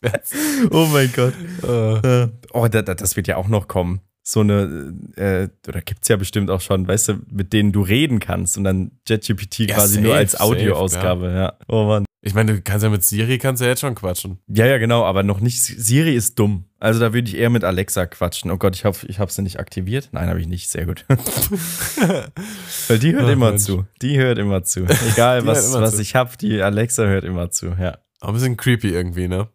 Das. 0.00 0.32
Oh 0.70 0.86
mein 0.92 1.10
Gott. 1.14 1.32
Äh, 1.62 2.22
Äh, 2.24 2.28
Oh, 2.52 2.66
da, 2.68 2.82
da, 2.82 2.94
das 2.94 3.16
wird 3.16 3.26
ja 3.28 3.36
auch 3.36 3.48
noch 3.48 3.68
kommen. 3.68 4.00
So 4.22 4.40
eine, 4.40 4.94
äh, 5.16 5.48
oder 5.66 5.80
gibt's 5.80 6.08
ja 6.08 6.16
bestimmt 6.16 6.50
auch 6.50 6.60
schon, 6.60 6.86
weißt 6.86 7.08
du, 7.08 7.14
mit 7.30 7.54
denen 7.54 7.72
du 7.72 7.80
reden 7.80 8.18
kannst 8.18 8.58
und 8.58 8.64
dann 8.64 8.90
JetGPT 9.08 9.60
Ja, 9.60 9.74
quasi 9.76 9.94
safe, 9.94 10.06
nur 10.06 10.14
als 10.14 10.38
Audioausgabe, 10.38 11.30
ja. 11.32 11.54
Oh 11.68 11.84
Mann. 11.84 12.04
Ich 12.20 12.34
meine, 12.34 12.54
du 12.54 12.60
kannst 12.60 12.82
ja 12.82 12.90
mit 12.90 13.04
Siri 13.04 13.38
kannst 13.38 13.62
ja 13.62 13.68
jetzt 13.68 13.80
schon 13.80 13.94
quatschen. 13.94 14.38
Ja, 14.48 14.66
ja, 14.66 14.78
genau, 14.78 15.04
aber 15.04 15.22
noch 15.22 15.38
nicht. 15.38 15.62
Siri 15.62 16.14
ist 16.16 16.36
dumm. 16.38 16.64
Also 16.80 16.98
da 16.98 17.12
würde 17.12 17.28
ich 17.28 17.36
eher 17.36 17.48
mit 17.48 17.62
Alexa 17.62 18.06
quatschen. 18.06 18.50
Oh 18.50 18.56
Gott, 18.56 18.74
ich 18.74 18.84
hoffe, 18.84 19.06
ich 19.06 19.20
habe 19.20 19.30
sie 19.30 19.42
nicht 19.42 19.60
aktiviert. 19.60 20.08
Nein, 20.10 20.28
habe 20.28 20.40
ich 20.40 20.48
nicht. 20.48 20.68
Sehr 20.68 20.84
gut. 20.86 21.04
Weil 22.88 22.98
die 22.98 23.12
hört 23.12 23.24
Ach, 23.26 23.32
immer 23.32 23.50
Mensch. 23.50 23.62
zu. 23.62 23.84
Die 24.02 24.18
hört 24.18 24.38
immer 24.38 24.64
zu. 24.64 24.84
Egal, 25.12 25.46
was, 25.46 25.72
was 25.74 25.96
zu. 25.96 26.02
ich 26.02 26.16
habe, 26.16 26.36
die 26.40 26.60
Alexa 26.60 27.04
hört 27.04 27.24
immer 27.24 27.50
zu. 27.50 27.66
Ja. 27.78 27.98
Aber 28.20 28.32
ein 28.32 28.34
bisschen 28.34 28.56
creepy 28.56 28.88
irgendwie, 28.88 29.28
ne? 29.28 29.48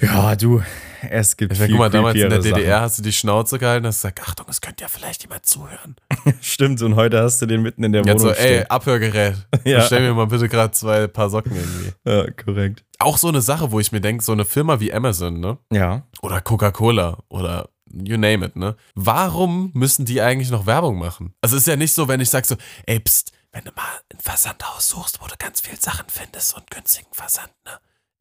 Ja, 0.00 0.34
du, 0.34 0.62
es 1.10 1.36
gibt 1.36 1.52
Ich 1.52 1.58
viel 1.58 1.68
guck 1.70 1.78
mal, 1.78 1.90
damals 1.90 2.16
in 2.16 2.30
der 2.30 2.38
DDR 2.38 2.80
hast 2.82 2.98
du 2.98 3.02
die 3.02 3.12
Schnauze 3.12 3.58
gehalten, 3.58 3.86
hast 3.86 3.96
gesagt, 4.02 4.20
Achtung, 4.22 4.46
es 4.48 4.60
könnte 4.60 4.82
ja 4.84 4.88
vielleicht 4.88 5.22
jemand 5.22 5.44
zuhören. 5.44 5.88
Sachen. 5.88 6.34
Stimmt, 6.40 6.82
und 6.82 6.96
heute 6.96 7.22
hast 7.22 7.40
du 7.42 7.46
den 7.46 7.62
mitten 7.62 7.84
in 7.84 7.92
der 7.92 8.02
Jetzt 8.02 8.20
Wohnung 8.22 8.34
so, 8.34 8.40
ey, 8.40 8.56
stehen. 8.56 8.70
Abhörgerät. 8.70 9.36
Ja. 9.64 9.82
Stell 9.82 10.00
mir 10.00 10.14
mal 10.14 10.26
bitte 10.26 10.48
gerade 10.48 10.72
zwei 10.72 11.06
Paar 11.08 11.30
Socken 11.30 11.54
irgendwie. 11.54 11.92
Ja, 12.06 12.30
korrekt. 12.30 12.84
Auch 12.98 13.18
so 13.18 13.28
eine 13.28 13.42
Sache, 13.42 13.70
wo 13.70 13.80
ich 13.80 13.92
mir 13.92 14.00
denke, 14.00 14.24
so 14.24 14.32
eine 14.32 14.44
Firma 14.44 14.80
wie 14.80 14.92
Amazon, 14.92 15.40
ne? 15.40 15.58
Ja. 15.70 16.06
Oder 16.22 16.40
Coca-Cola 16.40 17.18
oder 17.28 17.68
you 17.92 18.16
name 18.16 18.46
it, 18.46 18.56
ne? 18.56 18.76
Warum 18.94 19.70
müssen 19.74 20.04
die 20.04 20.22
eigentlich 20.22 20.50
noch 20.50 20.66
Werbung 20.66 20.98
machen? 20.98 21.34
Also 21.42 21.56
ist 21.56 21.66
ja 21.66 21.76
nicht 21.76 21.92
so, 21.92 22.08
wenn 22.08 22.20
ich 22.20 22.30
sag 22.30 22.46
so, 22.46 22.56
ey, 22.86 23.00
pst, 23.00 23.32
wenn 23.52 23.64
du 23.64 23.72
mal 23.76 23.84
ein 24.12 24.20
Versandhaus 24.20 24.88
suchst, 24.88 25.20
wo 25.20 25.26
du 25.26 25.34
ganz 25.38 25.60
viel 25.60 25.78
Sachen 25.78 26.06
findest 26.08 26.56
und 26.56 26.70
günstigen 26.70 27.12
Versand, 27.12 27.52
ne? 27.66 27.72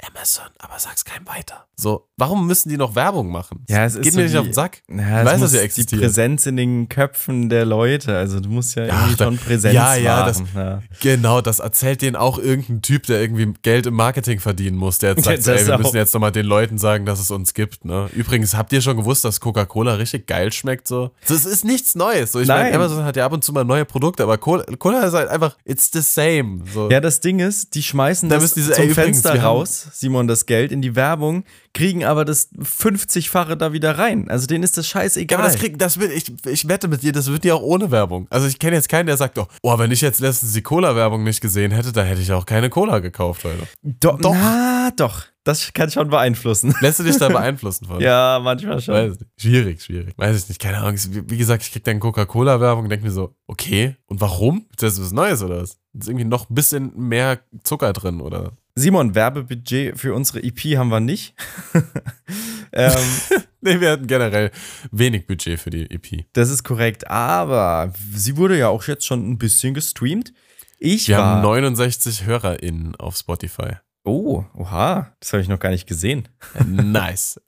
Amazon, 0.06 0.46
aber 0.60 0.78
sag's 0.78 1.06
keinem 1.06 1.28
weiter. 1.28 1.66
So, 1.76 2.08
warum 2.18 2.46
müssen 2.46 2.70
die 2.70 2.78
noch 2.78 2.94
Werbung 2.96 3.32
machen? 3.32 3.64
Ja, 3.68 3.84
es 3.86 3.96
ist 3.96 4.04
Geht 4.04 4.14
so 4.14 4.18
mir 4.20 4.24
nicht 4.26 4.34
die- 4.34 4.38
auf 4.40 4.44
den 4.46 4.54
Sack. 4.54 4.84
Ja, 4.90 4.96
Ich 4.96 5.02
weiß, 5.02 5.18
es 5.26 5.26
dass 5.26 5.40
muss 5.42 5.52
sie 5.52 5.58
die 5.58 5.64
existiert. 5.64 6.02
Präsenz 6.02 6.46
in 6.46 6.56
den 6.58 6.88
Köpfen 6.90 7.50
der 7.50 7.66
Leute. 7.66 8.16
Also 8.16 8.40
du 8.40 8.50
musst 8.50 8.76
ja 8.76 8.86
irgendwie 8.86 9.16
da- 9.16 9.26
schon 9.26 9.38
Präsenz 9.38 9.74
ja, 9.74 9.96
ja, 9.96 10.26
das- 10.26 10.44
ja. 10.56 10.82
Genau, 11.02 11.42
das 11.42 11.60
erzählt 11.60 12.04
denen 12.04 12.16
auch 12.16 12.38
irgendein 12.38 12.82
Typ, 12.84 13.08
der 13.08 13.22
irgendwie 13.22 13.54
Geld 13.64 13.88
im 13.88 13.96
Marketing 13.96 14.40
verdienen 14.40 14.78
muss, 14.78 15.00
der 15.00 15.12
jetzt 15.16 15.24
sagt, 15.26 15.44
so, 15.44 15.52
Das 15.52 15.62
ey, 15.62 15.68
wir 15.68 15.76
auch. 15.76 15.80
müssen 15.80 15.96
jetzt 15.98 16.14
nochmal 16.14 16.32
den 16.32 16.46
Leuten 16.46 16.78
sagen, 16.78 17.06
dass 17.08 17.20
es 17.20 17.32
uns 17.32 17.54
gibt. 17.56 17.84
Ne? 17.86 18.08
Übrigens, 18.14 18.56
habt 18.56 18.72
ihr 18.74 18.82
schon 18.82 18.98
gewusst, 18.98 19.26
dass 19.26 19.40
Coca-Cola 19.40 19.96
richtig 19.96 20.28
geil 20.28 20.52
schmeckt? 20.54 20.88
So? 20.88 21.12
Das 21.28 21.46
ist 21.46 21.66
nichts 21.66 21.96
Neues. 21.96 22.32
So, 22.34 22.40
ich 22.40 22.48
Nein. 22.48 22.66
meine, 22.72 22.76
Amazon 22.76 23.04
hat 23.04 23.16
ja 23.18 23.26
ab 23.26 23.34
und 23.34 23.44
zu 23.44 23.52
mal 23.52 23.64
neue 23.66 23.86
Produkte, 23.86 24.24
aber 24.24 24.38
Cola, 24.38 24.64
Cola 24.78 25.04
ist 25.04 25.14
halt 25.14 25.30
einfach, 25.30 25.58
it's 25.66 25.90
the 25.92 26.02
same. 26.02 26.62
So. 26.72 26.90
Ja, 26.92 27.00
das 27.02 27.20
Ding 27.20 27.40
ist, 27.40 27.74
die 27.76 27.82
schmeißen 27.84 28.30
Da 28.30 28.36
das 28.36 28.44
müssen 28.44 28.56
diese- 28.60 28.74
zum 28.74 28.84
ey, 28.86 28.90
übrigens, 28.92 29.22
Fenster 29.22 29.32
haben- 29.34 29.58
raus, 29.58 29.87
Simon, 29.91 30.28
das 30.28 30.45
Geld 30.45 30.71
in 30.71 30.82
die 30.82 30.95
Werbung, 30.95 31.43
kriegen 31.73 32.04
aber 32.06 32.26
das 32.26 32.50
50-fache 32.54 33.56
da 33.56 33.73
wieder 33.73 33.97
rein. 33.97 34.30
Also 34.30 34.47
denen 34.47 34.63
ist 34.63 34.78
das 34.78 34.91
Ja, 34.91 35.02
scheißegal. 35.02 35.39
aber 35.39 35.47
das 35.47 35.58
krieg, 35.58 35.78
das 35.78 36.00
wird, 36.00 36.12
ich, 36.12 36.32
ich 36.45 36.67
wette 36.67 36.88
mit 36.88 37.04
dir, 37.04 37.12
das 37.12 37.32
wird 37.32 37.45
ja 37.45 37.56
auch 37.56 37.62
ohne 37.62 37.91
Werbung. 37.91 38.28
Also 38.30 38.47
ich 38.47 38.60
kenne 38.60 38.76
jetzt 38.76 38.89
keinen, 38.89 39.08
der 39.08 39.17
sagt, 39.17 39.38
oh, 39.38 39.47
oh, 39.62 39.78
wenn 39.78 39.91
ich 39.91 40.02
jetzt 40.02 40.19
letztens 40.19 40.54
die 40.54 40.62
Cola-Werbung 40.62 41.23
nicht 41.23 41.41
gesehen 41.41 41.71
hätte, 41.71 41.91
dann 41.91 42.06
hätte 42.08 42.21
ich 42.21 42.32
auch 42.32 42.45
keine 42.45 42.69
Cola 42.69 43.00
gekauft 43.00 43.43
heute. 43.43 43.67
doch, 43.84 44.19
doch. 44.19 44.34
Na, 44.34 44.91
doch. 44.95 45.23
Das 45.43 45.71
kann 45.71 45.89
schon 45.89 46.10
beeinflussen. 46.10 46.76
Lässt 46.82 47.00
du 47.00 47.04
dich 47.06 47.15
da 47.17 47.30
beeinflussen 47.30 47.86
von? 47.86 48.02
ja, 48.02 48.38
manchmal 48.43 48.82
schon. 48.82 49.17
Schwierig, 49.39 49.82
schwierig. 49.82 50.13
Weiß 50.17 50.36
ich 50.43 50.50
nicht, 50.50 50.60
keine 50.62 50.80
Ahnung. 50.80 50.97
Wie, 51.10 51.30
wie 51.30 51.38
gesagt, 51.38 51.63
ich 51.63 51.71
krieg 51.71 51.86
dann 51.86 52.02
Coca-Cola-Werbung 52.02 52.84
und 52.84 52.89
denke 52.89 53.06
mir 53.06 53.12
so, 53.13 53.34
okay, 53.47 53.95
und 54.08 54.19
warum? 54.19 54.65
Ist 54.71 54.84
das 54.84 55.02
was 55.02 55.13
Neues 55.13 55.41
oder 55.41 55.62
was? 55.62 55.78
Ist 55.97 56.08
irgendwie 56.10 56.26
noch 56.26 56.50
ein 56.50 56.56
bisschen 56.56 56.91
mehr 56.97 57.39
Zucker 57.63 57.93
drin 57.93 58.19
oder? 58.19 58.52
Simon, 58.78 59.16
Werbebudget 59.16 59.98
für 60.00 60.13
unsere 60.13 60.44
EP 60.44 60.78
haben 60.78 60.90
wir 60.90 61.00
nicht. 61.00 61.34
ähm, 62.72 62.94
Nee, 63.60 63.82
wir 63.82 63.90
hatten 63.92 64.06
generell 64.06 64.52
wenig 64.92 65.26
Budget 65.26 65.60
für 65.60 65.72
die 65.72 65.90
EP. 65.90 66.26
das 66.34 66.52
ist 66.52 66.63
korrekt, 66.63 67.10
aber 67.10 67.92
sie 68.13 68.38
wurde 68.38 68.58
ja 68.58 68.70
auch 68.70 68.84
jetzt 68.86 69.06
schon 69.06 69.30
ein 69.30 69.40
bisschen 69.40 69.74
gestreamt. 69.74 70.32
Ich 70.78 71.08
Wir 71.08 71.18
haben 71.18 71.42
69 71.42 72.26
HörerInnen 72.26 72.96
auf 72.96 73.18
Spotify. 73.18 73.78
oh, 74.06 74.46
oha, 74.54 75.12
das 75.20 75.34
habe 75.34 75.42
ich 75.42 75.50
noch 75.50 75.60
gar 75.60 75.72
nicht 75.72 75.88
gesehen. 75.88 76.30
Nice. 76.66 77.42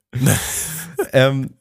ähm, 1.12 1.54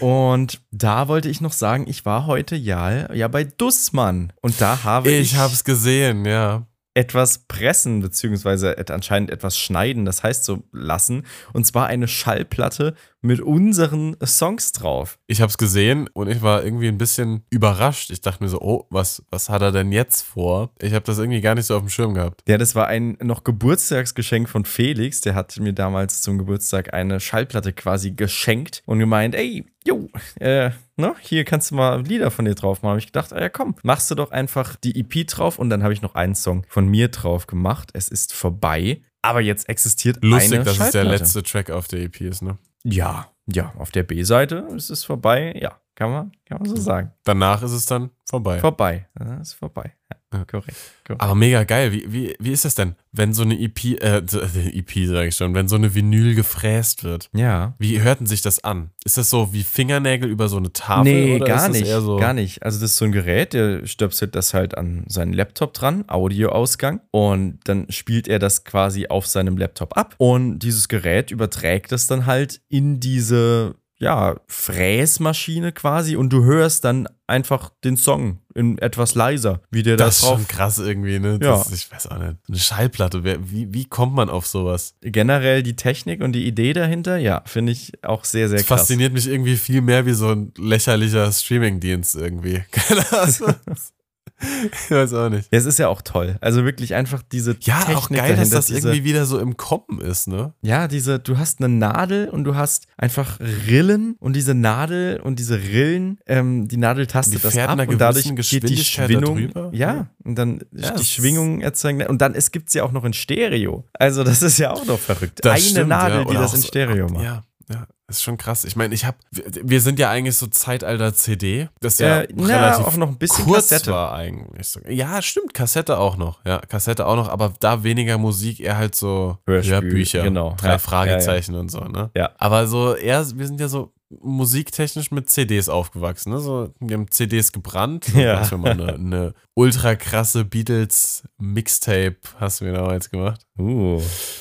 und 0.00 0.60
da 0.70 1.08
wollte 1.08 1.30
ich 1.30 1.40
noch 1.40 1.52
sagen, 1.52 1.86
ich 1.88 2.04
war 2.04 2.26
heute 2.26 2.54
ja, 2.56 3.12
ja 3.12 3.26
bei 3.26 3.44
Dussmann. 3.44 4.34
Und 4.42 4.60
da 4.60 4.84
habe 4.84 5.10
ich, 5.10 5.32
Ich 5.32 5.38
hab's 5.38 5.64
gesehen, 5.64 6.26
ja. 6.26 6.67
Etwas 6.98 7.38
pressen, 7.46 8.00
beziehungsweise 8.00 8.76
anscheinend 8.90 9.30
etwas 9.30 9.56
schneiden, 9.56 10.04
das 10.04 10.24
heißt 10.24 10.42
so 10.42 10.64
lassen. 10.72 11.26
Und 11.52 11.64
zwar 11.64 11.86
eine 11.86 12.08
Schallplatte 12.08 12.96
mit 13.20 13.40
unseren 13.40 14.16
Songs 14.24 14.72
drauf. 14.72 15.18
Ich 15.26 15.40
hab's 15.40 15.58
gesehen 15.58 16.08
und 16.12 16.28
ich 16.28 16.42
war 16.42 16.64
irgendwie 16.64 16.88
ein 16.88 16.98
bisschen 16.98 17.44
überrascht. 17.50 18.10
Ich 18.10 18.20
dachte 18.20 18.42
mir 18.42 18.48
so, 18.48 18.60
oh, 18.60 18.86
was, 18.90 19.22
was 19.30 19.48
hat 19.48 19.62
er 19.62 19.72
denn 19.72 19.92
jetzt 19.92 20.22
vor? 20.22 20.70
Ich 20.80 20.94
habe 20.94 21.04
das 21.04 21.18
irgendwie 21.18 21.40
gar 21.40 21.54
nicht 21.54 21.66
so 21.66 21.76
auf 21.76 21.82
dem 21.82 21.88
Schirm 21.88 22.14
gehabt. 22.14 22.42
Ja, 22.48 22.58
das 22.58 22.74
war 22.74 22.86
ein 22.86 23.16
noch 23.22 23.44
Geburtstagsgeschenk 23.44 24.48
von 24.48 24.64
Felix. 24.64 25.20
Der 25.20 25.34
hat 25.34 25.58
mir 25.58 25.72
damals 25.72 26.22
zum 26.22 26.38
Geburtstag 26.38 26.94
eine 26.94 27.20
Schallplatte 27.20 27.72
quasi 27.72 28.12
geschenkt 28.12 28.82
und 28.86 28.98
gemeint, 29.00 29.34
ey, 29.34 29.66
jo, 29.84 30.08
äh, 30.38 30.70
ne, 30.96 31.14
hier 31.20 31.44
kannst 31.44 31.70
du 31.70 31.74
mal 31.74 32.02
Lieder 32.02 32.30
von 32.30 32.44
dir 32.44 32.54
drauf 32.54 32.82
machen. 32.82 32.92
Hab 32.92 32.98
ich 32.98 33.06
gedacht, 33.06 33.32
ah 33.32 33.40
ja 33.40 33.48
komm, 33.48 33.74
machst 33.82 34.10
du 34.10 34.14
doch 34.14 34.30
einfach 34.30 34.76
die 34.76 35.00
EP 35.00 35.26
drauf 35.26 35.58
und 35.58 35.70
dann 35.70 35.82
habe 35.82 35.92
ich 35.92 36.02
noch 36.02 36.14
einen 36.14 36.34
Song 36.34 36.64
von 36.68 36.86
mir 36.86 37.08
drauf 37.08 37.46
gemacht. 37.46 37.90
Es 37.94 38.08
ist 38.08 38.32
vorbei. 38.32 39.02
Aber 39.20 39.40
jetzt 39.40 39.68
existiert 39.68 40.22
Lustig, 40.22 40.54
eine 40.54 40.64
dass 40.64 40.78
es 40.78 40.90
der 40.92 41.04
letzte 41.04 41.42
Track 41.42 41.70
auf 41.70 41.88
der 41.88 42.02
EP 42.02 42.20
ist, 42.20 42.40
ne? 42.40 42.56
Ja, 42.84 43.32
ja, 43.46 43.72
auf 43.76 43.90
der 43.90 44.02
B-Seite 44.02 44.68
ist 44.74 44.90
es 44.90 45.04
vorbei. 45.04 45.58
Ja, 45.60 45.80
kann 45.98 46.12
man, 46.12 46.32
kann 46.44 46.58
man 46.58 46.68
so 46.68 46.76
sagen. 46.76 47.10
Danach 47.24 47.60
ist 47.60 47.72
es 47.72 47.84
dann 47.84 48.10
vorbei. 48.24 48.60
Vorbei. 48.60 49.08
Ja, 49.18 49.38
ist 49.38 49.54
vorbei. 49.54 49.94
Ja, 50.32 50.44
korrekt. 50.44 50.76
korrekt. 51.04 51.22
Aber 51.22 51.34
mega 51.34 51.64
geil. 51.64 51.90
Wie, 51.90 52.12
wie, 52.12 52.36
wie 52.38 52.52
ist 52.52 52.64
das 52.64 52.76
denn, 52.76 52.94
wenn 53.12 53.32
so 53.32 53.42
eine 53.42 53.58
EP, 53.58 53.84
äh, 53.84 54.18
äh, 54.18 54.78
EP 54.78 55.06
sage 55.06 55.28
ich 55.28 55.34
schon, 55.34 55.54
wenn 55.54 55.66
so 55.66 55.74
eine 55.74 55.96
Vinyl 55.96 56.36
gefräst 56.36 57.02
wird? 57.02 57.30
Ja. 57.34 57.74
Wie 57.78 58.00
hört 58.00 58.20
denn 58.20 58.26
sich 58.28 58.42
das 58.42 58.62
an? 58.62 58.90
Ist 59.04 59.16
das 59.16 59.30
so 59.30 59.52
wie 59.52 59.64
Fingernägel 59.64 60.30
über 60.30 60.48
so 60.48 60.58
eine 60.58 60.72
Tafel? 60.72 61.12
Nee, 61.12 61.38
gar 61.40 61.68
nicht. 61.68 61.86
So 61.86 62.16
Gar 62.16 62.34
nicht. 62.34 62.62
Also, 62.62 62.78
das 62.78 62.92
ist 62.92 62.98
so 62.98 63.06
ein 63.06 63.12
Gerät, 63.12 63.54
der 63.54 63.86
stöpselt 63.86 64.36
das 64.36 64.54
halt 64.54 64.76
an 64.76 65.04
seinen 65.08 65.32
Laptop 65.32 65.72
dran, 65.72 66.04
Audioausgang, 66.06 67.00
und 67.10 67.60
dann 67.64 67.90
spielt 67.90 68.28
er 68.28 68.38
das 68.38 68.64
quasi 68.64 69.08
auf 69.08 69.26
seinem 69.26 69.56
Laptop 69.56 69.96
ab. 69.96 70.14
Und 70.18 70.58
dieses 70.60 70.88
Gerät 70.88 71.30
überträgt 71.30 71.90
das 71.90 72.06
dann 72.06 72.26
halt 72.26 72.60
in 72.68 73.00
diese, 73.00 73.74
ja, 74.00 74.36
Fräsmaschine 74.46 75.72
quasi 75.72 76.16
und 76.16 76.32
du 76.32 76.44
hörst 76.44 76.84
dann 76.84 77.08
einfach 77.26 77.70
den 77.84 77.96
Song 77.96 78.38
in 78.54 78.78
etwas 78.78 79.14
leiser, 79.14 79.60
wie 79.70 79.82
der 79.82 79.96
Das 79.96 80.06
da 80.06 80.08
ist 80.08 80.22
drauf. 80.22 80.38
schon 80.38 80.48
krass 80.48 80.78
irgendwie, 80.78 81.18
ne? 81.18 81.32
Ja. 81.42 81.56
Das, 81.58 81.72
ich 81.72 81.90
weiß 81.90 82.06
auch 82.08 82.18
nicht. 82.18 82.36
Eine 82.48 82.58
Schallplatte, 82.58 83.22
wie, 83.24 83.72
wie 83.72 83.84
kommt 83.84 84.14
man 84.14 84.30
auf 84.30 84.46
sowas? 84.46 84.94
Generell 85.02 85.62
die 85.62 85.76
Technik 85.76 86.22
und 86.22 86.32
die 86.32 86.46
Idee 86.46 86.72
dahinter, 86.72 87.18
ja, 87.18 87.42
finde 87.44 87.72
ich 87.72 87.92
auch 88.04 88.24
sehr, 88.24 88.48
sehr 88.48 88.58
Das 88.58 88.66
krass. 88.66 88.80
fasziniert 88.82 89.12
mich 89.12 89.26
irgendwie 89.28 89.56
viel 89.56 89.80
mehr 89.82 90.06
wie 90.06 90.12
so 90.14 90.28
ein 90.30 90.52
lächerlicher 90.56 91.30
Streamingdienst 91.30 92.14
irgendwie. 92.16 92.62
Keine 92.70 93.04
Ahnung. 93.12 93.54
ich 94.40 94.90
weiß 94.90 95.12
auch 95.14 95.28
nicht. 95.30 95.48
Ja, 95.52 95.58
es 95.58 95.64
ist 95.66 95.78
ja 95.78 95.88
auch 95.88 96.02
toll. 96.02 96.36
Also 96.40 96.64
wirklich 96.64 96.94
einfach 96.94 97.22
diese 97.32 97.56
Ja, 97.60 97.78
Technik 97.80 97.96
auch 97.96 98.08
geil, 98.10 98.18
dass 98.18 98.36
dahinter, 98.50 98.56
das 98.56 98.66
diese, 98.66 98.88
irgendwie 98.88 99.04
wieder 99.04 99.26
so 99.26 99.38
im 99.38 99.56
Kommen 99.56 100.00
ist, 100.00 100.28
ne? 100.28 100.52
Ja, 100.62 100.88
diese, 100.88 101.18
du 101.18 101.38
hast 101.38 101.58
eine 101.60 101.68
Nadel 101.68 102.28
und 102.28 102.44
du 102.44 102.54
hast 102.54 102.86
einfach 102.96 103.38
Rillen 103.40 104.16
und 104.20 104.34
diese 104.36 104.54
Nadel 104.54 105.20
und 105.20 105.38
diese 105.38 105.58
Rillen, 105.60 106.18
ähm, 106.26 106.68
die 106.68 106.76
Nadel 106.76 107.06
tastet 107.06 107.38
Die 107.38 107.42
das 107.42 107.56
ab 107.58 107.78
und 107.88 107.98
dadurch 108.00 108.32
geht 108.34 108.68
die 108.68 108.76
Schwingung. 108.76 109.50
Ja, 109.72 110.06
und 110.24 110.36
dann 110.36 110.60
Ja, 110.72 110.92
die 110.92 111.04
Schwingung 111.04 111.60
erzeugen. 111.60 112.06
Und 112.06 112.20
dann 112.22 112.34
es 112.34 112.50
gibt 112.52 112.68
es 112.68 112.74
ja 112.74 112.84
auch 112.84 112.92
noch 112.92 113.04
in 113.04 113.12
Stereo. 113.12 113.84
Also 113.94 114.24
das 114.24 114.42
ist 114.42 114.58
ja 114.58 114.70
auch 114.72 114.84
noch 114.86 114.98
verrückt. 114.98 115.44
Eine 115.46 115.60
stimmt, 115.60 115.88
Nadel, 115.88 116.18
ja. 116.18 116.24
die 116.24 116.34
das 116.34 116.54
in 116.54 116.60
so- 116.60 116.68
Stereo 116.68 117.08
macht. 117.08 117.24
Ja, 117.24 117.42
ja, 117.70 117.86
das 118.08 118.16
ist 118.16 118.22
schon 118.22 118.38
krass. 118.38 118.64
Ich 118.64 118.74
meine, 118.74 118.94
ich 118.94 119.04
habe, 119.04 119.18
wir, 119.30 119.82
sind 119.82 119.98
ja 119.98 120.08
eigentlich 120.08 120.34
so 120.34 120.46
Zeitalter 120.46 121.12
CD, 121.14 121.68
das 121.80 121.98
ja 121.98 122.22
Äh, 122.22 122.28
na, 122.34 122.46
relativ 122.46 122.86
auch 122.86 122.96
noch 122.96 123.08
ein 123.08 123.18
bisschen 123.18 123.44
kurz 123.44 123.68
Kassette. 123.68 123.92
war 123.92 124.14
eigentlich. 124.14 124.66
So. 124.66 124.80
Ja, 124.88 125.20
stimmt, 125.20 125.52
Kassette 125.52 125.98
auch 125.98 126.16
noch. 126.16 126.42
Ja, 126.46 126.58
Kassette 126.58 127.06
auch 127.06 127.16
noch, 127.16 127.28
aber 127.28 127.52
da 127.60 127.84
weniger 127.84 128.16
Musik, 128.16 128.60
eher 128.60 128.78
halt 128.78 128.94
so 128.94 129.36
Hörbücher, 129.46 130.22
genau. 130.22 130.56
drei 130.58 130.70
Ja, 130.70 130.78
Fragezeichen 130.78 131.54
und 131.54 131.70
so, 131.70 131.80
ne? 131.80 132.10
Ja. 132.16 132.30
Aber 132.38 132.66
so 132.66 132.94
eher, 132.94 133.26
wir 133.36 133.46
sind 133.46 133.60
ja 133.60 133.68
so 133.68 133.92
musiktechnisch 134.10 135.10
mit 135.10 135.28
CDs 135.28 135.68
aufgewachsen. 135.68 136.32
Ne? 136.32 136.40
So, 136.40 136.72
wir 136.80 136.96
haben 136.96 137.10
CDs 137.10 137.52
gebrannt. 137.52 138.08
Ja. 138.14 138.40
Hast 138.40 138.52
du 138.52 138.58
mal 138.58 138.72
eine, 138.72 138.94
eine 138.94 139.34
ultra 139.54 139.94
krasse 139.94 140.44
Beatles 140.44 141.24
Mixtape 141.38 142.16
hast 142.38 142.60
du 142.60 142.64
mir 142.64 142.72
damals 142.72 143.10
gemacht. 143.10 143.46
Uh. 143.58 144.00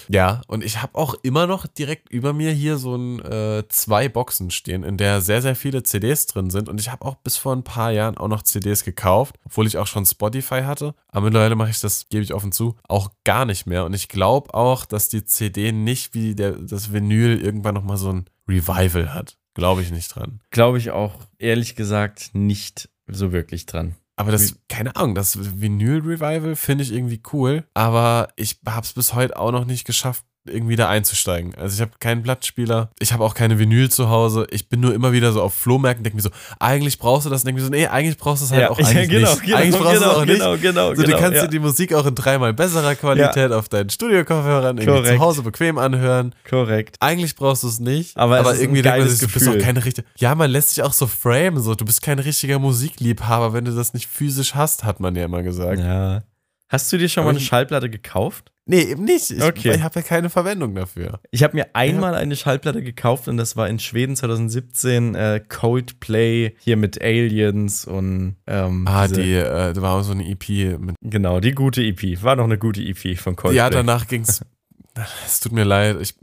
Ja, 0.10 0.42
und 0.48 0.64
ich 0.64 0.82
habe 0.82 0.96
auch 0.96 1.16
immer 1.24 1.48
noch 1.48 1.68
direkt 1.68 2.10
über 2.10 2.34
mir 2.34 2.52
hier 2.52 2.78
so 2.78 2.96
ein 2.96 3.20
äh, 3.24 3.64
zwei 3.68 4.10
Boxen 4.10 4.52
stehen, 4.52 4.84
in 4.84 4.98
der 4.98 5.22
sehr, 5.22 5.42
sehr 5.42 5.56
viele 5.56 5.84
CDs 5.84 6.28
drin 6.28 6.50
sind. 6.50 6.70
Und 6.70 6.80
ich 6.80 6.92
habe 6.92 7.06
auch 7.06 7.16
bis 7.16 7.36
vor 7.36 7.56
ein 7.56 7.64
paar 7.64 7.92
Jahren 7.92 8.18
auch 8.18 8.28
noch 8.28 8.44
CDs 8.44 8.84
gekauft, 8.84 9.38
obwohl 9.46 9.68
ich 9.68 9.78
auch 9.78 9.88
schon 9.88 10.06
Spotify 10.06 10.62
hatte. 10.62 10.96
Aber 11.10 11.26
mittlerweile 11.26 11.56
mache 11.56 11.72
ich 11.72 11.80
das, 11.80 12.08
gebe 12.10 12.24
ich 12.24 12.34
offen 12.34 12.52
zu, 12.52 12.76
auch 12.88 13.12
gar 13.24 13.46
nicht 13.46 13.66
mehr. 13.66 13.86
Und 13.86 13.94
ich 13.94 14.08
glaube 14.08 14.54
auch, 14.54 14.86
dass 14.86 15.10
die 15.10 15.26
CD 15.26 15.72
nicht 15.72 16.14
wie 16.14 16.36
der, 16.36 16.52
das 16.52 16.94
Vinyl 16.94 17.40
irgendwann 17.42 17.76
nochmal 17.76 17.98
so 17.98 18.12
ein 18.12 18.26
Revival 18.48 19.14
hat. 19.14 19.38
Glaube 19.58 19.82
ich 19.82 19.90
nicht 19.90 20.16
dran. 20.16 20.40
Glaube 20.52 20.78
ich 20.78 20.92
auch, 20.92 21.16
ehrlich 21.40 21.76
gesagt, 21.76 22.30
nicht 22.34 22.90
so 23.08 23.32
wirklich 23.32 23.66
dran. 23.66 23.96
Aber 24.16 24.32
das, 24.32 24.56
keine 24.70 24.96
Ahnung, 24.96 25.16
das 25.16 25.60
Vinyl-Revival 25.60 26.56
finde 26.56 26.84
ich 26.84 26.92
irgendwie 26.94 27.22
cool, 27.34 27.64
aber 27.74 28.30
ich 28.36 28.60
habe 28.68 28.86
es 28.86 28.94
bis 28.94 29.16
heute 29.16 29.38
auch 29.38 29.52
noch 29.52 29.66
nicht 29.66 29.86
geschafft, 29.86 30.26
irgendwie 30.50 30.76
da 30.76 30.90
einzusteigen. 30.90 31.56
Also 31.56 31.76
ich 31.76 31.82
habe 31.82 31.92
keinen 32.00 32.24
Plattenspieler, 32.24 32.90
ich 33.00 33.14
habe 33.14 33.24
auch 33.24 33.34
keine 33.34 33.60
Vinyl 33.60 33.90
zu 33.90 34.10
Hause. 34.10 34.48
Ich 34.52 34.70
bin 34.70 34.80
nur 34.80 34.94
immer 34.94 35.12
wieder 35.12 35.32
so 35.32 35.42
auf 35.42 35.54
Flohmärkten, 35.54 36.04
denke 36.04 36.16
mir 36.18 36.22
so, 36.22 36.30
eigentlich 36.60 37.00
brauchst 37.00 37.26
du 37.26 37.30
das, 37.30 37.44
denke 37.44 37.60
mir 37.62 37.66
so, 37.66 37.72
nee, 37.72 37.88
eigentlich 37.88 38.18
brauchst 38.18 38.42
du 38.42 38.46
es 38.46 38.52
halt 38.52 38.62
Ja, 38.64 38.70
auch 38.70 38.80
ja, 38.80 38.86
eigentlich 38.88 39.10
genau, 39.10 39.30
nicht. 39.32 39.44
genau, 39.44 39.58
eigentlich 39.58 39.76
brauchst 39.82 39.92
du 39.92 39.96
es 39.96 40.00
genau, 40.02 40.14
auch 40.16 40.26
nicht. 40.26 40.40
genau, 40.40 40.58
genau, 40.58 40.96
So, 40.96 41.02
genau, 41.04 41.18
du 41.18 41.24
kannst 41.24 41.42
dir 41.44 41.48
die 41.48 41.60
Musik 41.60 41.94
auch 41.94 42.06
in 42.06 42.16
dreimal 42.16 42.54
besserer 42.54 42.96
Qualität 42.96 43.52
auf 43.52 43.70
deinen 43.70 43.90
Studio-Kopfhörern 43.90 44.78
irgendwie 44.78 45.10
zu 45.10 45.20
Hause 45.20 45.42
bequem 45.44 45.78
anhören. 45.78 46.34
Korrekt. 46.50 46.98
Eigentlich 47.00 47.36
brauchst 47.36 47.64
du 47.64 47.68
es 47.68 47.80
nicht, 47.80 48.16
Aber 48.18 48.40
aber, 48.40 48.50
es 48.52 48.58
ist 48.58 48.64
irgendwie 48.64 48.82
denkt 48.82 49.00
man 49.00 49.10
sich, 49.10 49.20
du 49.20 49.28
bist 49.34 49.48
auch 49.48 49.58
keine 49.58 49.84
richtige. 49.84 50.08
Ja, 50.18 50.36
man 50.36 50.50
lässt 50.52 50.70
sich 50.76 50.84
auch 50.84 50.94
so 50.94 51.08
framen, 51.08 51.62
so 51.62 51.76
du 51.76 51.86
bist 51.86 52.02
kein 52.02 52.20
richtiger 52.20 52.60
Musikliebhaber, 52.60 53.54
wenn 53.54 53.66
du 53.66 53.72
das 53.76 53.94
nicht 53.94 54.08
physisch 54.08 54.56
hast, 54.56 54.84
hat 54.84 55.00
man 55.00 55.16
ja 55.16 55.26
immer 55.26 55.44
gesagt. 55.44 55.80
Ja. 55.80 56.22
Hast 56.70 56.92
du 56.92 56.98
dir 56.98 57.08
schon 57.10 57.22
Aber 57.22 57.28
mal 57.28 57.30
eine 57.32 57.40
ich- 57.40 57.48
Schallplatte 57.48 57.90
gekauft? 57.90 58.52
Nee, 58.70 58.82
eben 58.82 59.06
nicht. 59.06 59.32
Ich, 59.32 59.42
Okay. 59.42 59.76
ich 59.76 59.82
habe 59.82 59.96
ja 59.96 60.02
keine 60.02 60.30
Verwendung 60.30 60.76
dafür. 60.76 61.22
Ich 61.32 61.42
habe 61.42 61.56
mir 61.56 61.68
einmal 61.74 62.16
eine 62.16 62.36
Schallplatte 62.36 62.84
gekauft 62.84 63.30
und 63.30 63.38
das 63.38 63.56
war 63.56 63.70
in 63.70 63.80
Schweden 63.80 64.18
2017 64.18 65.16
äh, 65.16 65.40
Coldplay 65.48 66.54
hier 66.60 66.76
mit 66.76 67.02
Aliens 67.02 67.86
und 67.86 68.36
ähm, 68.46 68.86
Ah, 68.86 69.08
die, 69.08 69.36
äh, 69.36 69.72
da 69.72 69.82
war 69.82 69.96
auch 69.96 70.04
so 70.04 70.12
eine 70.12 70.28
EP 70.30 70.78
mit. 70.80 70.96
genau 71.02 71.40
die 71.40 71.54
gute 71.54 71.82
EP 71.82 72.22
war 72.24 72.36
noch 72.36 72.44
eine 72.44 72.58
gute 72.58 72.82
EP 72.82 73.16
von 73.18 73.38
Coldplay. 73.38 73.58
Ja, 73.58 73.70
danach 73.70 74.06
ging's. 74.08 74.42
Es 75.26 75.40
tut 75.40 75.52
mir 75.54 75.64
leid, 75.64 75.98
ich, 76.02 76.16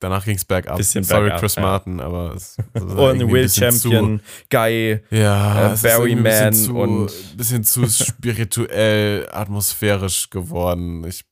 danach 0.00 0.24
ging's 0.24 0.44
bergab. 0.44 0.76
Bisschen 0.76 1.04
Sorry, 1.04 1.22
bergab, 1.24 1.40
Chris 1.40 1.54
ja. 1.56 1.62
Martin, 1.62 2.00
aber 2.00 2.34
es, 2.34 2.56
es 2.72 2.82
und 2.82 3.20
ein 3.20 3.30
Will 3.30 3.48
Champion, 3.48 4.20
Guy, 4.50 5.00
Zu, 5.08 5.14
ja, 5.16 5.68
äh, 5.68 5.72
es 5.72 5.74
ist 5.74 5.82
Barry 5.82 6.12
ein 6.12 6.22
Man 6.22 6.24
bisschen 6.24 6.52
zu, 6.54 6.76
und- 6.78 7.36
bisschen 7.36 7.64
zu 7.64 7.86
spirituell, 8.46 9.28
atmosphärisch 9.30 10.30
geworden. 10.30 11.04
Ich, 11.06 11.24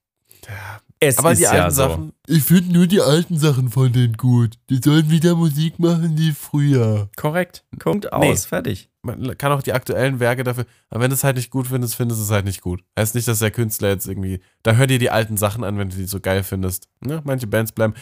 es 1.00 1.18
aber 1.18 1.32
ist 1.32 1.38
die 1.40 1.46
alten 1.46 1.58
ja 1.58 1.70
so. 1.70 1.82
Sachen. 1.82 2.12
Ich 2.26 2.42
finde 2.44 2.72
nur 2.72 2.86
die 2.86 3.00
alten 3.00 3.38
Sachen 3.38 3.70
von 3.70 3.92
denen 3.92 4.14
gut. 4.14 4.54
Die 4.70 4.80
sollen 4.82 5.10
wieder 5.10 5.34
Musik 5.34 5.78
machen 5.78 6.16
wie 6.16 6.32
früher. 6.32 7.10
Korrekt. 7.16 7.64
Punkt 7.78 8.10
aus, 8.12 8.22
Nee. 8.44 8.48
fertig. 8.48 8.88
man 9.02 9.36
kann 9.36 9.52
auch 9.52 9.62
die 9.62 9.74
aktuellen 9.74 10.18
Werke 10.20 10.44
dafür, 10.44 10.64
aber 10.88 11.02
wenn 11.02 11.10
du 11.10 11.14
es 11.14 11.24
halt 11.24 11.36
nicht 11.36 11.50
gut 11.50 11.66
findest, 11.66 11.94
findest 11.96 12.20
du 12.20 12.24
es 12.24 12.30
halt 12.30 12.46
nicht 12.46 12.62
gut. 12.62 12.82
Heißt 12.98 13.14
nicht, 13.14 13.28
dass 13.28 13.40
der 13.40 13.50
Künstler 13.50 13.88
jetzt 13.90 14.06
irgendwie, 14.06 14.40
da 14.62 14.74
hör 14.76 14.86
dir 14.86 14.98
die 14.98 15.10
alten 15.10 15.36
Sachen 15.36 15.62
an, 15.64 15.76
wenn 15.76 15.90
du 15.90 15.96
die 15.96 16.06
so 16.06 16.20
geil 16.20 16.42
findest. 16.42 16.88
Ne? 17.00 17.20
Manche 17.24 17.46
Bands 17.46 17.72
bleiben. 17.72 17.92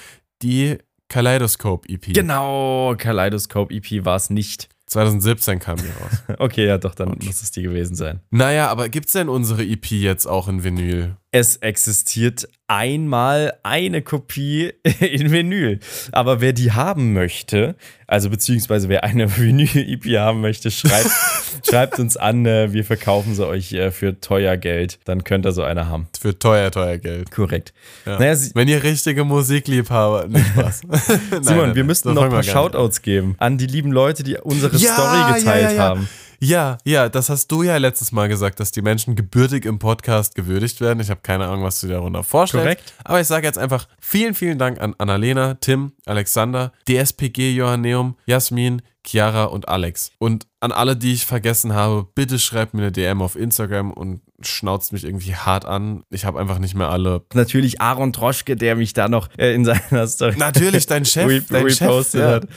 Die 0.43 0.79
Kaleidoscope 1.09 1.89
EP. 1.89 2.13
Genau, 2.15 2.95
Kaleidoscope 2.97 3.75
EP 3.75 4.05
war 4.05 4.17
es 4.17 4.31
nicht. 4.31 4.69
2017 4.87 5.59
kam 5.59 5.77
die 5.77 5.85
raus. 5.85 6.23
Okay, 6.39 6.67
ja 6.67 6.79
doch, 6.79 6.95
dann 6.95 7.17
muss 7.25 7.43
es 7.43 7.51
die 7.51 7.63
gewesen 7.63 7.95
sein. 7.95 8.21
naja, 8.31 8.69
aber 8.69 8.89
gibt's 8.89 9.13
denn 9.13 9.29
unsere 9.29 9.63
EP 9.63 9.91
jetzt 9.91 10.27
auch 10.27 10.49
in 10.49 10.65
Vinyl? 10.65 11.17
Es 11.35 11.57
existiert 11.57 12.47
einmal 12.69 13.55
eine 13.63 14.03
Kopie 14.03 14.73
in 15.01 15.31
Vinyl. 15.33 15.81
Aber 16.13 16.43
wer 16.43 16.53
die 16.53 16.73
haben 16.73 17.15
möchte, 17.15 17.75
also 18.07 18.29
beziehungsweise 18.29 18.91
wer 18.91 19.03
eine 19.05 19.35
Vinyl-EP 19.39 20.05
haben 20.19 20.43
möchte, 20.43 20.71
schreibt, 20.71 21.11
schreibt 21.67 21.99
uns 21.99 22.19
an. 22.19 22.45
äh, 22.45 22.75
Wir 22.75 22.85
verkaufen 22.85 23.35
sie 23.35 23.47
euch 23.47 23.73
äh, 23.73 23.91
für 23.91 24.21
teuer 24.21 24.59
Geld. 24.59 24.99
Dann 25.07 25.25
könnt 25.25 25.47
ihr 25.47 25.53
so 25.53 25.63
eine 25.63 25.89
haben. 25.89 26.07
Für 26.21 26.39
teuer, 26.39 26.71
teuer 26.71 26.99
Geld. 26.99 27.31
Korrekt. 27.31 27.73
Ja. 28.05 28.19
Naja, 28.19 28.37
Wenn 28.53 28.69
ihr 28.69 28.83
richtige 28.83 29.25
Musikliebhaber, 29.25 30.29
nicht 30.29 30.47
Spaß. 30.49 30.81
Simon, 31.41 31.69
nein, 31.69 31.75
wir 31.75 31.85
müssten 31.85 32.13
noch 32.13 32.25
ein 32.25 32.31
paar. 32.31 32.43
Shoutouts 32.43 33.01
geben 33.01 33.37
an 33.39 33.57
die 33.57 33.67
lieben 33.67 33.91
Leute, 33.91 34.23
die 34.23 34.37
unsere 34.37 34.77
Ja, 34.77 34.93
Story 34.93 35.39
geteilt 35.39 35.77
ja. 35.77 35.83
haben. 35.83 36.09
Ja, 36.45 36.79
ja, 36.83 37.09
das 37.09 37.29
hast 37.29 37.53
du 37.53 37.63
ja 37.63 37.77
letztes 37.77 38.11
Mal 38.11 38.29
gesagt, 38.29 38.59
dass 38.59 38.73
die 38.73 38.83
Menschen 38.83 39.15
gebürtig 39.15 39.65
im 39.65 39.79
Podcast 39.79 40.35
gewürdigt 40.35 40.81
werden. 40.81 40.99
Ich 40.99 41.09
habe 41.09 41.21
keine 41.23 41.47
Ahnung, 41.47 41.63
was 41.63 41.81
du 41.81 41.87
dir 41.87 41.93
darunter 41.93 42.25
vorstellst. 42.25 42.65
Korrekt. 42.65 42.95
Aber 43.05 43.21
ich 43.21 43.29
sage 43.29 43.47
jetzt 43.47 43.59
einfach 43.59 43.87
vielen, 44.01 44.35
vielen 44.35 44.59
Dank 44.59 44.81
an 44.81 44.97
Annalena, 44.99 45.55
Tim, 45.55 45.93
Alexander, 46.05 46.73
DSPG 46.89 47.53
Johanneum, 47.53 48.17
Jasmin, 48.27 48.83
Chiara 49.05 49.45
und 49.45 49.69
Alex. 49.69 50.13
Und 50.19 50.47
an 50.61 50.73
alle, 50.73 50.97
die 50.97 51.13
ich 51.13 51.27
vergessen 51.27 51.75
habe, 51.75 52.07
bitte 52.15 52.39
schreibt 52.39 52.75
mir 52.75 52.83
eine 52.83 52.93
DM 52.93 53.21
auf 53.21 53.37
Instagram 53.37 53.93
und 53.93 54.21
schnauzt 54.41 54.93
mich 54.93 55.05
irgendwie 55.05 55.35
hart 55.35 55.65
an. 55.65 56.05
Ich 56.11 56.25
habe 56.25 56.39
einfach 56.39 56.59
nicht 56.59 56.75
mehr 56.75 56.89
alle. 56.89 57.23
Natürlich 57.35 57.81
Aaron 57.81 58.13
Troschke, 58.13 58.57
der 58.57 58.77
mich 58.77 58.93
da 58.93 59.09
noch 59.09 59.29
äh, 59.39 59.55
in 59.55 59.65
seiner 59.65 60.07
Story 60.07 60.37
Natürlich, 60.37 60.87
dein 60.87 61.05
Chef, 61.05 61.29
re 61.29 61.43
dein 61.49 61.69
Chef, 61.71 61.83
repostet 61.83 62.21
ja. 62.21 62.31
hat. 62.31 62.49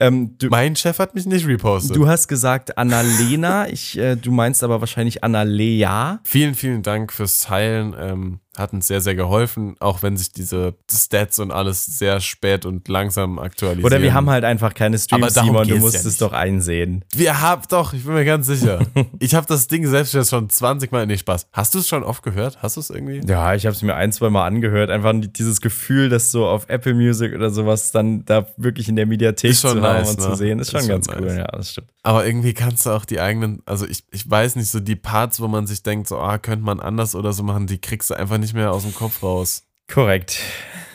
Ähm, 0.00 0.36
du, 0.38 0.48
Mein 0.48 0.76
Chef 0.76 0.98
hat 0.98 1.14
mich 1.14 1.26
nicht 1.26 1.46
repostet. 1.46 1.96
du 1.96 2.06
hast 2.06 2.28
gesagt 2.28 2.76
Annalena, 2.76 3.68
ich, 3.68 3.96
äh, 3.98 4.16
du 4.16 4.30
meinst 4.30 4.62
aber 4.62 4.80
wahrscheinlich 4.80 5.24
Annalea. 5.24 6.20
Vielen, 6.24 6.54
vielen 6.54 6.82
Dank 6.82 7.12
fürs 7.12 7.38
Teilen. 7.38 7.94
Ähm, 7.98 8.40
hat 8.56 8.72
uns 8.72 8.86
sehr, 8.86 9.00
sehr 9.00 9.14
geholfen, 9.14 9.76
auch 9.80 10.02
wenn 10.02 10.16
sich 10.16 10.32
diese 10.32 10.74
Stats 10.92 11.38
und 11.38 11.50
alles 11.50 11.84
sehr 11.86 12.20
spät 12.20 12.66
und 12.66 12.88
langsam 12.88 13.38
aktualisieren. 13.38 13.84
Oder 13.84 14.02
wir 14.02 14.14
haben 14.14 14.30
halt 14.30 14.44
einfach 14.44 14.74
keine 14.74 14.96
Aber 14.96 15.02
Streams, 15.02 15.32
darum 15.34 15.50
Simon, 15.50 15.68
du 15.68 15.76
musst 15.76 15.94
ja 15.94 16.00
es 16.00 16.06
nicht. 16.06 16.20
doch 16.20 16.32
einsehen. 16.32 17.04
Wir 17.14 17.40
haben 17.40 17.62
doch, 17.68 17.92
ich 17.92 18.04
bin 18.04 18.14
mir 18.14 18.24
ganz 18.24 18.46
sicher. 18.46 18.80
ich 19.18 19.34
habe 19.34 19.46
das 19.46 19.66
Ding 19.66 19.86
selbst 19.86 20.14
jetzt 20.14 20.30
schon 20.30 20.48
20 20.48 20.92
Mal, 20.92 21.06
nee, 21.06 21.16
Spaß. 21.18 21.46
Hast 21.52 21.74
du 21.74 21.78
es 21.78 21.88
schon 21.88 22.02
oft 22.02 22.22
gehört? 22.22 22.62
Hast 22.62 22.76
du 22.76 22.80
es 22.80 22.90
irgendwie? 22.90 23.20
Ja, 23.26 23.54
ich 23.54 23.66
habe 23.66 23.74
es 23.74 23.82
mir 23.82 23.94
ein, 23.94 24.12
zwei 24.12 24.30
Mal 24.30 24.46
angehört. 24.46 24.90
Einfach 24.90 25.12
dieses 25.16 25.60
Gefühl, 25.60 26.08
dass 26.08 26.30
so 26.30 26.46
auf 26.46 26.68
Apple 26.68 26.94
Music 26.94 27.34
oder 27.34 27.50
sowas 27.50 27.92
dann 27.92 28.24
da 28.24 28.46
wirklich 28.56 28.88
in 28.88 28.96
der 28.96 29.06
Mediathek 29.06 29.54
schon 29.54 29.72
zu 29.78 29.82
haben 29.82 30.00
nice, 30.00 30.10
und 30.10 30.18
ne? 30.20 30.24
zu 30.24 30.34
sehen, 30.36 30.58
ist 30.58 30.70
schon 30.70 30.80
Ist 30.80 30.88
ganz 30.88 31.06
schon 31.06 31.18
cool. 31.20 31.26
nice. 31.26 31.36
Ja, 31.38 31.46
das 31.46 31.70
stimmt. 31.70 31.88
Aber 32.02 32.26
irgendwie 32.26 32.52
kannst 32.52 32.84
du 32.84 32.90
auch 32.90 33.06
die 33.06 33.18
eigenen, 33.20 33.62
also 33.64 33.86
ich, 33.86 34.04
ich 34.10 34.28
weiß 34.30 34.56
nicht, 34.56 34.70
so 34.70 34.78
die 34.78 34.96
Parts, 34.96 35.40
wo 35.40 35.48
man 35.48 35.66
sich 35.66 35.82
denkt, 35.82 36.06
so, 36.08 36.18
ah, 36.18 36.36
könnte 36.38 36.64
man 36.64 36.78
anders 36.80 37.14
oder 37.14 37.32
so 37.32 37.42
machen, 37.42 37.66
die 37.66 37.78
kriegst 37.78 38.10
du 38.10 38.14
einfach 38.14 38.36
nicht 38.36 38.43
mehr 38.52 38.72
aus 38.72 38.82
dem 38.82 38.94
Kopf 38.94 39.22
raus. 39.22 39.64
Korrekt. 39.90 40.40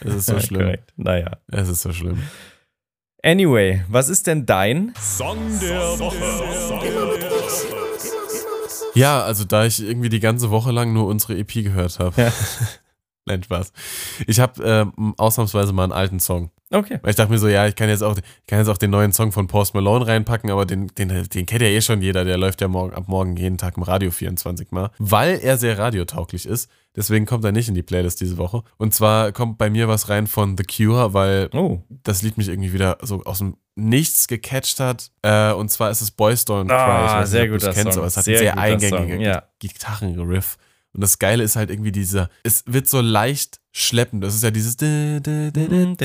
Es 0.02 0.14
ist 0.14 0.26
so 0.28 0.40
schlimm. 0.40 0.62
Korrekt. 0.62 0.94
Naja. 0.98 1.38
Es 1.48 1.70
ist 1.70 1.82
so 1.82 1.92
schlimm. 1.92 2.22
Anyway, 3.24 3.84
was 3.90 4.08
ist 4.08 4.28
denn 4.28 4.46
dein? 4.46 4.94
Ja, 8.94 9.22
also 9.22 9.44
da 9.44 9.66
ich 9.66 9.82
irgendwie 9.82 10.10
die 10.10 10.20
ganze 10.20 10.52
Woche 10.52 10.72
lang 10.72 10.94
nur 10.94 11.08
unsere 11.08 11.38
EP 11.38 11.54
gehört 11.54 12.00
habe. 12.00 12.22
Ja. 12.22 12.34
Nein, 13.26 13.44
Spaß. 13.44 13.74
Ich 14.26 14.40
habe 14.40 14.64
ähm, 14.64 15.14
ausnahmsweise 15.18 15.72
mal 15.74 15.84
einen 15.84 15.92
alten 15.92 16.20
Song. 16.20 16.50
Okay. 16.72 17.00
Weil 17.02 17.12
ich 17.12 17.16
dachte 17.16 17.32
mir 17.32 17.38
so, 17.40 17.48
ja, 17.48 17.68
ich 17.68 17.76
kann 17.76 17.90
jetzt 17.90 18.04
auch, 18.04 18.18
ich 18.18 18.48
kann 18.48 18.60
jetzt 18.60 18.70
auch 18.70 18.78
den 18.78 18.92
neuen 18.92 19.12
Song 19.12 19.32
von 19.32 19.48
Post 19.48 19.74
Malone 19.74 20.08
reinpacken, 20.08 20.50
aber 20.50 20.66
den, 20.66 20.88
den, 20.88 21.10
den 21.10 21.46
kennt 21.46 21.62
ja 21.62 21.68
eh 21.68 21.82
schon 21.82 22.02
jeder, 22.02 22.26
der 22.26 22.38
läuft 22.38 22.62
ja 22.62 22.68
morgen, 22.68 22.94
ab 22.94 23.08
morgen 23.08 23.36
jeden 23.38 23.58
Tag 23.58 23.78
im 23.78 23.84
Radio 23.84 24.12
24 24.12 24.72
Mal, 24.72 24.92
weil 24.98 25.40
er 25.40 25.58
sehr 25.58 25.78
radiotauglich 25.78 26.46
ist. 26.46 26.70
Deswegen 26.96 27.26
kommt 27.26 27.46
er 27.46 27.52
nicht 27.52 27.68
in 27.70 27.76
die 27.76 27.84
Playlist 27.84 28.20
diese 28.20 28.38
Woche. 28.38 28.64
Und 28.78 28.94
zwar 28.94 29.32
kommt 29.32 29.58
bei 29.58 29.70
mir 29.70 29.88
was 29.88 30.10
rein 30.10 30.28
von 30.28 30.58
The 30.58 30.64
Cure, 30.64 31.14
weil 31.14 31.50
Oh. 31.54 31.84
das 32.04 32.22
Lied 32.24 32.38
mich 32.38 32.50
irgendwie 32.50 32.74
wieder 32.74 32.98
so 33.02 33.24
aus 33.24 33.38
dem 33.40 33.56
Nichts 33.76 34.28
gecatcht 34.28 34.80
hat. 34.82 35.12
Äh, 35.22 35.54
und 35.54 35.70
zwar 35.72 35.90
ist 35.92 36.02
es 36.02 36.12
Boys 36.12 36.46
Don't 36.46 36.66
Cry. 36.68 36.74
Ah, 36.74 37.06
Ich 37.06 37.12
weiß 37.14 37.20
nicht, 37.22 37.32
sehr 37.32 37.44
ob 37.44 37.50
du 37.50 37.56
es 37.56 37.62
guter 37.62 37.74
kennst, 37.74 37.94
Song. 37.94 38.00
aber 38.02 38.08
es 38.08 38.18
hat 38.18 38.24
Sehr 38.26 38.58
einen 38.58 38.80
sehr 38.80 38.92
eingängigen 38.98 39.22
ja. 39.22 39.44
Gitarrenriff. 39.60 40.58
Und 41.00 41.04
das 41.04 41.18
Geile 41.18 41.46
ist 41.46 41.56
halt 41.56 41.70
irgendwie 41.70 41.94
dieser, 41.94 42.30
es 42.44 42.62
wird 42.68 42.90
so 42.90 43.00
leicht 43.00 43.62
schleppend. 43.72 44.22
Das 44.22 44.36
ist 44.36 44.44
ja 44.44 44.52
dieses 44.52 44.76
Mhm. 44.82 45.96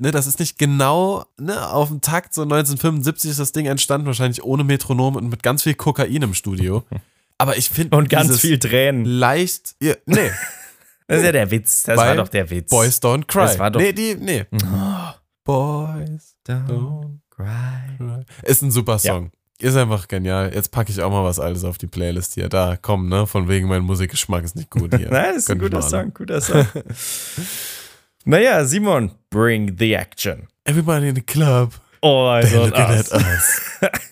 ne, 0.00 0.10
das 0.10 0.26
ist 0.26 0.38
nicht 0.40 0.58
genau 0.58 1.26
ne, 1.38 1.70
auf 1.70 1.88
dem 1.88 2.00
Takt. 2.00 2.32
So 2.32 2.40
1975 2.44 3.30
ist 3.32 3.40
das 3.40 3.52
Ding 3.52 3.66
entstanden, 3.66 4.06
wahrscheinlich 4.06 4.42
ohne 4.42 4.64
Metronom 4.64 5.16
und 5.16 5.28
mit 5.28 5.42
ganz 5.42 5.64
viel 5.64 5.74
Kokain 5.74 6.22
im 6.22 6.32
Studio. 6.32 6.82
Aber 7.36 7.58
ich 7.58 7.68
finde 7.68 7.94
Und 7.98 8.08
ganz 8.08 8.40
viel 8.40 8.58
Tränen. 8.58 9.04
leicht, 9.04 9.74
ja, 9.82 9.94
nee, 10.06 10.30
Das 11.08 11.18
ist 11.18 11.24
ja 11.26 11.32
der 11.32 11.50
Witz. 11.50 11.82
Das 11.82 11.98
Weil 11.98 12.08
war 12.08 12.16
doch 12.24 12.28
der 12.28 12.48
Witz. 12.48 12.70
Boys 12.70 13.02
Don't 13.02 13.26
Cry. 13.26 13.42
Das 13.42 13.58
war 13.58 13.70
doch- 13.70 13.80
nee, 13.82 13.92
die, 13.92 14.14
nee. 14.14 14.46
Oh, 14.52 15.10
Boys 15.44 16.36
don't 16.48 16.66
Don't 16.68 17.18
cry. 17.28 17.96
Cry. 17.98 18.24
Ist 18.44 18.62
ein 18.62 18.70
super 18.70 18.98
Song. 18.98 19.30
Ist 19.60 19.76
einfach 19.76 20.08
genial. 20.08 20.52
Jetzt 20.54 20.70
packe 20.70 20.90
ich 20.90 21.00
auch 21.02 21.10
mal 21.10 21.22
was 21.24 21.38
Altes 21.38 21.64
auf 21.64 21.76
die 21.78 21.86
Playlist 21.86 22.34
hier. 22.34 22.48
Da, 22.48 22.76
komm, 22.80 23.08
ne? 23.08 23.26
Von 23.26 23.48
wegen 23.48 23.68
mein 23.68 23.82
Musikgeschmack 23.82 24.42
ist 24.44 24.56
nicht 24.56 24.70
gut 24.70 24.94
hier. 24.96 25.08
Nein, 25.10 25.34
ist 25.36 25.50
ein 25.50 25.58
guter. 25.58 25.82
Song, 25.82 26.12
guter 26.14 26.40
Song. 26.40 26.66
Naja, 28.24 28.64
Simon, 28.64 29.12
bring 29.30 29.76
the 29.78 29.92
action. 29.94 30.48
Everybody 30.64 31.08
in 31.08 31.14
the 31.16 31.22
club. 31.22 31.72
Oh, 32.02 32.26
also 32.28 32.64
Looking 32.64 32.80
at 32.80 33.12
us. 33.12 33.60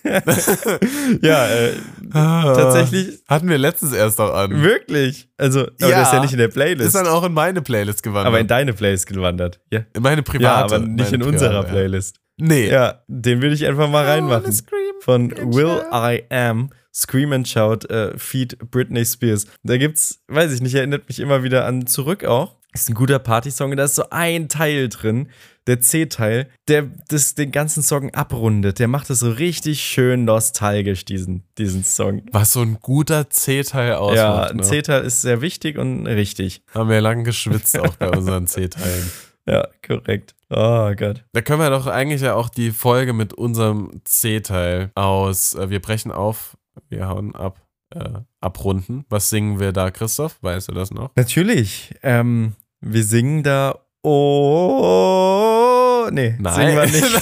Ja, 1.21 1.47
äh, 1.47 1.73
Ah. 2.13 2.53
Tatsächlich- 2.55 3.19
Hatten 3.27 3.49
wir 3.49 3.57
letztens 3.59 3.93
erst 3.93 4.19
auch 4.19 4.33
an. 4.33 4.61
wirklich. 4.63 5.29
Also, 5.37 5.61
aber 5.61 5.89
Ja. 5.89 5.99
das 5.99 6.07
ist 6.09 6.13
ja 6.13 6.21
nicht 6.21 6.31
in 6.33 6.39
der 6.39 6.47
Playlist. 6.47 6.87
Ist 6.87 6.95
dann 6.95 7.07
auch 7.07 7.23
in 7.23 7.33
meine 7.33 7.61
Playlist 7.61 8.01
gewandert. 8.03 8.27
aber 8.27 8.39
in 8.39 8.47
deine 8.47 8.73
Playlist 8.73 9.07
gewandert. 9.07 9.59
Ja. 9.71 9.81
in 9.93 10.01
meine 10.01 10.17
Ja, 10.17 10.23
private. 10.23 10.75
aber 10.75 10.79
nicht 10.79 11.11
in 11.11 11.19
meine 11.19 11.31
unserer 11.31 11.63
private, 11.63 11.75
ja. 11.75 12.01
Nee. 12.39 12.69
Ja, 12.69 13.03
den 13.07 13.41
würde 13.41 13.55
ich 13.55 13.65
einfach 13.65 13.89
mal 13.89 14.05
reinmachen. 14.05 14.53
Von 15.01 15.31
Will. 15.31 15.81
I 15.93 16.23
Am, 16.29 16.69
Scream 16.93 17.31
and 17.33 17.47
Shout, 17.47 17.85
äh, 17.89 18.17
Feed 18.17 18.57
Britney 18.71 19.05
Spears. 19.05 19.45
Da 19.63 19.77
gibt's, 19.77 20.21
weiß 20.27 20.51
ich 20.53 20.61
nicht, 20.61 20.75
erinnert 20.75 21.07
mich 21.07 21.19
immer 21.19 21.43
wieder 21.43 21.65
an 21.65 21.87
Zurück 21.87 22.25
auch. 22.25 22.55
Ist 22.73 22.89
ein 22.89 22.93
guter 22.93 23.17
Partysong. 23.17 23.75
Da 23.75 23.85
ist 23.85 23.95
so 23.95 24.09
ein 24.11 24.47
Teil 24.47 24.89
drin, 24.89 25.29
der 25.65 25.81
C-Teil, 25.81 26.49
der 26.67 26.89
das, 27.07 27.33
den 27.33 27.51
ganzen 27.51 27.81
Song 27.81 28.13
abrundet. 28.13 28.77
Der 28.77 28.87
macht 28.87 29.09
es 29.09 29.19
so 29.19 29.31
richtig 29.31 29.81
schön 29.83 30.23
nostalgisch, 30.25 31.03
diesen, 31.03 31.43
diesen 31.57 31.83
Song. 31.83 32.21
Was 32.31 32.53
so 32.53 32.61
ein 32.61 32.77
guter 32.79 33.29
C-Teil 33.29 33.89
Ja, 33.89 33.97
ausmacht. 33.97 34.51
ein 34.51 34.57
ne? 34.57 34.63
C-Teil 34.63 35.03
ist 35.03 35.21
sehr 35.21 35.41
wichtig 35.41 35.77
und 35.79 36.05
richtig. 36.05 36.61
Haben 36.73 36.89
wir 36.89 37.01
lang 37.01 37.23
geschwitzt 37.23 37.79
auch 37.79 37.95
bei 37.95 38.09
unseren 38.15 38.45
C-Teilen. 38.45 39.09
Ja, 39.47 39.67
korrekt. 39.85 40.35
Oh 40.51 40.91
Gott. 40.95 41.25
Da 41.33 41.41
können 41.41 41.59
wir 41.61 41.69
doch 41.69 41.85
eigentlich 41.87 42.21
ja 42.21 42.33
auch 42.33 42.49
die 42.49 42.71
Folge 42.71 43.13
mit 43.13 43.33
unserem 43.33 44.01
C-Teil 44.03 44.91
aus 44.95 45.53
äh, 45.53 45.69
Wir 45.69 45.79
brechen 45.79 46.11
auf, 46.11 46.57
wir 46.89 47.07
hauen 47.07 47.35
ab, 47.35 47.61
äh, 47.93 48.19
abrunden. 48.41 49.05
Was 49.09 49.29
singen 49.29 49.59
wir 49.59 49.71
da, 49.73 49.91
Christoph? 49.91 50.37
Weißt 50.41 50.69
du 50.69 50.71
das 50.73 50.89
noch? 50.91 51.11
Natürlich. 51.15 51.93
Ähm, 52.01 52.53
wir 52.81 53.03
singen 53.03 53.43
da. 53.43 53.77
Oh. 54.01 56.07
Nee, 56.11 56.31
singen 56.31 56.75
wir 56.75 56.85
nicht. 56.87 57.03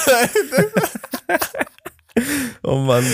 Oh 2.63 2.79
Mann. 2.79 3.05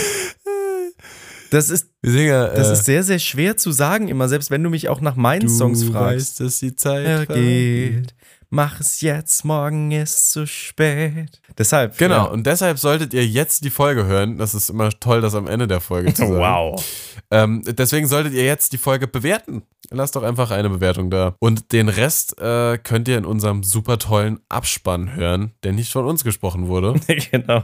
Das 1.51 1.69
ist, 1.69 1.89
ja, 2.01 2.47
das 2.47 2.69
äh, 2.69 2.73
ist 2.73 2.85
sehr, 2.85 3.03
sehr 3.03 3.19
schwer 3.19 3.57
zu 3.57 3.71
sagen, 3.71 4.07
immer, 4.07 4.27
selbst 4.27 4.49
wenn 4.49 4.63
du 4.63 4.71
mich 4.71 4.89
auch 4.89 5.01
nach 5.01 5.15
meinen 5.15 5.49
Songs 5.49 5.81
du 5.81 5.91
fragst. 5.91 6.15
weißt, 6.15 6.39
dass 6.39 6.59
die 6.59 6.75
Zeit 6.75 7.05
Er 7.05 7.25
vergeht. 7.25 8.15
Mach 8.55 8.79
es 8.79 9.01
jetzt, 9.01 9.43
morgen 9.45 9.89
ist 9.91 10.31
zu 10.31 10.45
spät. 10.45 11.41
Deshalb. 11.57 11.97
Genau, 11.97 12.15
Ja. 12.15 12.23
und 12.25 12.45
deshalb 12.45 12.77
solltet 12.77 13.11
ihr 13.15 13.25
jetzt 13.25 13.63
die 13.65 13.71
Folge 13.71 14.05
hören. 14.05 14.37
Das 14.37 14.53
ist 14.53 14.69
immer 14.69 14.91
toll, 14.91 15.21
das 15.21 15.33
am 15.33 15.47
Ende 15.47 15.67
der 15.67 15.81
Folge 15.81 16.13
zu 16.13 16.21
sagen. 16.27 16.37
Wow. 16.37 16.85
Ähm, 17.31 17.63
deswegen 17.65 18.05
solltet 18.05 18.33
ihr 18.33 18.45
jetzt 18.45 18.71
die 18.71 18.77
Folge 18.77 19.07
bewerten. 19.07 19.63
Lasst 19.89 20.15
doch 20.15 20.21
einfach 20.21 20.51
eine 20.51 20.69
Bewertung 20.69 21.09
da. 21.09 21.35
Und 21.39 21.71
den 21.71 21.89
Rest 21.89 22.39
äh, 22.39 22.77
könnt 22.77 23.07
ihr 23.07 23.17
in 23.17 23.25
unserem 23.25 23.63
super 23.63 23.97
tollen 23.97 24.39
Abspann 24.49 25.15
hören, 25.15 25.53
der 25.63 25.71
nicht 25.73 25.91
von 25.91 26.05
uns 26.05 26.23
gesprochen 26.23 26.67
wurde. 26.67 26.93
genau. 27.31 27.63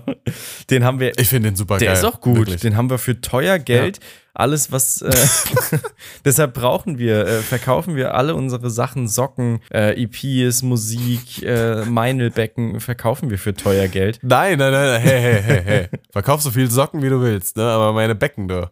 Den 0.72 0.84
haben 0.84 1.00
wir 1.00 1.16
Ich 1.20 1.28
finde 1.30 1.50
den 1.52 1.56
super 1.56 1.78
Der 1.78 1.90
geil. 1.90 1.98
ist 1.98 2.04
auch 2.04 2.20
gut. 2.20 2.38
Wirklich. 2.38 2.62
Den 2.62 2.76
haben 2.76 2.90
wir 2.90 2.98
für 2.98 3.22
teuer 3.22 3.60
Geld. 3.60 4.00
Alles, 4.40 4.72
was. 4.72 5.02
Äh, 5.02 5.12
deshalb 6.26 6.54
brauchen 6.54 6.98
wir, 6.98 7.28
äh, 7.28 7.42
verkaufen 7.42 7.98
wir 7.98 8.16
alle 8.16 8.36
unsere 8.36 8.70
Sachen, 8.70 9.10
Socken, 9.10 9.60
äh, 9.70 10.02
EPs, 10.02 10.62
Musik, 10.62 11.44
äh, 11.44 11.84
Meinelbecken, 11.84 12.80
verkaufen 12.80 13.30
wir 13.30 13.38
für 13.38 13.54
teuer 13.54 13.90
Geld. 13.90 14.20
Nein, 14.22 14.58
nein, 14.58 14.72
nein, 14.72 15.02
hey, 15.02 15.22
hey, 15.22 15.42
hey, 15.42 15.62
hey. 15.66 15.88
Verkauf 16.12 16.42
so 16.42 16.52
viel 16.52 16.72
Socken, 16.72 17.02
wie 17.02 17.10
du 17.10 17.22
willst, 17.22 17.58
ne? 17.58 17.64
Aber 17.64 17.92
meine 17.92 18.16
Becken, 18.16 18.48
du. 18.48 18.70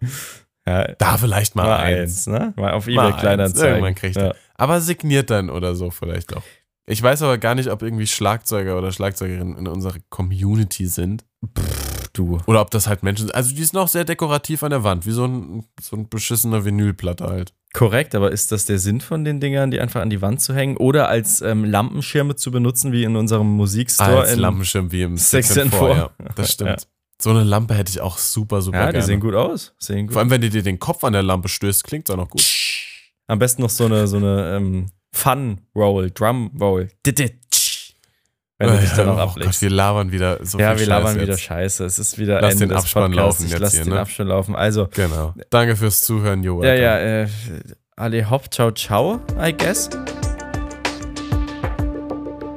Ja, 0.65 0.87
Da 0.97 1.17
vielleicht 1.17 1.57
mal, 1.57 1.65
mal 1.65 1.77
eins. 1.79 1.99
eins, 1.99 2.27
ne? 2.27 2.53
Mal 2.55 2.71
auf 2.71 2.87
eBay 2.87 3.11
Kleinanzeigen. 3.11 3.75
Irgendwann 3.75 3.95
kriegt 3.95 4.15
ja. 4.15 4.27
er. 4.27 4.35
Aber 4.55 4.79
signiert 4.79 5.29
dann 5.29 5.49
oder 5.49 5.75
so 5.75 5.91
vielleicht 5.91 6.33
auch. 6.33 6.43
Ich 6.85 7.03
weiß 7.03 7.23
aber 7.23 7.37
gar 7.37 7.55
nicht, 7.55 7.69
ob 7.69 7.81
irgendwie 7.81 8.07
Schlagzeuger 8.07 8.77
oder 8.77 8.93
Schlagzeugerinnen 8.93 9.57
in 9.57 9.67
unserer 9.67 9.97
Community 10.09 10.85
sind. 10.85 11.25
Du. 12.17 12.39
Oder 12.47 12.61
ob 12.61 12.71
das 12.71 12.87
halt 12.87 13.03
Menschen 13.03 13.27
sind. 13.27 13.35
Also 13.35 13.53
die 13.53 13.61
ist 13.61 13.73
noch 13.73 13.87
sehr 13.87 14.03
dekorativ 14.05 14.63
an 14.63 14.71
der 14.71 14.83
Wand, 14.83 15.05
wie 15.05 15.11
so 15.11 15.25
ein, 15.25 15.65
so 15.79 15.95
ein 15.95 16.09
beschissener 16.09 16.65
Vinylplatte 16.65 17.25
halt. 17.25 17.53
Korrekt, 17.73 18.15
aber 18.15 18.31
ist 18.31 18.51
das 18.51 18.65
der 18.65 18.79
Sinn 18.79 19.01
von 19.01 19.23
den 19.23 19.39
Dingern, 19.39 19.69
die 19.69 19.79
einfach 19.79 20.01
an 20.01 20.09
die 20.09 20.21
Wand 20.21 20.41
zu 20.41 20.55
hängen 20.55 20.77
oder 20.77 21.09
als 21.09 21.41
ähm, 21.41 21.63
Lampenschirme 21.63 22.35
zu 22.35 22.49
benutzen, 22.49 22.91
wie 22.91 23.03
in 23.03 23.15
unserem 23.15 23.47
Musikstore? 23.47 24.21
Als 24.21 24.35
Lampenschirm 24.35 24.91
wie 24.91 25.03
im 25.03 25.17
Sex 25.17 25.49
Sex 25.49 25.59
and 25.59 25.75
Four. 25.75 25.95
Ja, 25.95 26.09
das 26.35 26.53
stimmt. 26.53 26.87
So 27.21 27.29
eine 27.31 27.43
Lampe 27.43 27.73
hätte 27.75 27.91
ich 27.91 28.01
auch 28.01 28.17
super, 28.17 28.61
super 28.61 28.77
Ja, 28.77 28.85
die 28.87 28.91
gerne. 28.93 29.05
sehen 29.05 29.19
gut 29.19 29.35
aus. 29.35 29.73
Sehen 29.79 30.07
gut. 30.07 30.13
Vor 30.13 30.21
allem, 30.21 30.29
wenn 30.29 30.41
du 30.41 30.49
dir 30.49 30.63
den 30.63 30.79
Kopf 30.79 31.03
an 31.03 31.13
der 31.13 31.23
Lampe 31.23 31.49
stößt, 31.49 31.83
klingt 31.83 32.07
es 32.09 32.13
auch 32.13 32.17
noch 32.17 32.29
gut. 32.29 32.43
Am 33.27 33.39
besten 33.39 33.61
noch 33.61 33.69
so 33.69 33.85
eine, 33.85 34.07
so 34.07 34.17
eine 34.17 34.55
ähm, 34.55 34.87
Fun-Roll, 35.13 36.11
Drum-Roll. 36.11 36.89
Wenn 38.59 38.69
du 38.71 38.77
dich 38.79 38.91
dann 38.93 39.05
noch 39.05 39.35
oh 39.35 39.39
Gott, 39.39 39.61
wir 39.61 39.69
labern 39.69 40.11
wieder 40.11 40.39
so 40.43 40.57
ja, 40.57 40.71
viel 40.71 40.79
wir 40.79 40.85
Scheiß 40.85 40.87
labern 40.87 41.15
jetzt. 41.17 41.27
wieder 41.27 41.37
Scheiße. 41.37 41.85
Es 41.85 41.99
ist 41.99 42.17
wieder 42.17 42.41
Lass 42.41 42.53
Ende 42.53 42.65
den 42.65 42.69
des 42.69 42.77
Abspann 42.79 43.11
Podcasts. 43.11 43.39
laufen 43.39 43.45
Ich 43.45 43.51
jetzt 43.51 43.59
lass 43.61 43.73
hier, 43.75 43.83
den 43.83 43.93
ne? 43.93 43.99
Abspann 43.99 44.27
laufen. 44.27 44.55
Also, 44.55 44.87
Genau. 44.95 45.33
Danke 45.51 45.75
fürs 45.75 46.01
Zuhören, 46.01 46.41
Jo. 46.43 46.63
ja, 46.63 46.73
ja, 46.73 46.97
äh, 46.97 47.27
alle 47.95 48.27
hopp, 48.29 48.51
ciao, 48.51 48.71
ciao, 48.71 49.19
I 49.39 49.53
guess. 49.55 49.89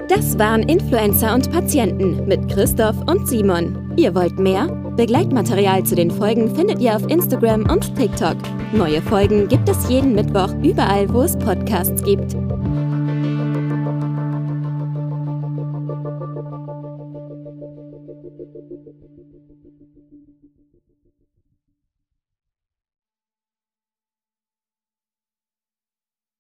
Das 0.09 0.39
waren 0.39 0.63
Influencer 0.65 1.35
und 1.35 1.53
Patienten 1.53 2.27
mit 2.27 2.49
Christoph 2.51 2.97
und 3.07 3.29
Simon. 3.29 3.93
Ihr 3.97 4.15
wollt 4.15 4.39
mehr? 4.39 4.67
Begleitmaterial 4.97 5.85
zu 5.85 5.95
den 5.95 6.11
Folgen 6.11 6.55
findet 6.57 6.81
ihr 6.81 6.97
auf 6.97 7.07
Instagram 7.09 7.69
und 7.71 7.95
TikTok. 7.95 8.37
Neue 8.73 9.01
Folgen 9.03 9.49
gibt 9.49 9.69
es 9.69 9.89
jeden 9.89 10.15
Mittwoch 10.15 10.53
überall, 10.63 11.09
wo 11.13 11.23
es 11.23 11.39
Podcasts 11.39 12.03
gibt. 12.03 12.35